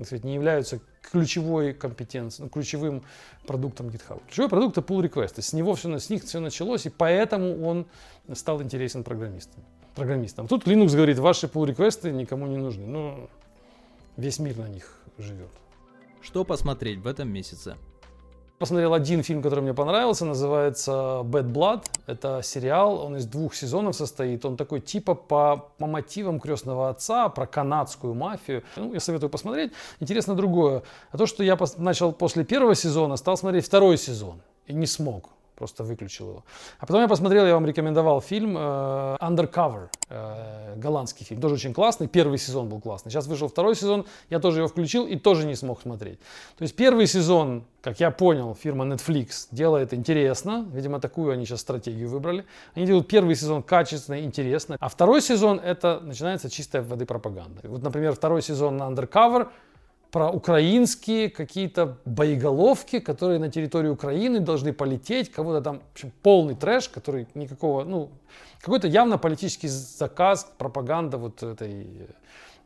так 0.00 0.06
сказать, 0.06 0.24
не 0.24 0.34
являются 0.34 0.80
ключевой 1.02 1.72
компетенцией, 1.72 2.44
ну, 2.44 2.50
ключевым 2.50 3.02
продуктом 3.46 3.88
GitHub. 3.88 4.22
Ключевой 4.26 4.48
продукт 4.48 4.78
это 4.78 4.86
pull 4.86 5.02
request. 5.02 5.40
С 5.40 5.52
него 5.52 5.74
все, 5.74 5.98
с 5.98 6.10
них 6.10 6.24
все 6.24 6.40
началось, 6.40 6.86
и 6.86 6.90
поэтому 6.90 7.64
он 7.64 7.86
стал 8.34 8.62
интересен 8.62 9.02
программистам. 9.04 9.62
программистам. 9.94 10.46
Тут 10.46 10.66
Linux 10.66 10.94
говорит, 10.94 11.18
ваши 11.18 11.46
pull 11.46 11.66
реквесты 11.66 12.12
никому 12.12 12.46
не 12.46 12.56
нужны. 12.56 12.86
Но 12.86 13.28
весь 14.16 14.38
мир 14.38 14.56
на 14.58 14.68
них 14.68 14.96
живет. 15.18 15.50
Что 16.22 16.44
посмотреть 16.44 16.98
в 16.98 17.06
этом 17.06 17.28
месяце? 17.28 17.76
Посмотрел 18.60 18.92
один 18.92 19.22
фильм, 19.22 19.40
который 19.40 19.60
мне 19.60 19.72
понравился, 19.72 20.26
называется 20.26 20.90
Bad 21.24 21.50
Blood. 21.50 21.86
Это 22.06 22.42
сериал, 22.44 23.00
он 23.06 23.16
из 23.16 23.24
двух 23.24 23.54
сезонов 23.54 23.96
состоит. 23.96 24.44
Он 24.44 24.58
такой 24.58 24.82
типа 24.82 25.14
по, 25.14 25.70
по 25.78 25.86
мотивам 25.86 26.38
крестного 26.38 26.90
отца, 26.90 27.30
про 27.30 27.46
канадскую 27.46 28.12
мафию. 28.12 28.62
Ну, 28.76 28.92
я 28.92 29.00
советую 29.00 29.30
посмотреть. 29.30 29.72
Интересно 29.98 30.34
другое. 30.34 30.82
А 31.10 31.16
то, 31.16 31.24
что 31.24 31.42
я 31.42 31.56
начал 31.78 32.12
после 32.12 32.44
первого 32.44 32.74
сезона, 32.74 33.16
стал 33.16 33.38
смотреть 33.38 33.64
второй 33.64 33.96
сезон 33.96 34.42
и 34.66 34.74
не 34.74 34.84
смог 34.84 35.30
просто 35.60 35.84
выключил 35.84 36.28
его. 36.30 36.44
А 36.78 36.86
потом 36.86 37.02
я 37.02 37.08
посмотрел, 37.08 37.46
я 37.46 37.52
вам 37.52 37.66
рекомендовал 37.66 38.22
фильм 38.22 38.56
э, 38.56 39.16
Undercover, 39.20 39.88
э, 40.08 40.74
голландский 40.76 41.26
фильм, 41.26 41.40
тоже 41.40 41.54
очень 41.56 41.74
классный, 41.74 42.08
первый 42.08 42.38
сезон 42.38 42.70
был 42.70 42.80
классный. 42.80 43.12
Сейчас 43.12 43.26
вышел 43.26 43.46
второй 43.46 43.76
сезон, 43.76 44.06
я 44.30 44.38
тоже 44.40 44.60
его 44.60 44.68
включил 44.68 45.06
и 45.06 45.16
тоже 45.16 45.46
не 45.46 45.54
смог 45.54 45.82
смотреть. 45.82 46.18
То 46.56 46.62
есть 46.62 46.74
первый 46.76 47.06
сезон, 47.06 47.64
как 47.82 48.00
я 48.00 48.10
понял, 48.10 48.54
фирма 48.54 48.86
Netflix 48.86 49.48
делает 49.50 49.92
интересно, 49.92 50.66
видимо, 50.72 50.98
такую 50.98 51.30
они 51.32 51.44
сейчас 51.44 51.60
стратегию 51.60 52.08
выбрали. 52.08 52.46
Они 52.74 52.86
делают 52.86 53.06
первый 53.06 53.36
сезон 53.36 53.62
качественно, 53.62 54.18
интересно, 54.24 54.78
а 54.80 54.88
второй 54.88 55.20
сезон 55.20 55.60
это 55.60 56.00
начинается 56.00 56.48
чистая 56.48 56.82
воды 56.82 57.04
пропаганда. 57.04 57.60
Вот, 57.64 57.82
например, 57.82 58.14
второй 58.14 58.40
сезон 58.40 58.78
на 58.78 58.84
Undercover 58.84 59.48
про 60.10 60.30
украинские 60.30 61.30
какие-то 61.30 61.98
боеголовки, 62.04 62.98
которые 62.98 63.38
на 63.38 63.50
территории 63.50 63.88
Украины 63.88 64.40
должны 64.40 64.72
полететь, 64.72 65.30
кого-то 65.30 65.60
там, 65.60 65.80
в 65.80 65.92
общем, 65.92 66.12
полный 66.22 66.54
трэш, 66.54 66.88
который 66.88 67.26
никакого, 67.34 67.84
ну, 67.84 68.10
какой-то 68.60 68.88
явно 68.88 69.18
политический 69.18 69.68
заказ, 69.68 70.50
пропаганда 70.58 71.16
вот 71.16 71.42
этой 71.42 71.86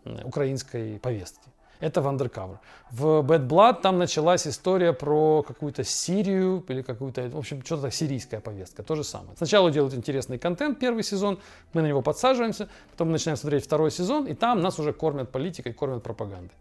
э, 0.04 0.24
украинской 0.24 0.98
повестки. 0.98 1.48
Это 1.80 2.00
в 2.00 2.06
Undercover. 2.06 2.58
В 2.90 3.20
Bad 3.20 3.46
Blood 3.46 3.82
там 3.82 3.98
началась 3.98 4.46
история 4.46 4.92
про 4.92 5.42
какую-то 5.42 5.84
Сирию 5.84 6.64
или 6.68 6.80
какую-то, 6.80 7.28
в 7.28 7.36
общем, 7.36 7.62
что-то 7.62 7.90
сирийская 7.90 8.40
повестка. 8.40 8.82
То 8.82 8.94
же 8.94 9.04
самое. 9.04 9.36
Сначала 9.36 9.70
делают 9.70 9.92
интересный 9.92 10.38
контент 10.38 10.78
первый 10.78 11.02
сезон, 11.02 11.38
мы 11.74 11.82
на 11.82 11.88
него 11.88 12.00
подсаживаемся, 12.00 12.68
потом 12.92 13.12
начинаем 13.12 13.36
смотреть 13.36 13.64
второй 13.64 13.90
сезон, 13.90 14.26
и 14.26 14.34
там 14.34 14.62
нас 14.62 14.78
уже 14.78 14.92
кормят 14.92 15.30
политикой, 15.30 15.74
кормят 15.74 16.02
пропагандой. 16.02 16.56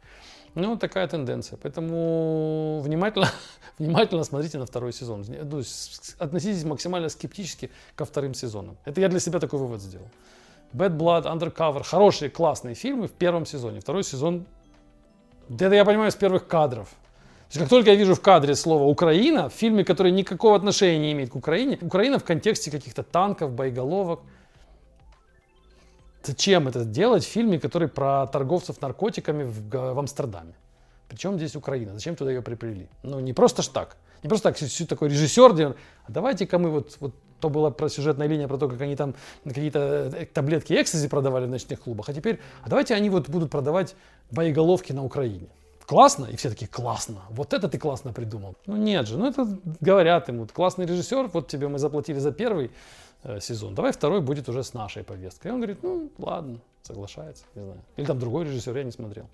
Ну, 0.55 0.77
такая 0.77 1.07
тенденция. 1.07 1.57
Поэтому 1.61 2.81
внимательно, 2.83 3.29
внимательно 3.79 4.23
смотрите 4.23 4.57
на 4.57 4.65
второй 4.65 4.93
сезон. 4.93 5.25
Ну, 5.27 5.61
относитесь 6.19 6.63
максимально 6.63 7.09
скептически 7.09 7.71
ко 7.95 8.05
вторым 8.05 8.33
сезонам. 8.33 8.77
Это 8.85 9.01
я 9.01 9.09
для 9.09 9.19
себя 9.19 9.39
такой 9.39 9.59
вывод 9.59 9.81
сделал. 9.81 10.07
Bad 10.73 10.97
Blood, 10.97 11.25
Undercover, 11.25 11.83
хорошие, 11.83 12.29
классные 12.29 12.75
фильмы 12.75 13.07
в 13.07 13.11
первом 13.11 13.45
сезоне. 13.45 13.79
Второй 13.79 14.03
сезон 14.03 14.45
это 15.49 15.75
я 15.75 15.85
понимаю 15.85 16.11
с 16.11 16.15
первых 16.15 16.47
кадров. 16.47 16.87
То 16.87 17.59
есть, 17.59 17.59
как 17.59 17.69
только 17.69 17.91
я 17.91 17.95
вижу 17.95 18.15
в 18.15 18.21
кадре 18.21 18.55
слово 18.55 18.85
«Украина», 18.85 19.49
в 19.49 19.53
фильме, 19.53 19.83
который 19.83 20.11
никакого 20.11 20.55
отношения 20.55 20.97
не 20.97 21.11
имеет 21.11 21.29
к 21.31 21.35
Украине, 21.35 21.77
Украина 21.81 22.17
в 22.17 22.23
контексте 22.23 22.71
каких-то 22.71 23.03
танков, 23.03 23.51
боеголовок. 23.51 24.21
Зачем 26.23 26.67
это 26.67 26.85
делать 26.85 27.23
в 27.23 27.27
фильме, 27.27 27.59
который 27.59 27.87
про 27.87 28.27
торговцев 28.27 28.81
наркотиками 28.81 29.43
в, 29.43 29.93
в 29.93 29.99
Амстердаме? 29.99 30.53
Причем 31.09 31.37
здесь 31.37 31.55
Украина? 31.55 31.93
Зачем 31.93 32.15
туда 32.15 32.31
ее 32.31 32.41
приплели? 32.41 32.87
Ну, 33.03 33.19
не 33.19 33.33
просто 33.33 33.61
ж 33.61 33.67
так. 33.67 33.97
Не 34.23 34.29
просто 34.29 34.53
так, 34.53 34.87
такой 34.87 35.09
режиссер, 35.09 35.53
где, 35.53 35.65
а 35.67 35.75
давайте-ка 36.11 36.57
мы 36.57 36.69
вот, 36.69 36.97
вот 37.01 37.13
то 37.41 37.49
была 37.49 37.71
про 37.71 37.89
сюжетная 37.89 38.27
линия, 38.27 38.47
про 38.47 38.57
то, 38.57 38.69
как 38.69 38.79
они 38.79 38.95
там 38.95 39.15
какие-то 39.43 40.09
э, 40.15 40.25
таблетки 40.25 40.73
экстази 40.73 41.09
продавали 41.09 41.45
в 41.45 41.49
ночных 41.49 41.81
клубах. 41.81 42.07
А 42.07 42.13
теперь, 42.13 42.39
а 42.63 42.69
давайте 42.69 42.95
они 42.95 43.09
вот 43.09 43.27
будут 43.27 43.51
продавать 43.51 43.95
боеголовки 44.31 44.93
на 44.93 45.03
Украине. 45.03 45.49
Классно? 45.85 46.27
И 46.27 46.37
все 46.37 46.49
такие, 46.49 46.67
классно. 46.67 47.21
Вот 47.29 47.53
это 47.53 47.67
ты 47.67 47.77
классно 47.77 48.13
придумал. 48.13 48.55
Ну 48.65 48.77
нет 48.77 49.07
же, 49.07 49.17
ну 49.17 49.27
это 49.27 49.59
говорят 49.81 50.29
ему. 50.29 50.47
Классный 50.47 50.85
режиссер, 50.85 51.27
вот 51.33 51.49
тебе 51.49 51.67
мы 51.67 51.79
заплатили 51.79 52.19
за 52.19 52.31
первый 52.31 52.67
э, 52.67 52.71
сезон. 53.39 53.75
Давай 53.75 53.91
второй 53.91 54.21
будет 54.21 54.49
уже 54.49 54.63
с 54.63 54.73
нашей 54.73 55.03
повесткой. 55.03 55.47
И 55.47 55.51
он 55.51 55.57
говорит, 55.57 55.83
ну 55.83 56.09
ладно, 56.17 56.59
соглашается, 56.81 57.45
не 57.55 57.63
знаю. 57.63 57.79
Или 57.97 58.05
там 58.05 58.19
другой 58.19 58.45
режиссер, 58.45 58.75
я 58.77 58.83
не 58.83 58.91
смотрел. 58.91 59.25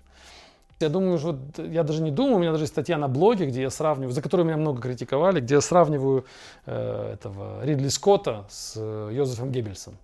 Я 0.80 0.88
думаю, 0.88 1.18
что 1.18 1.38
я 1.58 1.82
даже 1.82 2.02
не 2.02 2.10
думаю, 2.10 2.36
у 2.36 2.38
меня 2.38 2.52
даже 2.52 2.64
есть 2.64 2.72
статья 2.72 2.96
на 2.96 3.06
блоге, 3.06 3.46
где 3.46 3.60
я 3.60 3.70
сравниваю, 3.70 4.14
за 4.14 4.22
которую 4.22 4.46
меня 4.46 4.56
много 4.56 4.80
критиковали, 4.80 5.40
где 5.40 5.56
я 5.56 5.60
сравниваю 5.60 6.24
э, 6.64 7.12
этого 7.12 7.62
Ридли 7.62 7.88
Скотта 7.88 8.46
с 8.48 8.74
э, 8.76 9.10
Йозефом 9.12 9.52
Геббельсом. 9.52 9.98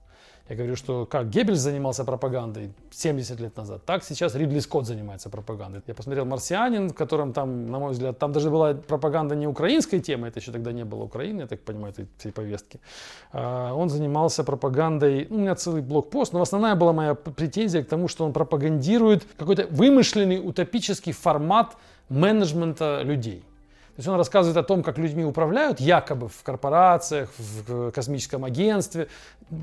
Я 0.49 0.55
говорю, 0.55 0.77
что 0.77 1.07
как 1.07 1.29
Геббельс 1.29 1.59
занимался 1.59 2.05
пропагандой 2.05 2.73
70 2.93 3.41
лет 3.41 3.57
назад, 3.57 3.85
так 3.85 4.05
сейчас 4.05 4.37
Ридли 4.37 4.61
Скотт 4.61 4.87
занимается 4.87 5.29
пропагандой. 5.29 5.83
Я 5.89 5.95
посмотрел 5.95 6.25
«Марсианин», 6.25 6.91
в 6.91 6.95
котором 6.95 7.33
там, 7.33 7.67
на 7.67 7.81
мой 7.81 7.93
взгляд, 7.93 8.19
там 8.19 8.33
даже 8.33 8.49
была 8.49 8.75
пропаганда 8.75 9.35
не 9.35 9.49
украинской 9.49 9.99
темы, 9.99 10.29
это 10.29 10.39
еще 10.39 10.53
тогда 10.53 10.71
не 10.71 10.85
было 10.85 11.03
Украины, 11.03 11.41
я 11.41 11.47
так 11.49 11.61
понимаю, 11.63 11.93
этой 11.93 12.07
всей 12.19 12.31
повестки. 12.31 12.79
А, 13.33 13.75
он 13.75 13.91
занимался 13.91 14.45
пропагандой, 14.45 15.27
ну, 15.31 15.37
у 15.37 15.41
меня 15.41 15.57
целый 15.57 15.83
блокпост, 15.83 16.33
но 16.33 16.41
основная 16.41 16.77
была 16.77 16.93
моя 16.93 17.15
претензия 17.15 17.83
к 17.83 17.89
тому, 17.89 18.07
что 18.07 18.25
он 18.25 18.33
пропагандирует 18.33 19.27
какой-то 19.37 19.67
вымышленный 19.67 20.39
утопический 20.39 21.13
формат 21.13 21.77
менеджмента 22.09 23.03
людей. 23.03 23.43
То 23.97 24.01
есть 24.01 24.09
он 24.09 24.17
рассказывает 24.17 24.59
о 24.59 24.63
том, 24.63 24.83
как 24.83 24.99
людьми 24.99 25.25
управляют, 25.25 25.81
якобы 25.81 26.29
в 26.29 26.43
корпорациях, 26.43 27.31
в 27.39 27.91
космическом 27.93 28.45
агентстве, 28.45 29.09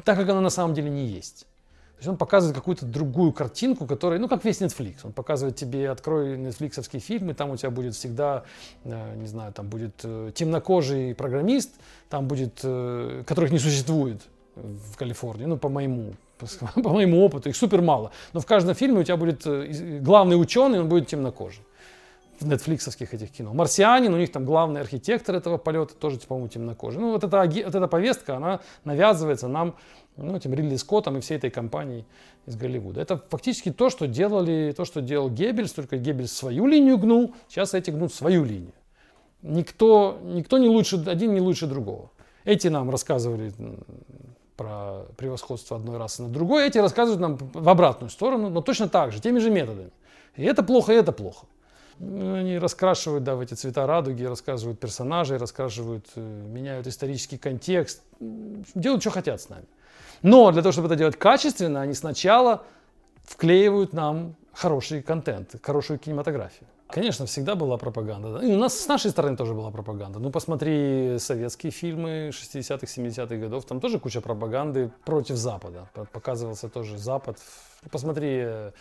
так 0.04 0.18
как 0.18 0.28
оно 0.28 0.42
на 0.42 0.50
самом 0.50 0.74
деле 0.74 0.90
не 0.90 1.06
есть. 1.06 1.42
То 1.42 2.00
есть 2.00 2.08
он 2.08 2.18
показывает 2.18 2.58
какую-то 2.58 2.88
другую 2.88 3.32
картинку, 3.32 3.86
которая, 3.86 4.20
ну, 4.20 4.28
как 4.28 4.44
весь 4.44 4.60
Netflix. 4.60 4.96
Он 5.04 5.12
показывает 5.12 5.56
тебе, 5.56 5.88
открой 5.92 6.36
нетфликсовский 6.36 7.00
фильм, 7.00 7.30
и 7.30 7.34
там 7.36 7.52
у 7.52 7.58
тебя 7.58 7.70
будет 7.70 7.94
всегда, 7.94 8.44
э, 8.86 9.16
не 9.18 9.28
знаю, 9.28 9.54
там 9.54 9.68
будет 9.68 10.02
э, 10.04 10.32
темнокожий 10.34 11.14
программист, 11.14 11.70
там 12.10 12.28
будет, 12.28 12.62
э, 12.64 13.24
которых 13.28 13.52
не 13.52 13.60
существует 13.60 14.20
в 14.56 14.98
Калифорнии, 14.98 15.46
ну, 15.46 15.58
по 15.58 15.70
моему, 15.70 16.16
по 16.82 16.90
моему 16.90 17.24
опыту, 17.24 17.50
их 17.50 17.56
супер 17.56 17.84
мало. 17.84 18.12
Но 18.34 18.40
в 18.40 18.48
каждом 18.48 18.74
фильме 18.74 19.02
у 19.02 19.04
тебя 19.04 19.18
будет 19.18 19.46
главный 20.04 20.42
ученый, 20.42 20.80
он 20.80 20.90
будет 20.90 21.08
темнокожий 21.08 21.62
нетфликсовских 22.44 23.14
этих 23.14 23.32
кино. 23.32 23.54
«Марсианин», 23.54 24.14
у 24.14 24.18
них 24.18 24.32
там 24.32 24.46
главный 24.46 24.82
архитектор 24.82 25.36
этого 25.36 25.58
полета, 25.58 25.96
тоже, 25.96 26.20
по-моему, 26.20 26.48
темнокожий. 26.50 27.00
Ну, 27.00 27.12
вот 27.12 27.24
эта, 27.24 27.38
вот 27.38 27.76
эта 27.76 27.88
повестка, 27.88 28.38
она 28.38 28.60
навязывается 28.84 29.48
нам, 29.48 29.76
ну, 30.18 30.36
этим 30.36 30.54
Ридли 30.54 30.76
Скоттом 30.76 31.18
и 31.18 31.22
всей 31.22 31.38
этой 31.38 31.50
компанией 31.50 32.06
из 32.46 32.56
Голливуда. 32.56 33.02
Это 33.02 33.24
фактически 33.30 33.72
то, 33.72 33.90
что 33.90 34.08
делали, 34.08 34.74
то, 34.76 34.86
что 34.86 35.02
делал 35.02 35.30
Геббельс, 35.30 35.74
только 35.74 35.98
Геббельс 35.98 36.32
свою 36.32 36.68
линию 36.68 36.98
гнул, 36.98 37.34
сейчас 37.48 37.74
эти 37.74 37.92
гнут 37.92 38.14
свою 38.14 38.44
линию. 38.44 38.74
Никто, 39.42 40.20
никто 40.24 40.58
не 40.58 40.70
лучше, 40.70 41.04
один 41.06 41.34
не 41.34 41.42
лучше 41.42 41.68
другого. 41.68 42.12
Эти 42.46 42.68
нам 42.68 42.90
рассказывали 42.90 43.54
про 44.56 45.06
превосходство 45.18 45.78
одной 45.78 45.98
расы 45.98 46.24
над 46.24 46.32
другой, 46.32 46.68
эти 46.68 46.78
рассказывают 46.78 47.22
нам 47.22 47.38
в 47.38 47.70
обратную 47.70 48.10
сторону, 48.10 48.50
но 48.50 48.62
точно 48.62 48.88
так 48.88 49.12
же, 49.12 49.22
теми 49.22 49.40
же 49.40 49.50
методами. 49.50 49.92
И 50.36 50.44
это 50.44 50.64
плохо, 50.64 50.94
и 50.94 50.96
это 50.96 51.12
плохо. 51.12 51.46
Они 52.00 52.58
раскрашивают, 52.58 53.24
да, 53.24 53.36
в 53.36 53.42
эти 53.42 53.54
цвета 53.54 53.86
радуги, 53.86 54.24
рассказывают 54.24 54.80
персонажей, 54.80 55.38
рассказывают, 55.38 56.08
э, 56.16 56.22
меняют 56.22 56.88
исторический 56.88 57.38
контекст, 57.38 58.02
делают, 58.20 59.02
что 59.02 59.12
хотят 59.12 59.42
с 59.42 59.50
нами. 59.50 59.66
Но 60.22 60.52
для 60.52 60.62
того, 60.62 60.72
чтобы 60.72 60.88
это 60.88 60.96
делать 60.96 61.18
качественно, 61.18 61.82
они 61.82 61.94
сначала 61.94 62.64
вклеивают 63.26 63.94
нам 63.94 64.36
хороший 64.54 65.02
контент, 65.02 65.56
хорошую 65.62 66.00
кинематографию. 66.00 66.68
Конечно, 66.94 67.26
всегда 67.26 67.56
была 67.56 67.78
пропаганда. 67.78 68.40
И 68.40 68.54
у 68.54 68.58
нас 68.58 68.80
с 68.80 68.88
нашей 68.88 69.10
стороны 69.10 69.36
тоже 69.36 69.56
была 69.56 69.72
пропаганда. 69.72 70.20
Ну, 70.20 70.30
посмотри 70.30 71.18
советские 71.18 71.72
фильмы 71.72 72.30
60-х, 72.30 72.86
70-х 72.86 73.36
годов. 73.36 73.66
Там 73.66 73.80
тоже 73.80 74.00
куча 74.00 74.22
пропаганды 74.22 74.92
против 75.04 75.36
Запада. 75.36 75.90
Показывался 76.12 76.70
тоже 76.70 77.00
Запад. 77.00 77.40
Посмотри 77.90 78.42
э, 78.44 78.72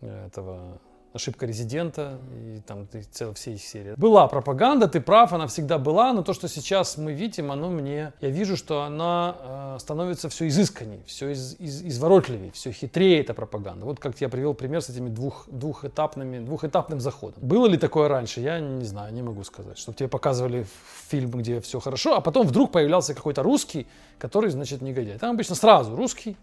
этого 0.00 0.80
ошибка 1.12 1.46
резидента 1.46 2.18
и 2.32 2.60
там 2.66 2.86
целая 3.10 3.34
все 3.34 3.54
их 3.54 3.62
серии. 3.62 3.94
Была 3.96 4.28
пропаганда, 4.28 4.88
ты 4.88 5.00
прав, 5.00 5.32
она 5.32 5.46
всегда 5.46 5.78
была, 5.78 6.12
но 6.12 6.22
то, 6.22 6.32
что 6.32 6.48
сейчас 6.48 6.96
мы 6.96 7.12
видим, 7.12 7.50
оно 7.50 7.68
мне, 7.68 8.12
я 8.20 8.28
вижу, 8.28 8.56
что 8.56 8.82
она 8.82 9.36
э, 9.40 9.76
становится 9.80 10.28
все 10.28 10.48
изысканней, 10.48 11.02
все 11.06 11.30
из, 11.30 11.58
из, 11.58 11.82
изворотливее, 11.82 12.52
все 12.52 12.70
хитрее 12.72 13.20
эта 13.20 13.34
пропаганда. 13.34 13.86
Вот 13.86 13.98
как 13.98 14.20
я 14.20 14.28
привел 14.28 14.54
пример 14.54 14.82
с 14.82 14.90
этими 14.90 15.08
двух, 15.08 15.48
двухэтапными, 15.48 16.44
двухэтапным 16.44 17.00
заходом. 17.00 17.42
Было 17.42 17.66
ли 17.66 17.76
такое 17.76 18.08
раньше, 18.08 18.40
я 18.40 18.60
не 18.60 18.84
знаю, 18.84 19.12
не 19.12 19.22
могу 19.22 19.42
сказать, 19.44 19.78
чтобы 19.78 19.96
тебе 19.96 20.08
показывали 20.08 20.66
фильм, 21.08 21.30
где 21.30 21.60
все 21.60 21.80
хорошо, 21.80 22.16
а 22.16 22.20
потом 22.20 22.46
вдруг 22.46 22.72
появлялся 22.72 23.14
какой-то 23.14 23.42
русский, 23.42 23.86
который, 24.18 24.50
значит, 24.50 24.80
негодяй. 24.80 25.18
Там 25.18 25.30
обычно 25.32 25.54
сразу 25.54 25.96
русский, 25.96 26.36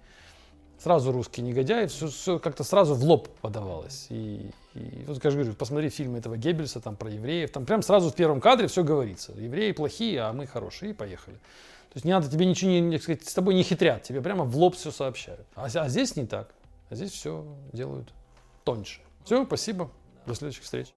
сразу 0.79 1.11
русский 1.11 1.41
негодяй, 1.41 1.87
все, 1.87 2.07
все 2.07 2.39
как-то 2.39 2.63
сразу 2.63 2.93
в 2.93 3.03
лоб 3.03 3.29
подавалось. 3.41 4.07
И, 4.09 4.51
и 4.75 5.03
вот, 5.07 5.19
как 5.19 5.33
говорю, 5.33 5.53
посмотри 5.53 5.89
фильмы 5.89 6.19
этого 6.19 6.37
Геббельса 6.37 6.79
там 6.79 6.95
про 6.95 7.09
евреев, 7.09 7.51
там 7.51 7.65
прям 7.65 7.81
сразу 7.81 8.09
в 8.09 8.15
первом 8.15 8.39
кадре 8.39 8.67
все 8.67 8.83
говорится. 8.83 9.31
Евреи 9.33 9.71
плохие, 9.71 10.21
а 10.21 10.33
мы 10.33 10.45
хорошие, 10.45 10.91
и 10.91 10.93
поехали. 10.93 11.35
То 11.35 11.95
есть 11.95 12.05
не 12.05 12.11
надо, 12.11 12.29
тебе 12.29 12.45
ничего 12.45 12.69
не, 12.69 12.79
не 12.79 12.99
сказать, 12.99 13.25
с 13.25 13.33
тобой 13.33 13.55
не 13.55 13.63
хитрят, 13.63 14.03
тебе 14.03 14.21
прямо 14.21 14.43
в 14.45 14.55
лоб 14.55 14.75
все 14.75 14.91
сообщают. 14.91 15.47
А, 15.55 15.65
а 15.65 15.89
здесь 15.89 16.15
не 16.15 16.25
так. 16.25 16.53
А 16.89 16.95
здесь 16.95 17.11
все 17.11 17.45
делают 17.73 18.13
тоньше. 18.63 19.01
Все, 19.25 19.43
спасибо, 19.45 19.89
до 20.25 20.35
следующих 20.35 20.63
встреч. 20.63 20.85